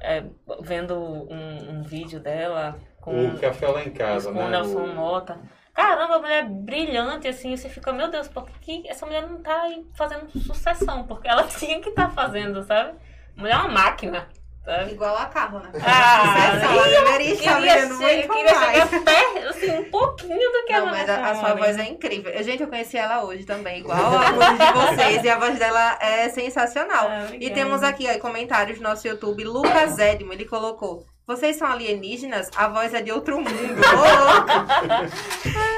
É, 0.00 0.24
vendo 0.60 0.94
um, 0.96 1.78
um 1.78 1.82
vídeo 1.82 2.18
dela 2.18 2.76
com, 3.00 3.26
O 3.28 3.38
café 3.38 3.68
lá 3.68 3.84
em 3.84 3.90
casa, 3.90 4.32
com 4.32 4.38
o 4.38 4.42
né? 4.42 4.50
Nelson 4.50 4.84
O- 4.84 4.94
Mota. 4.94 5.38
Caramba, 5.74 6.16
a 6.16 6.18
mulher 6.18 6.44
brilhante, 6.48 7.26
assim, 7.28 7.56
você 7.56 7.68
fica, 7.68 7.92
meu 7.92 8.10
Deus, 8.10 8.28
por 8.28 8.44
que 8.60 8.82
que 8.82 8.88
essa 8.88 9.06
mulher 9.06 9.26
não 9.26 9.40
tá 9.40 9.62
aí 9.62 9.86
fazendo 9.94 10.28
sucessão? 10.40 11.04
Porque 11.06 11.26
ela 11.28 11.44
tinha 11.48 11.80
que 11.80 11.88
estar 11.88 12.10
fazendo, 12.10 12.62
sabe? 12.64 12.94
A 13.36 13.40
mulher 13.40 13.54
é 13.54 13.58
uma 13.58 13.68
máquina, 13.68 14.28
sabe? 14.64 14.92
Igual 14.92 15.16
a 15.16 15.26
Carla, 15.26 15.60
né? 15.60 15.70
Ah, 15.84 16.84
deveria 16.88 17.34
estar 17.34 17.56
queria, 17.56 17.80
ser, 17.80 17.88
muito 17.88 18.32
queria 18.32 18.48
chegar 18.54 18.88
perto, 18.88 19.48
assim, 19.48 19.70
um 19.70 19.90
pouquinho 19.90 20.52
do 20.52 20.64
que 20.66 20.72
Não, 20.72 20.88
a 20.88 20.90
mas 20.90 21.08
a, 21.08 21.30
a 21.30 21.34
sua 21.34 21.54
voz 21.54 21.78
é 21.78 21.84
incrível. 21.88 22.42
Gente, 22.42 22.62
eu 22.62 22.68
conheci 22.68 22.96
ela 22.96 23.24
hoje 23.24 23.44
também, 23.44 23.80
igual 23.80 23.98
a 23.98 24.32
voz 24.32 24.58
de 24.58 24.96
vocês. 24.96 25.24
e 25.24 25.28
a 25.28 25.38
voz 25.38 25.58
dela 25.58 25.98
é 26.00 26.28
sensacional. 26.28 27.08
Ah, 27.08 27.26
E 27.38 27.50
temos 27.50 27.82
aqui 27.82 28.06
ó, 28.08 28.18
comentários 28.18 28.78
no 28.78 28.88
nosso 28.88 29.06
YouTube. 29.06 29.44
Lucas 29.44 29.98
Edmo, 29.98 30.32
ele 30.32 30.44
colocou. 30.44 31.11
Vocês 31.26 31.56
são 31.56 31.68
alienígenas? 31.68 32.50
A 32.56 32.68
voz 32.68 32.92
é 32.92 33.00
de 33.00 33.12
outro 33.12 33.36
mundo. 33.38 33.50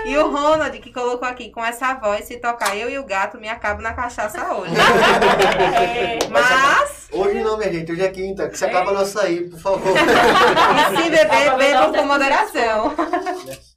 E 0.06 0.18
o 0.18 0.30
Ronald, 0.30 0.78
que 0.80 0.92
colocou 0.92 1.26
aqui, 1.26 1.50
com 1.50 1.64
essa 1.64 1.94
voz, 1.94 2.26
se 2.26 2.36
tocar 2.36 2.76
eu 2.76 2.90
e 2.90 2.98
o 2.98 3.04
gato, 3.06 3.38
me 3.38 3.48
acabo 3.48 3.80
na 3.80 3.94
cachaça 3.94 4.52
hoje. 4.52 4.74
É, 4.76 6.18
Mas, 6.28 7.08
Hoje 7.10 7.42
não, 7.42 7.56
minha 7.56 7.72
gente, 7.72 7.90
hoje 7.90 8.02
é 8.02 8.08
quinta, 8.10 8.46
que 8.50 8.58
se 8.58 8.66
acaba 8.66 8.92
no 8.92 8.98
açaí, 8.98 9.48
por 9.48 9.58
favor. 9.58 9.94
e 9.96 10.96
se 11.02 11.10
beber, 11.10 11.56
bebam 11.56 11.92
com 11.94 12.04
moderação. 12.04 12.94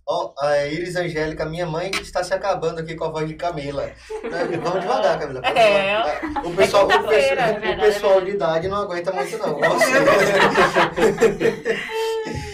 Ó, 0.09 0.31
a 0.39 0.65
Iris 0.67 0.95
Angélica, 0.95 1.45
minha 1.45 1.65
mãe, 1.65 1.91
está 1.91 2.23
se 2.23 2.33
acabando 2.33 2.79
aqui 2.79 2.95
com 2.95 3.03
a 3.03 3.09
voz 3.09 3.27
de 3.27 3.33
Camila. 3.35 3.87
Né? 3.87 3.95
Vamos 4.63 4.79
devagar, 4.79 5.19
Camila. 5.19 5.41
É. 5.45 5.97
O 6.45 6.55
pessoal, 6.55 6.85
o, 6.85 6.87
quinta-feira, 6.87 7.35
pessoal- 7.35 7.49
é 7.49 7.57
o 7.57 7.59
verdade, 7.61 7.93
pessoal 7.93 8.17
é 8.19 8.21
de 8.21 8.31
idade 8.31 8.67
não 8.69 8.77
aguenta 8.77 9.11
muito, 9.11 9.37
não. 9.37 9.57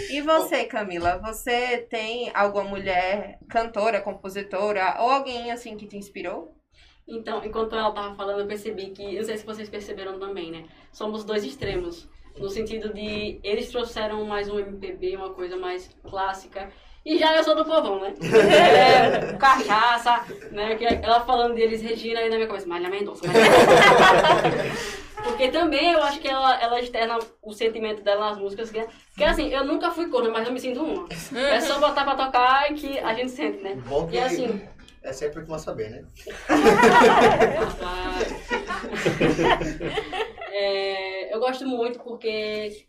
E 0.10 0.22
você, 0.22 0.66
Camila, 0.66 1.18
você 1.18 1.80
tem 1.90 2.32
alguma 2.36 2.64
mulher 2.66 3.40
cantora, 3.50 4.00
compositora 4.00 4.98
ou 5.00 5.10
alguém 5.10 5.52
assim 5.52 5.76
que 5.76 5.88
te 5.88 5.98
inspirou? 5.98 6.56
Então, 7.08 7.44
enquanto 7.44 7.76
ela 7.76 7.92
tava 7.92 8.14
falando, 8.16 8.42
eu 8.42 8.48
percebi 8.48 8.92
que, 8.92 9.16
não 9.16 9.24
sei 9.24 9.38
se 9.38 9.46
vocês 9.46 9.70
perceberam 9.70 10.20
também, 10.20 10.52
né? 10.52 10.66
Somos 10.92 11.24
dois 11.24 11.44
extremos. 11.44 12.08
No 12.38 12.48
sentido 12.48 12.94
de, 12.94 13.40
eles 13.44 13.70
trouxeram 13.70 14.24
mais 14.26 14.48
um 14.48 14.60
MPB, 14.60 15.18
uma 15.18 15.32
coisa 15.34 15.58
mais 15.58 15.90
clássica. 16.04 16.72
E 17.06 17.18
já 17.18 17.36
eu 17.36 17.44
sou 17.44 17.56
do 17.56 17.66
povão, 17.66 18.00
né? 18.00 18.14
É, 18.54 19.34
cachaça, 19.34 20.24
né? 20.52 20.76
Que 20.76 20.86
ela 20.86 21.22
falando 21.22 21.54
deles, 21.54 21.82
Regina, 21.82 22.20
aí 22.20 22.30
na 22.30 22.36
minha 22.36 22.48
cabeça, 22.48 22.68
Malha 22.68 22.90
Mendonça. 22.90 23.26
Porque 25.24 25.50
também 25.50 25.92
eu 25.92 26.04
acho 26.04 26.20
que 26.20 26.28
ela, 26.28 26.62
ela 26.62 26.80
externa 26.80 27.18
o 27.42 27.54
sentimento 27.54 28.04
dela 28.04 28.30
nas 28.30 28.38
músicas. 28.38 28.70
Que, 28.70 28.86
que 29.16 29.24
assim, 29.24 29.50
eu 29.50 29.64
nunca 29.64 29.90
fui 29.92 30.08
corno, 30.10 30.32
mas 30.32 30.48
eu 30.48 30.54
me 30.54 30.60
sinto 30.60 30.84
uma. 30.84 31.08
É 31.50 31.62
só 31.62 31.80
botar 31.80 32.04
pra 32.04 32.16
tocar 32.16 32.72
e 32.72 32.76
que 32.76 33.00
a 33.00 33.14
gente 33.14 33.32
sente, 33.32 33.64
né? 33.64 33.76
Bom 33.88 34.06
que 34.06 34.16
E 34.16 34.20
assim, 34.20 34.62
é 35.02 35.12
sempre 35.12 35.42
bom 35.44 35.58
saber, 35.58 35.90
né? 35.90 36.04
É, 40.56 41.34
eu 41.34 41.40
gosto 41.40 41.66
muito 41.66 41.98
porque 42.00 42.86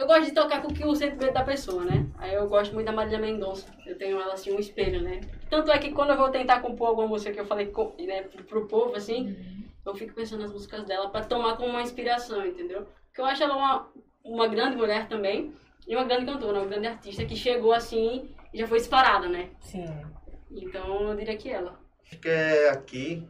eu 0.00 0.06
gosto 0.06 0.24
de 0.24 0.32
tocar 0.32 0.62
com 0.62 0.68
o 0.68 0.74
que 0.74 0.84
o 0.84 0.94
sentimento 0.94 1.34
da 1.34 1.44
pessoa, 1.44 1.84
né? 1.84 2.06
Aí 2.18 2.32
eu 2.34 2.48
gosto 2.48 2.72
muito 2.72 2.86
da 2.86 2.92
Marília 2.92 3.18
Mendonça. 3.18 3.66
Eu 3.86 3.98
tenho 3.98 4.18
ela 4.18 4.32
assim 4.32 4.50
um 4.52 4.58
espelho, 4.58 5.02
né? 5.02 5.20
Tanto 5.50 5.70
é 5.70 5.78
que 5.78 5.92
quando 5.92 6.10
eu 6.10 6.16
vou 6.16 6.30
tentar 6.30 6.60
compor 6.60 6.88
alguma 6.88 7.06
música 7.06 7.32
que 7.32 7.40
eu 7.40 7.44
falei 7.44 7.66
com- 7.66 7.94
né, 7.98 8.22
pro, 8.22 8.66
povo 8.66 8.96
assim, 8.96 9.36
eu 9.84 9.94
fico 9.94 10.14
pensando 10.14 10.40
nas 10.40 10.52
músicas 10.52 10.84
dela 10.84 11.10
pra 11.10 11.22
tomar 11.24 11.56
como 11.56 11.68
uma 11.68 11.82
inspiração, 11.82 12.46
entendeu? 12.46 12.86
Porque 13.08 13.20
eu 13.20 13.26
acho 13.26 13.42
ela 13.42 13.56
uma 13.56 13.88
uma 14.24 14.46
grande 14.46 14.76
mulher 14.76 15.08
também 15.08 15.52
e 15.86 15.96
uma 15.96 16.04
grande 16.04 16.26
cantora, 16.26 16.60
uma 16.60 16.66
grande 16.68 16.86
artista 16.86 17.24
que 17.24 17.34
chegou 17.36 17.72
assim 17.72 18.28
e 18.52 18.58
já 18.58 18.66
foi 18.66 18.78
disparada, 18.78 19.28
né? 19.28 19.50
Sim. 19.60 19.86
Então 20.50 21.10
eu 21.10 21.16
diria 21.16 21.36
que 21.36 21.48
ela. 21.50 21.78
quer 22.20 22.70
aqui 22.70 23.26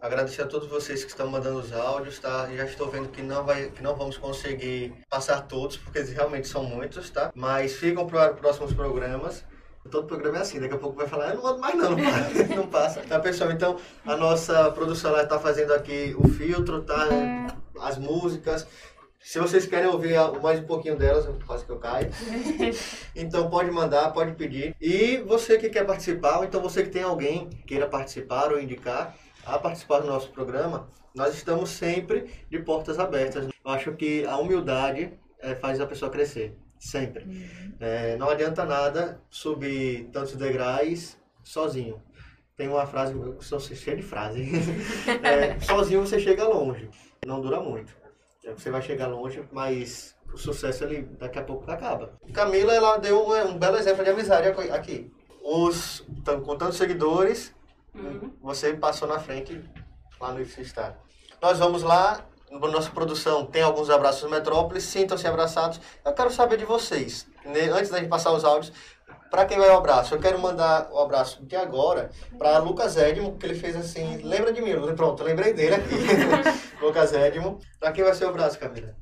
agradecer 0.00 0.42
a 0.42 0.46
todos 0.46 0.68
vocês 0.68 1.04
que 1.04 1.10
estão 1.10 1.28
mandando 1.28 1.58
os 1.58 1.72
áudios, 1.72 2.18
tá? 2.18 2.48
Já 2.54 2.64
estou 2.64 2.88
vendo 2.88 3.08
que 3.08 3.22
não 3.22 3.44
vai, 3.44 3.70
que 3.70 3.82
não 3.82 3.94
vamos 3.94 4.16
conseguir 4.16 4.94
passar 5.10 5.42
todos, 5.42 5.76
porque 5.76 6.00
realmente 6.00 6.48
são 6.48 6.64
muitos, 6.64 7.10
tá? 7.10 7.30
Mas 7.34 7.74
ficam 7.74 8.06
para 8.06 8.32
os 8.32 8.40
próximos 8.40 8.72
programas. 8.72 9.44
Todo 9.90 10.06
programa 10.06 10.38
é 10.38 10.40
assim, 10.42 10.60
daqui 10.60 10.74
a 10.74 10.78
pouco 10.78 10.96
vai 10.96 11.08
falar, 11.08 11.30
eu 11.30 11.36
não 11.36 11.42
mando 11.42 11.60
mais 11.60 11.74
não, 11.74 11.90
não 11.92 11.96
passa, 11.96 12.44
não 12.54 12.66
passa. 12.66 13.00
Tá, 13.00 13.18
pessoal? 13.18 13.50
Então, 13.50 13.76
a 14.04 14.16
nossa 14.16 14.70
produção 14.72 15.12
ela 15.12 15.26
tá 15.26 15.38
fazendo 15.38 15.72
aqui 15.72 16.14
o 16.18 16.28
filtro, 16.28 16.82
tá? 16.82 17.06
As 17.80 17.96
músicas. 17.96 18.66
Se 19.18 19.38
vocês 19.38 19.66
querem 19.66 19.88
ouvir 19.88 20.14
mais 20.42 20.60
um 20.60 20.64
pouquinho 20.64 20.96
delas, 20.96 21.26
quase 21.46 21.64
que 21.64 21.70
eu 21.70 21.78
caio. 21.78 22.10
Então 23.16 23.50
pode 23.50 23.70
mandar, 23.70 24.12
pode 24.12 24.32
pedir. 24.34 24.76
E 24.80 25.16
você 25.18 25.58
que 25.58 25.68
quer 25.68 25.84
participar, 25.84 26.38
ou 26.38 26.44
então 26.44 26.62
você 26.62 26.82
que 26.82 26.90
tem 26.90 27.02
alguém 27.02 27.48
que 27.48 27.62
queira 27.64 27.86
participar 27.88 28.52
ou 28.52 28.60
indicar 28.60 29.14
a 29.48 29.58
participar 29.58 30.00
do 30.00 30.06
nosso 30.06 30.30
programa, 30.30 30.88
nós 31.14 31.34
estamos 31.34 31.70
sempre 31.70 32.30
de 32.50 32.58
portas 32.58 32.98
abertas. 32.98 33.46
Eu 33.46 33.70
acho 33.70 33.92
que 33.94 34.24
a 34.26 34.36
humildade 34.36 35.18
eh, 35.40 35.54
faz 35.54 35.80
a 35.80 35.86
pessoa 35.86 36.10
crescer, 36.10 36.56
sempre. 36.78 37.26
Eh, 37.80 38.16
não 38.16 38.28
adianta 38.28 38.64
nada 38.64 39.20
subir 39.30 40.10
tantos 40.12 40.36
degraus 40.36 41.16
sozinho. 41.42 42.00
Tem 42.56 42.68
uma 42.68 42.86
frase, 42.86 43.14
eu 43.14 43.40
sou 43.40 43.58
cheio 43.58 43.96
de 43.96 44.02
frase. 44.02 44.44
Eh, 45.22 45.58
sozinho 45.64 46.00
você 46.00 46.20
chega 46.20 46.44
longe, 46.44 46.90
não 47.24 47.40
dura 47.40 47.60
muito. 47.60 47.96
Você 48.56 48.70
vai 48.70 48.82
chegar 48.82 49.08
longe, 49.08 49.42
mas 49.52 50.16
o 50.32 50.36
sucesso 50.36 50.84
ele 50.84 51.02
daqui 51.18 51.38
a 51.38 51.44
pouco 51.44 51.70
acaba. 51.70 52.12
Camila, 52.32 52.74
ela 52.74 52.96
deu 52.98 53.26
um, 53.26 53.48
um 53.50 53.58
belo 53.58 53.76
exemplo 53.76 54.04
de 54.04 54.10
amizade 54.10 54.48
aqui-. 54.48 55.10
Os, 55.42 56.06
com 56.44 56.56
tantos 56.56 56.76
seguidores, 56.76 57.54
Uhum. 57.98 58.32
você 58.40 58.74
passou 58.74 59.08
na 59.08 59.18
frente 59.18 59.62
lá 60.20 60.32
no 60.32 60.40
Estado. 60.40 60.96
Nós 61.40 61.58
vamos 61.58 61.82
lá, 61.82 62.24
nossa 62.50 62.90
produção 62.90 63.44
tem 63.46 63.62
alguns 63.62 63.90
abraços 63.90 64.22
no 64.22 64.30
Metrópolis, 64.30 64.84
sintam-se 64.84 65.26
abraçados. 65.26 65.80
Eu 66.04 66.12
quero 66.12 66.30
saber 66.30 66.56
de 66.56 66.64
vocês, 66.64 67.26
né, 67.44 67.68
antes 67.70 67.90
da 67.90 67.98
gente 67.98 68.08
passar 68.08 68.32
os 68.32 68.44
áudios, 68.44 68.72
para 69.30 69.44
quem 69.44 69.58
vai 69.58 69.68
o 69.68 69.76
abraço? 69.76 70.14
Eu 70.14 70.20
quero 70.20 70.38
mandar 70.38 70.90
o 70.90 70.98
abraço 70.98 71.44
de 71.44 71.54
agora 71.54 72.10
para 72.38 72.58
Lucas 72.58 72.96
Edmo, 72.96 73.36
que 73.36 73.44
ele 73.44 73.54
fez 73.54 73.76
assim, 73.76 74.22
lembra 74.22 74.52
de 74.52 74.62
mim, 74.62 74.72
pronto, 74.96 75.22
lembrei 75.22 75.52
dele 75.52 75.74
aqui. 75.74 75.96
Lucas 76.80 77.12
Edmo. 77.12 77.58
Para 77.78 77.92
quem 77.92 78.04
vai 78.04 78.14
ser 78.14 78.24
o 78.24 78.28
abraço, 78.28 78.58
Camila? 78.58 78.96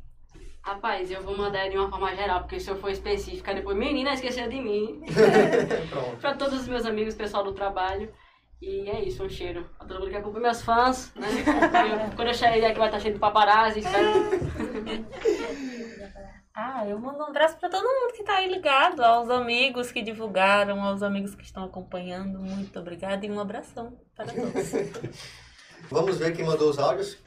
Rapaz, 0.62 1.12
eu 1.12 1.22
vou 1.22 1.36
mandar 1.36 1.68
de 1.68 1.78
uma 1.78 1.88
forma 1.88 2.12
geral, 2.16 2.40
porque 2.40 2.59
se 2.59 2.68
eu 2.68 2.76
for 2.76 2.90
específica, 2.90 3.55
depois 3.55 3.76
menina 3.76 4.14
esqueceu 4.14 4.49
de 4.49 4.61
mim. 4.61 5.01
Pronto. 5.88 6.16
pra 6.16 6.34
todos 6.34 6.62
os 6.62 6.66
meus 6.66 6.84
amigos, 6.84 7.14
pessoal 7.14 7.44
do 7.44 7.53
trabalho. 7.53 8.12
E 8.61 8.89
é 8.89 9.05
isso, 9.05 9.23
um 9.23 9.29
cheiro. 9.29 9.69
A 9.79 9.85
todo 9.85 10.01
mundo 10.01 10.11
que 10.11 10.17
acompanha 10.17 10.45
meus 10.45 10.63
fãs, 10.63 11.13
né? 11.15 11.29
Quando 12.17 12.29
eu 12.29 12.35
chegar 12.35 12.69
aqui 12.69 12.79
vai 12.79 12.89
estar 12.89 13.01
cheio 13.01 13.15
de 13.15 13.21
paparazzi, 13.21 13.83
certo? 13.83 14.19
Ah, 16.59 16.89
eu 16.89 16.99
mando 16.99 17.19
um 17.19 17.25
abraço 17.25 17.59
pra 17.59 17.69
todo 17.69 17.85
mundo 17.85 18.15
que 18.15 18.25
tá 18.25 18.39
aí 18.39 18.51
ligado, 18.51 19.03
aos 19.03 19.29
amigos 19.29 19.93
que 19.93 20.01
divulgaram, 20.01 20.81
aos 20.81 21.03
amigos 21.03 21.35
que 21.35 21.45
estão 21.45 21.63
acompanhando. 21.65 22.39
Muito 22.39 22.81
obrigada 22.81 23.27
e 23.27 23.31
um 23.31 23.39
abração 23.39 23.95
para 24.15 24.33
todos. 24.33 24.73
Vamos 25.91 26.17
ver 26.17 26.35
quem 26.35 26.47
mandou 26.47 26.71
os 26.71 26.79
áudios? 26.79 27.19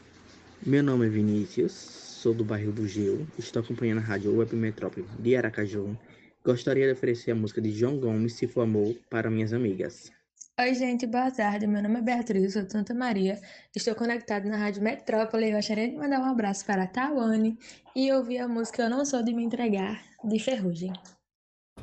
Meu 0.65 0.81
nome 0.81 1.05
é 1.05 1.09
Vinícius, 1.09 1.73
sou 1.73 2.33
do 2.33 2.43
bairro 2.43 2.71
do 2.71 2.87
Gelo, 2.87 3.27
estou 3.37 3.61
acompanhando 3.61 3.99
a 3.99 4.01
rádio 4.01 4.35
Web 4.35 4.55
Metrópole 4.55 5.05
de 5.19 5.35
Aracaju. 5.35 5.95
Gostaria 6.43 6.87
de 6.87 6.93
oferecer 6.93 7.29
a 7.29 7.35
música 7.35 7.61
de 7.61 7.71
João 7.71 7.99
Gomes, 7.99 8.33
Se 8.33 8.47
For 8.47 8.61
Amor, 8.61 8.95
para 9.11 9.29
minhas 9.29 9.53
amigas. 9.53 10.11
Oi, 10.59 10.73
gente, 10.73 11.07
boa 11.07 11.31
tarde. 11.31 11.65
Meu 11.65 11.81
nome 11.81 11.99
é 11.99 12.01
Beatriz, 12.01 12.51
sou 12.51 12.63
de 12.63 12.69
Santa 12.73 12.93
Maria. 12.93 13.39
Estou 13.73 13.95
conectado 13.95 14.43
na 14.49 14.57
Rádio 14.57 14.83
Metrópole 14.83 15.47
e 15.47 15.53
gostaria 15.53 15.87
de 15.87 15.95
mandar 15.95 16.19
um 16.19 16.25
abraço 16.25 16.65
para 16.65 16.83
a 16.83 16.87
Tawane 16.87 17.57
e 17.95 18.11
ouvir 18.11 18.39
a 18.39 18.47
música 18.49 18.83
Eu 18.83 18.89
Não 18.89 19.05
Sou 19.05 19.23
de 19.23 19.33
Me 19.33 19.41
Entregar, 19.41 20.03
de 20.21 20.37
Ferrugem. 20.37 20.91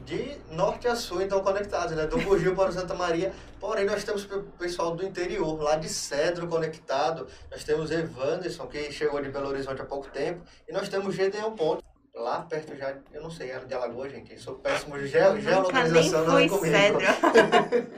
De 0.05 0.37
norte 0.51 0.87
a 0.89 0.95
sul, 0.95 1.23
então, 1.23 1.43
conectados, 1.43 1.97
né? 1.97 2.07
Do 2.07 2.19
Bugio 2.19 2.55
para 2.55 2.71
Santa 2.71 2.93
Maria. 2.93 3.33
Porém, 3.59 3.87
nós 3.87 4.05
temos 4.05 4.31
o 4.31 4.43
pessoal 4.59 4.95
do 4.95 5.07
interior, 5.07 5.59
lá 5.59 5.77
de 5.77 5.89
Cedro, 5.89 6.47
conectado. 6.47 7.27
Nós 7.51 7.65
temos 7.65 7.91
Evanderson, 7.91 8.67
que 8.67 8.93
chegou 8.93 9.23
de 9.23 9.31
Belo 9.31 9.49
Horizonte 9.49 9.81
há 9.81 9.87
pouco 9.87 10.11
tempo. 10.11 10.43
E 10.69 10.73
nós 10.75 10.87
temos 10.91 11.15
Gedeon 11.15 11.53
Ponte, 11.53 11.83
lá 12.23 12.41
perto 12.41 12.77
já, 12.77 12.95
eu 13.13 13.23
não 13.23 13.31
sei, 13.31 13.51
era 13.51 13.65
de 13.65 13.75
Alagoas, 13.75 14.13
gente. 14.13 14.33
Eu 14.33 14.39
sou 14.39 14.55
péssimo 14.55 14.99
de 14.99 15.07
ge 15.07 15.19
Nunca 15.19 15.33
nem 15.33 15.43
geolocalização, 15.43 16.27
não 16.27 16.39
é 16.39 16.49
fui 16.49 16.59
comigo. 16.59 16.77
Cedro. 16.77 17.07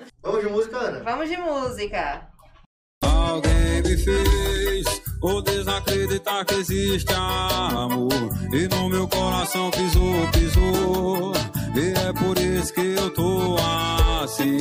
Vamos 0.22 0.40
de 0.40 0.48
música, 0.50 0.76
Ana? 0.78 1.00
Vamos 1.04 1.28
de 1.28 1.36
música. 1.36 2.28
Alguém 3.02 3.82
me 3.82 3.96
fez 3.96 5.02
ou 5.20 5.42
desacreditar 5.42 6.44
que 6.44 6.54
existe 6.54 7.12
amor 7.12 8.08
E 8.52 8.68
no 8.68 8.88
meu 8.88 9.08
coração 9.08 9.70
pisou, 9.70 10.28
pisou 10.32 11.32
E 11.74 12.08
é 12.08 12.12
por 12.12 12.38
isso 12.38 12.72
que 12.72 12.94
eu 12.96 13.10
tô 13.10 13.56
assim 14.22 14.58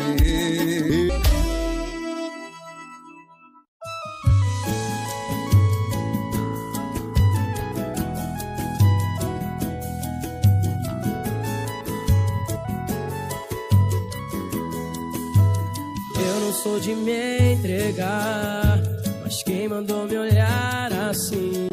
de 16.88 16.96
me 16.96 17.54
entregar, 17.56 18.80
mas 19.22 19.44
quem 19.44 19.68
mandou 19.68 20.06
me 20.06 20.18
olhar 20.18 20.90
assim? 21.10 21.68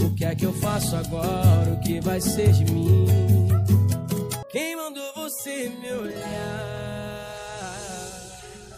O 0.00 0.12
que 0.16 0.24
é 0.24 0.34
que 0.34 0.44
eu 0.44 0.52
faço 0.52 0.96
agora? 0.96 1.70
O 1.70 1.80
que 1.82 2.00
vai 2.00 2.20
ser 2.20 2.50
de 2.50 2.64
mim? 2.64 3.06
Quem 4.50 4.74
mandou 4.74 5.04
você 5.14 5.68
me 5.68 5.92
olhar? 5.92 6.16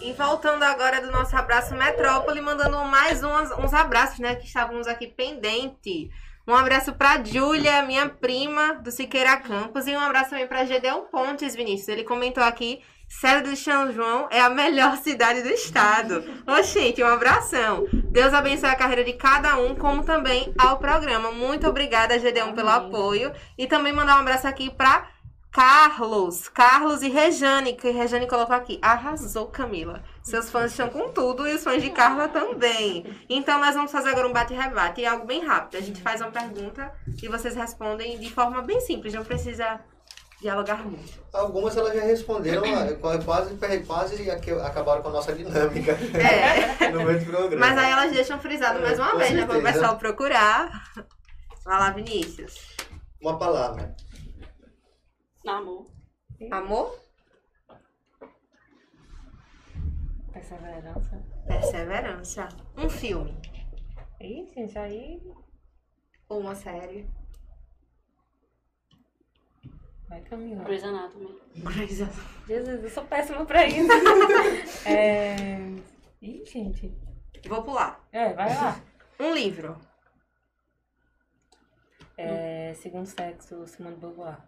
E 0.03 0.12
voltando 0.12 0.62
agora 0.62 1.01
do 1.01 1.11
nosso 1.11 1.35
abraço 1.35 1.74
Metrópole, 1.74 2.43
mandando 2.43 2.85
mais 2.85 3.24
uns, 3.24 3.51
uns 3.53 3.72
abraços, 3.72 4.18
né? 4.18 4.35
Que 4.35 4.47
estávamos 4.47 4.87
aqui 4.87 5.07
pendente. 5.07 6.11
Um 6.47 6.55
abraço 6.55 6.93
pra 6.93 7.24
Júlia, 7.24 7.83
minha 7.83 8.11
prima 8.11 8.74
do 8.74 8.91
Siqueira 8.91 9.39
Campos. 9.39 9.87
E 9.87 9.93
um 9.93 10.01
abraço 10.01 10.31
também 10.31 10.47
pra 10.47 10.66
Gedeon 10.66 11.05
Pontes, 11.11 11.55
Vinícius. 11.55 11.89
Ele 11.89 12.05
comentou 12.05 12.45
aqui: 12.45 12.83
Cedro 13.09 13.50
de 13.50 13.56
São 13.56 13.90
João 13.90 14.28
é 14.30 14.40
a 14.40 14.50
melhor 14.50 14.96
cidade 15.02 15.42
do 15.42 15.48
estado. 15.48 16.22
Ô, 16.46 16.62
gente, 16.62 17.02
um 17.02 17.06
abração. 17.06 17.86
Deus 18.11 18.34
abençoe 18.34 18.68
a 18.68 18.76
carreira 18.76 19.02
de 19.02 19.14
cada 19.14 19.56
um, 19.59 19.74
como 19.74 20.04
também 20.04 20.52
ao 20.59 20.78
programa. 20.78 21.32
Muito 21.32 21.66
obrigada, 21.66 22.18
Gedeon, 22.18 22.52
pelo 22.52 22.68
apoio. 22.68 23.32
E 23.56 23.66
também 23.66 23.92
mandar 23.92 24.16
um 24.16 24.20
abraço 24.20 24.46
aqui 24.46 24.70
pra 24.70 25.09
Carlos, 25.50 26.48
Carlos 26.48 27.02
e 27.02 27.09
Rejane, 27.09 27.72
que 27.72 27.90
Rejane 27.90 28.28
colocou 28.28 28.54
aqui. 28.54 28.78
Arrasou, 28.82 29.46
Camila. 29.46 30.04
Seus 30.22 30.50
fãs 30.50 30.70
estão 30.70 30.90
com 30.90 31.09
tudo 31.09 31.48
e 31.48 31.54
os 31.54 31.64
fãs 31.64 31.82
de 31.82 31.90
Carla 31.90 32.28
também. 32.28 33.06
Então 33.28 33.59
nós 33.59 33.74
vamos 33.74 33.90
fazer 33.90 34.11
agora 34.11 34.28
um 34.28 34.32
bate-rebate, 34.32 35.04
algo 35.06 35.26
bem 35.26 35.44
rápido. 35.44 35.78
A 35.78 35.84
gente 35.84 36.02
faz 36.02 36.20
uma 36.20 36.30
pergunta 36.30 36.92
e 37.22 37.28
vocês 37.28 37.56
respondem 37.56 38.18
de 38.18 38.30
forma 38.30 38.61
bem 38.61 38.80
simples, 38.80 39.14
não 39.14 39.24
precisa 39.24 39.80
dialogar 40.41 40.84
muito. 40.84 41.18
Algumas 41.32 41.76
elas 41.76 41.95
já 41.95 42.03
responderam, 42.03 42.62
quase, 43.01 43.24
quase 43.24 43.55
acabaram 44.64 45.03
com 45.03 45.09
a 45.09 45.12
nossa 45.12 45.32
dinâmica 45.34 45.93
É. 45.93 46.89
no 46.93 47.05
meio 47.05 47.18
do 47.20 47.26
programa. 47.26 47.66
Mas 47.66 47.78
aí 47.78 47.91
elas 47.91 48.12
deixam 48.12 48.39
frisado 48.39 48.80
mais 48.80 48.99
uma 48.99 49.16
vez, 49.16 49.32
né? 49.32 49.45
Para 49.45 49.59
o 49.59 49.61
certeza. 49.61 49.80
pessoal 49.80 49.99
procurar. 49.99 50.93
Vai 51.64 51.78
lá, 51.78 51.91
Vinícius. 51.91 52.76
Uma 53.20 53.39
palavra. 53.39 53.95
Amor. 55.47 55.86
Amor? 56.53 56.99
Perseverança. 60.32 61.22
Perseverança. 61.47 62.49
Um 62.76 62.89
filme. 62.89 63.36
Ih, 64.20 64.47
gente, 64.55 64.78
aí 64.78 65.20
Ou 66.28 66.41
uma 66.41 66.55
série. 66.55 67.09
Vai 70.09 70.20
caminhar. 70.22 70.64
Grey's 70.64 70.84
Anatomy. 70.84 71.38
Grey's 71.56 72.00
Anatomy. 72.00 72.28
Jesus, 72.46 72.84
eu 72.84 72.90
sou 72.90 73.04
péssima 73.04 73.44
pra 73.44 73.66
isso. 73.66 73.88
é... 74.88 75.59
Ih, 76.22 76.44
gente. 76.44 76.92
Vou 77.46 77.62
pular. 77.62 78.06
É, 78.11 78.32
vai 78.32 78.54
lá. 78.54 78.80
Um 79.20 79.32
livro. 79.32 79.78
É, 82.16 82.74
segundo 82.74 83.06
sexo, 83.06 83.66
Simone 83.66 83.94
de 83.94 84.00
Beauvoir. 84.00 84.38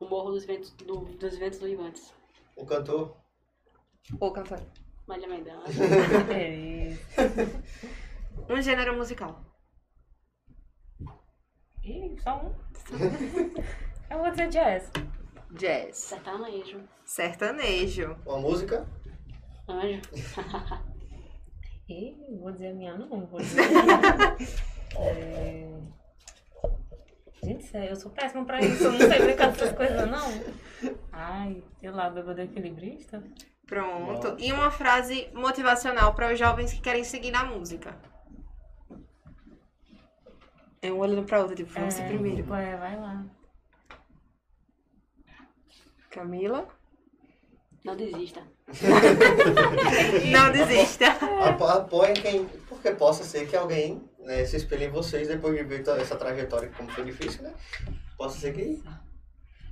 O 0.00 0.08
Morro 0.08 0.32
dos 0.32 0.44
Ventos, 0.44 0.70
do, 0.72 1.00
dos 1.00 1.36
Ventos 1.36 1.60
Vivantes. 1.60 2.12
Um 2.56 2.64
cantor. 2.64 3.16
Ou 4.18 4.32
cantor. 4.32 4.60
Maria 5.06 5.28
Mendonça. 5.28 5.70
É 6.32 6.54
isso. 6.54 7.00
Um 8.48 8.60
gênero 8.60 8.96
musical. 8.96 9.44
Ih, 11.84 12.16
só 12.20 12.42
um. 12.44 12.54
Eu 14.10 14.18
vou 14.18 14.30
dizer 14.30 14.48
jazz. 14.48 14.90
Jazz. 15.52 15.96
Sertanejo. 15.96 16.80
Sertanejo. 17.04 18.16
Uma 18.26 18.38
música. 18.38 18.86
Anjo. 19.68 20.00
Ih, 21.88 22.16
vou 22.40 22.52
dizer 22.52 22.68
a 22.68 22.74
minha 22.74 22.96
não, 22.96 23.26
vou 23.26 23.40
dizer 23.40 23.62
a 23.62 23.82
minha. 23.82 24.36
É... 24.96 25.68
Gente, 27.44 27.64
sério, 27.64 27.90
eu 27.90 27.96
sou 27.96 28.10
péssima 28.10 28.44
pra 28.44 28.58
isso, 28.58 28.84
eu 28.84 28.92
não 28.92 28.98
sei 28.98 29.18
brincar 29.22 29.52
dessas 29.52 29.72
coisas, 29.72 30.10
não. 30.10 30.26
Ai, 31.12 31.62
sei 31.78 31.90
lá, 31.90 32.08
bêbado 32.08 32.40
equilibrista. 32.40 33.22
Pronto. 33.66 34.34
E 34.38 34.50
uma 34.50 34.70
frase 34.70 35.28
motivacional 35.34 36.14
para 36.14 36.32
os 36.32 36.38
jovens 36.38 36.72
que 36.72 36.80
querem 36.80 37.04
seguir 37.04 37.30
na 37.30 37.44
música. 37.44 37.94
É 40.80 40.90
um 40.90 40.98
olhando 40.98 41.24
pra 41.24 41.40
outro, 41.40 41.54
tipo, 41.54 41.70
vamos 41.70 41.98
é, 41.98 42.06
primeiro. 42.06 42.38
Tipo, 42.38 42.54
é, 42.54 42.76
vai 42.76 42.96
lá. 42.96 43.24
Camila? 46.22 46.66
Não 47.84 47.94
desista. 47.96 48.42
Não 50.32 50.50
desista. 50.52 51.06
Apo- 51.46 51.64
Apoiem 51.64 52.14
quem. 52.14 52.44
Porque 52.68 52.90
possa 52.90 53.22
ser 53.22 53.48
que 53.48 53.56
alguém 53.56 54.02
né, 54.18 54.44
se 54.44 54.56
espelhe 54.56 54.86
em 54.86 54.90
vocês 54.90 55.28
depois 55.28 55.56
de 55.56 55.62
ver 55.62 55.84
toda 55.84 56.02
essa 56.02 56.16
trajetória, 56.16 56.70
como 56.76 56.90
foi 56.90 57.04
difícil, 57.04 57.42
né? 57.44 57.54
Possa 58.16 58.36
ser 58.40 58.52
que. 58.52 58.82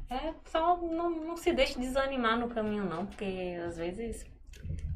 É, 0.08 0.32
só 0.44 0.76
não, 0.76 1.10
não 1.10 1.36
se 1.36 1.52
deixe 1.52 1.80
desanimar 1.80 2.38
no 2.38 2.48
caminho, 2.48 2.84
não, 2.84 3.06
porque 3.06 3.58
às 3.66 3.76
vezes 3.76 4.24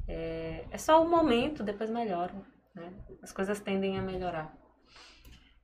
é, 0.07 0.65
é 0.71 0.79
só 0.79 1.03
o 1.03 1.09
momento, 1.11 1.65
depois 1.65 1.91
melhora, 1.91 2.33
né? 2.77 2.93
As 3.21 3.33
coisas 3.33 3.59
tendem 3.59 3.99
a 3.99 4.03
melhorar. 4.03 4.57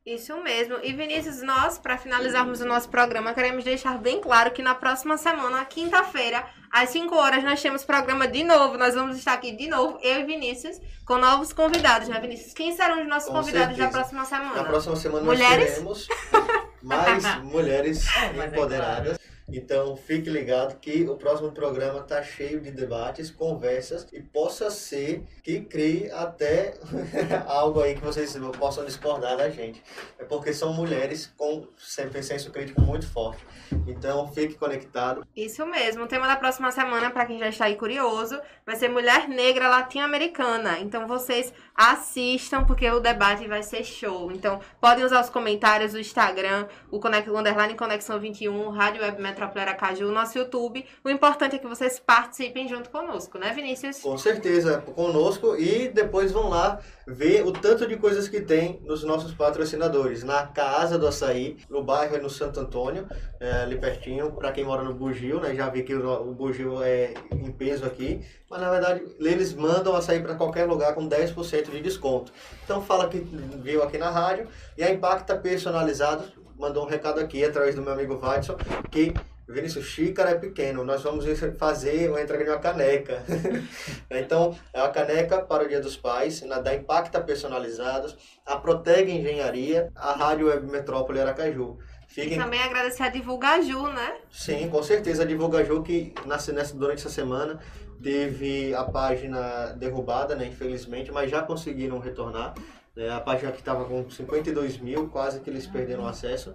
Isso 0.07 0.41
mesmo. 0.41 0.79
E 0.85 0.93
Vinícius, 0.93 1.43
nós, 1.43 1.79
para 1.79 1.99
finalizarmos 1.99 2.61
o 2.61 2.65
nosso 2.65 2.89
programa, 2.89 3.35
queremos 3.35 3.65
deixar 3.65 3.99
bem 3.99 4.21
claro 4.21 4.53
que 4.53 4.63
na 4.63 4.73
próxima 4.73 5.19
semana, 5.19 5.65
quinta-feira, 5.65 6.47
às 6.71 6.91
5 6.91 7.13
horas, 7.17 7.43
nós 7.43 7.61
temos 7.61 7.85
programa 7.85 8.29
de 8.29 8.45
novo. 8.45 8.79
Nós 8.79 8.95
vamos 8.95 9.19
estar 9.19 9.33
aqui 9.33 9.51
de 9.51 9.67
novo, 9.67 9.99
eu 10.01 10.21
e 10.21 10.25
Vinícius, 10.25 10.81
com 11.05 11.19
novos 11.19 11.53
convidados, 11.53 12.07
né, 12.07 12.21
Vinícius? 12.21 12.53
Quem 12.55 12.73
serão 12.77 13.03
os 13.03 13.09
nossos 13.09 13.29
Com 13.29 13.35
convidados 13.35 13.77
da 13.77 13.91
certeza. 13.91 13.99
próxima 13.99 14.25
semana? 14.25 14.55
Na 14.55 14.65
próxima 14.65 14.95
semana 14.95 15.25
Mulheres? 15.25 15.83
nós 15.83 16.07
teremos 16.07 17.25
mais 17.25 17.43
mulheres 17.43 18.07
é 18.17 18.47
empoderadas. 18.47 19.19
Então 19.49 19.97
fique 19.97 20.29
ligado 20.29 20.79
que 20.81 21.05
o 21.05 21.17
próximo 21.17 21.53
programa 21.53 22.01
está 22.01 22.23
cheio 22.23 22.61
de 22.61 22.71
debates, 22.71 23.31
conversas 23.31 24.07
e 24.13 24.21
possa 24.21 24.71
ser 24.71 25.23
que 25.43 25.61
crie 25.61 26.11
até 26.11 26.75
algo 27.47 27.81
aí 27.81 27.95
que 27.95 28.01
vocês 28.01 28.37
possam 28.59 28.85
discordar 28.85 29.37
da 29.37 29.49
gente. 29.49 29.83
É 30.19 30.25
porque 30.25 30.53
são 30.53 30.73
mulheres 30.73 31.33
com 31.37 31.69
sempre 31.77 32.23
senso 32.23 32.51
crítico 32.51 32.81
muito 32.81 33.09
forte. 33.09 33.45
Então 33.87 34.27
fique 34.29 34.55
conectado. 34.55 35.27
Isso 35.37 35.65
mesmo. 35.67 36.05
O 36.05 36.09
tema 36.09 36.27
da 36.27 36.37
próxima 36.37 36.71
semana, 36.73 37.11
para 37.11 37.27
quem 37.27 37.39
já 37.39 37.49
está 37.49 37.67
aí 37.67 37.77
curioso, 37.77 38.41
vai 38.65 38.75
ser 38.77 38.89
Mulher 38.89 39.29
Negra 39.29 39.69
Latino-Americana. 39.69 40.81
Então 40.81 41.07
vocês 41.07 41.53
assistam, 41.75 42.65
porque 42.65 42.91
o 42.91 43.01
debate 43.01 43.47
vai 43.47 43.63
ser 43.63 43.85
show. 43.85 44.33
Então 44.33 44.61
podem 44.81 45.05
usar 45.05 45.21
os 45.21 45.31
comentários, 45.31 45.95
o 45.95 45.99
Instagram, 45.99 46.67
o 46.91 46.99
Conect, 46.99 47.31
Underline 47.31 47.75
Conexão 47.75 48.19
21, 48.19 48.71
Rádio 48.71 49.03
Web 49.03 49.21
Metrópole 49.37 49.61
Aracaju, 49.61 50.11
nosso 50.11 50.39
YouTube. 50.39 50.83
O 51.05 51.11
importante 51.11 51.57
é 51.57 51.59
que 51.59 51.67
vocês 51.67 51.99
participem 52.01 52.67
junto 52.67 52.89
conosco, 52.89 53.39
né, 53.39 53.53
Vinícius? 53.53 53.99
Com 53.99 54.17
certeza, 54.17 54.79
conosco 54.81 55.55
e 55.57 55.89
depois 55.89 56.33
vão 56.33 56.49
lá 56.49 56.81
ver 57.07 57.45
o 57.45 57.53
tanto 57.53 57.87
de 57.87 57.99
coisas 57.99 58.29
que 58.29 58.41
tem 58.41 58.81
nos 58.87 59.05
nossos 59.05 59.35
patrocinadores. 59.35 60.25
Na 60.25 60.47
Casa 60.47 60.99
do 60.99 61.07
Açaí, 61.07 61.59
no 61.69 61.83
bairro 61.83 62.17
é 62.17 62.19
no 62.19 62.31
Santo 62.31 62.61
Antônio, 62.61 63.07
é, 63.39 63.51
ali 63.61 63.79
pertinho, 63.79 64.33
para 64.33 64.53
quem 64.53 64.65
mora 64.65 64.83
no 64.83 64.95
Bugio, 64.95 65.39
né? 65.39 65.55
Já 65.55 65.69
vi 65.69 65.83
que 65.83 65.95
o, 65.95 66.31
o 66.31 66.33
Bugio 66.33 66.83
é 66.83 67.13
em 67.31 67.53
peso 67.53 67.85
aqui, 67.85 68.25
mas 68.49 68.59
na 68.59 68.71
verdade 68.71 69.05
eles 69.21 69.53
mandam 69.53 69.95
açaí 69.95 70.21
para 70.21 70.35
qualquer 70.35 70.65
lugar 70.65 70.95
com 70.95 71.07
10% 71.07 71.71
de 71.71 71.83
desconto. 71.83 72.33
Então 72.65 72.81
fala 72.81 73.07
que 73.07 73.19
viu 73.19 73.83
aqui 73.83 73.99
na 73.99 74.09
rádio 74.09 74.49
e 74.79 74.83
a 74.83 74.91
Impacta 74.91 75.37
Personalizados 75.37 76.46
mandou 76.59 76.85
um 76.85 76.89
recado 76.89 77.21
aqui 77.21 77.45
através 77.45 77.75
do 77.75 77.83
meu 77.83 77.93
amigo 77.93 78.17
Watson 78.19 78.57
que 78.91 79.15
Vinícius, 79.49 79.85
xícara 79.87 80.31
é 80.31 80.35
pequeno, 80.35 80.83
nós 80.83 81.03
vamos 81.03 81.25
fazer 81.57 82.11
uma 82.11 82.21
entrega 82.21 82.43
de 82.43 82.51
uma 82.51 82.59
caneca. 82.59 83.23
então, 84.11 84.59
é 84.73 84.81
uma 84.83 84.89
caneca 84.89 85.41
para 85.41 85.65
o 85.65 85.69
Dia 85.69 85.81
dos 85.81 85.97
Pais, 85.97 86.43
na 86.43 86.59
da 86.59 86.75
Impacta 86.75 87.21
Personalizados, 87.21 88.17
a 88.45 88.57
Protege 88.57 89.13
Engenharia, 89.13 89.93
a 89.95 90.15
Rádio 90.15 90.49
Web 90.49 90.67
Metrópole 90.67 91.21
Aracaju. 91.21 91.79
E 92.11 92.13
Fiquem, 92.13 92.39
também 92.39 92.61
agradecer 92.61 93.05
a 93.05 93.09
Divulgaju, 93.09 93.93
né? 93.93 94.17
sim, 94.31 94.69
com 94.69 94.83
certeza, 94.83 95.23
a 95.23 95.27
Divulgaju 95.27 95.81
que 95.83 96.13
nasce 96.25 96.51
nessa, 96.51 96.75
durante 96.75 96.99
essa 96.99 97.11
semana 97.11 97.61
teve 98.03 98.75
a 98.75 98.85
página 98.85 99.73
derrubada, 99.77 100.35
né, 100.35 100.47
infelizmente, 100.47 101.11
mas 101.11 101.31
já 101.31 101.43
conseguiram 101.43 101.99
retornar. 101.99 102.55
Né, 102.97 103.11
a 103.11 103.21
página 103.21 103.53
que 103.53 103.59
estava 103.59 103.85
com 103.85 104.09
52 104.09 104.79
mil, 104.79 105.09
quase 105.09 105.41
que 105.41 105.51
eles 105.51 105.67
perderam 105.67 106.05
o 106.05 106.09
acesso. 106.09 106.55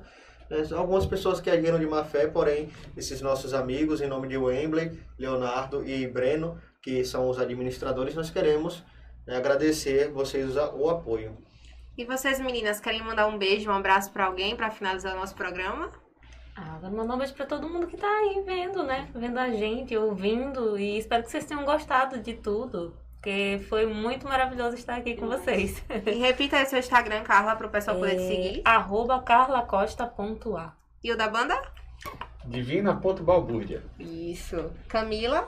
né, 0.49 0.63
Algumas 0.75 1.05
pessoas 1.05 1.39
que 1.39 1.49
agiram 1.49 1.79
de 1.79 1.85
má 1.85 2.03
fé, 2.03 2.27
porém, 2.27 2.69
esses 2.97 3.21
nossos 3.21 3.53
amigos, 3.53 4.01
em 4.01 4.07
nome 4.07 4.27
de 4.27 4.37
Wembley, 4.37 4.99
Leonardo 5.17 5.87
e 5.87 6.07
Breno, 6.07 6.59
que 6.81 7.05
são 7.05 7.29
os 7.29 7.39
administradores, 7.39 8.15
nós 8.15 8.31
queremos 8.31 8.83
né, 9.25 9.37
agradecer 9.37 10.09
vocês 10.11 10.55
o 10.57 10.89
apoio. 10.89 11.37
E 11.97 12.05
vocês, 12.05 12.39
meninas, 12.39 12.79
querem 12.79 13.03
mandar 13.03 13.27
um 13.27 13.37
beijo, 13.37 13.69
um 13.69 13.73
abraço 13.73 14.11
para 14.11 14.25
alguém 14.25 14.55
para 14.55 14.71
finalizar 14.71 15.13
o 15.13 15.19
nosso 15.19 15.35
programa? 15.35 15.91
Ah, 16.55 16.77
quero 16.81 16.95
mandar 16.95 17.15
um 17.15 17.17
beijo 17.17 17.33
pra 17.33 17.45
todo 17.45 17.69
mundo 17.69 17.87
que 17.87 17.97
tá 17.97 18.07
aí 18.07 18.41
vendo, 18.45 18.83
né? 18.83 19.09
Vendo 19.13 19.37
a 19.37 19.49
gente, 19.51 19.95
ouvindo. 19.95 20.77
E 20.77 20.97
espero 20.97 21.23
que 21.23 21.31
vocês 21.31 21.45
tenham 21.45 21.63
gostado 21.63 22.19
de 22.19 22.33
tudo. 22.33 22.97
Porque 23.21 23.61
foi 23.69 23.85
muito 23.85 24.27
maravilhoso 24.27 24.75
estar 24.75 24.95
aqui 24.95 25.15
com 25.15 25.27
vocês. 25.27 25.83
E 26.07 26.11
repita 26.17 26.57
aí 26.57 26.65
seu 26.65 26.79
Instagram, 26.79 27.21
Carla, 27.21 27.55
para 27.55 27.67
o 27.67 27.69
pessoal 27.69 27.97
poder 27.97 28.15
te 28.15 28.27
seguir. 28.27 28.63
É, 28.65 28.69
arroba 28.69 29.21
carlacosta.a 29.21 30.73
E 31.03 31.11
o 31.11 31.15
da 31.15 31.27
banda? 31.27 31.61
Divina.balbúrdia. 32.47 33.83
Isso. 33.99 34.71
Camila? 34.87 35.47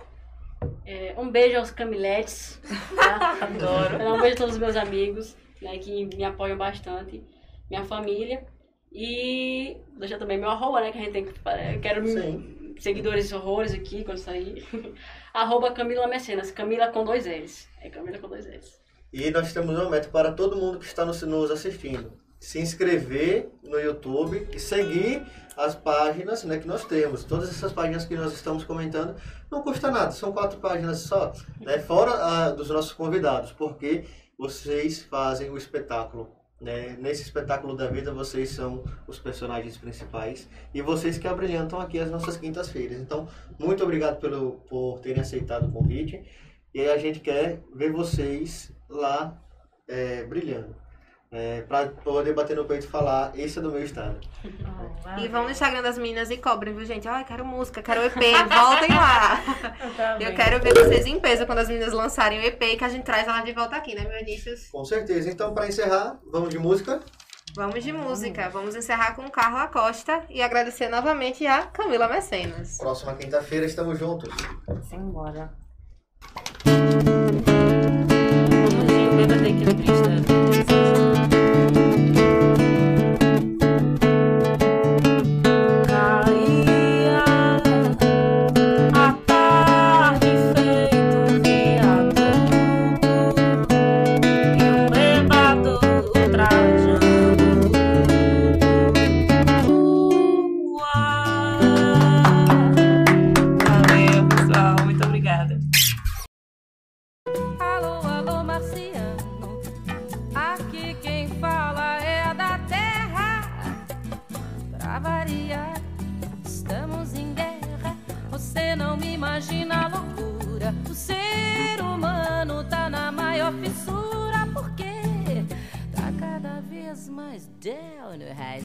É, 0.86 1.16
um 1.18 1.32
beijo 1.32 1.58
aos 1.58 1.72
Camiletes. 1.72 2.62
Tá? 2.96 3.40
Adoro. 3.42 3.98
Um 4.14 4.22
beijo 4.22 4.36
a 4.36 4.38
todos 4.38 4.54
os 4.54 4.60
meus 4.60 4.76
amigos, 4.76 5.36
né, 5.60 5.76
que 5.80 6.06
me 6.16 6.24
apoiam 6.24 6.56
bastante. 6.56 7.24
Minha 7.72 7.84
família. 7.86 8.46
E 8.92 9.78
deixar 9.98 10.20
também 10.20 10.38
meu 10.38 10.52
arroba, 10.52 10.80
né? 10.80 10.92
Que 10.92 11.00
a 11.00 11.02
gente 11.02 11.12
tem 11.12 11.26
que. 11.26 11.32
Eu 11.32 11.82
quero 11.82 12.06
Sim. 12.06 12.53
Seguidores 12.80 13.32
horrores 13.32 13.74
aqui 13.74 14.04
quando 14.04 14.18
sair. 14.18 14.66
arroba 15.34 15.72
Camila 15.72 16.08
Mecenas. 16.08 16.52
Camila 16.52 16.88
com 16.88 17.04
dois 17.04 17.26
L's. 17.26 17.68
É 17.82 17.90
Camila 17.90 18.18
com 18.20 18.30
dois 18.30 18.46
L's. 18.46 18.82
E 19.12 19.30
nós 19.30 19.54
temos 19.54 19.78
uma 19.78 19.90
meta 19.90 20.10
para 20.10 20.32
todo 20.32 20.56
mundo 20.56 20.80
que 20.80 20.86
está 20.86 21.06
nos, 21.06 21.22
assistindo. 21.52 22.14
Se 22.40 22.60
inscrever 22.60 23.50
no 23.64 23.80
YouTube 23.80 24.48
e 24.52 24.60
seguir 24.60 25.24
as 25.56 25.76
páginas 25.76 26.44
né, 26.44 26.58
que 26.58 26.68
nós 26.68 26.84
temos. 26.86 27.24
Todas 27.24 27.50
essas 27.50 27.72
páginas 27.72 28.06
que 28.06 28.16
nós 28.16 28.34
estamos 28.34 28.64
comentando 28.64 29.16
não 29.52 29.62
custa 29.62 29.92
nada, 29.92 30.12
são 30.12 30.32
quatro 30.32 30.60
páginas 30.60 31.00
só. 31.00 31.32
Né, 31.62 31.78
fora 31.80 32.12
ah, 32.12 32.50
dos 32.50 32.70
nossos 32.70 32.92
convidados, 32.92 33.52
porque 33.52 34.04
vocês 34.38 35.04
fazem 35.04 35.50
o 35.50 35.58
espetáculo. 35.58 36.36
Né? 36.64 36.97
Nesse 36.99 37.22
espetáculo 37.22 37.76
da 37.76 37.88
vida, 37.88 38.14
vocês 38.14 38.49
são 38.49 38.84
os 39.05 39.20
personagens 39.20 39.78
principais 39.78 40.49
e 40.74 40.82
vocês 40.82 41.18
que 41.18 41.28
abrilhantam 41.28 41.80
aqui 41.80 41.99
as 41.99 42.09
nossas 42.09 42.38
quintas-feiras. 42.38 42.99
Então, 42.99 43.28
muito 43.59 43.84
obrigado 43.84 44.20
pelo, 44.20 44.61
por 44.70 44.99
terem 44.99 45.22
aceitado 45.22 45.68
o 45.68 45.72
convite 45.72 46.24
e 46.74 46.86
a 46.88 46.97
gente 46.97 47.20
quer 47.20 47.61
ver 47.76 47.91
vocês 47.91 48.72
lá 48.89 49.39
é, 49.88 50.24
brilhando. 50.24 50.83
Para 51.68 51.88
poder 51.90 52.34
bater 52.34 52.56
no 52.56 52.66
peito 52.66 52.86
e 52.86 52.90
falar, 52.90 53.32
esse 53.36 53.58
é 53.58 53.62
do 53.62 53.72
meu 53.72 53.84
estado. 53.84 54.20
E 55.18 55.28
vão 55.28 55.44
no 55.44 55.50
Instagram 55.50 55.82
das 55.82 55.98
meninas 55.98 56.30
e 56.30 56.38
cobrem, 56.38 56.76
viu, 56.76 56.86
gente? 56.86 57.08
Ai, 57.08 57.24
quero 57.24 57.44
música, 57.44 57.82
quero 57.82 58.04
EP, 58.04 58.14
voltem 58.50 58.96
lá. 58.96 59.42
Eu 60.20 60.36
quero 60.36 60.60
ver 60.62 60.74
vocês 60.74 61.06
em 61.06 61.20
peso 61.20 61.46
quando 61.46 61.60
as 61.60 61.68
meninas 61.68 61.92
lançarem 61.92 62.40
o 62.40 62.44
EP 62.44 62.62
e 62.62 62.78
que 62.78 62.84
a 62.84 62.90
gente 62.90 63.04
traz 63.04 63.28
elas 63.28 63.44
de 63.44 63.52
volta 63.52 63.76
aqui, 63.76 63.96
né, 63.96 64.04
meu 64.08 64.20
Vinícius? 64.20 64.68
Com 64.72 64.86
certeza. 64.86 65.30
Então, 65.30 65.54
para 65.54 65.68
encerrar, 65.68 66.20
vamos 66.32 66.50
de 66.50 66.60
música. 66.60 67.00
Vamos 67.56 67.84
de 67.84 67.94
música. 67.94 68.50
Vamos 68.50 68.76
encerrar 68.76 69.16
com 69.16 69.30
Carla 69.30 69.68
Costa 69.68 70.24
e 70.30 70.42
agradecer 70.42 70.90
novamente 70.90 71.46
a 71.46 71.64
Camila 71.64 72.08
Mecenas. 72.08 72.78
Próxima 72.78 73.14
quinta-feira 73.16 73.66
estamos 73.66 74.00
juntos. 74.00 74.30
Simbora. 74.90 75.52
Vamos 78.64 78.88
de 78.88 78.94
um 78.94 79.18
bêbado 79.18 79.46
equilibrista. 79.46 80.33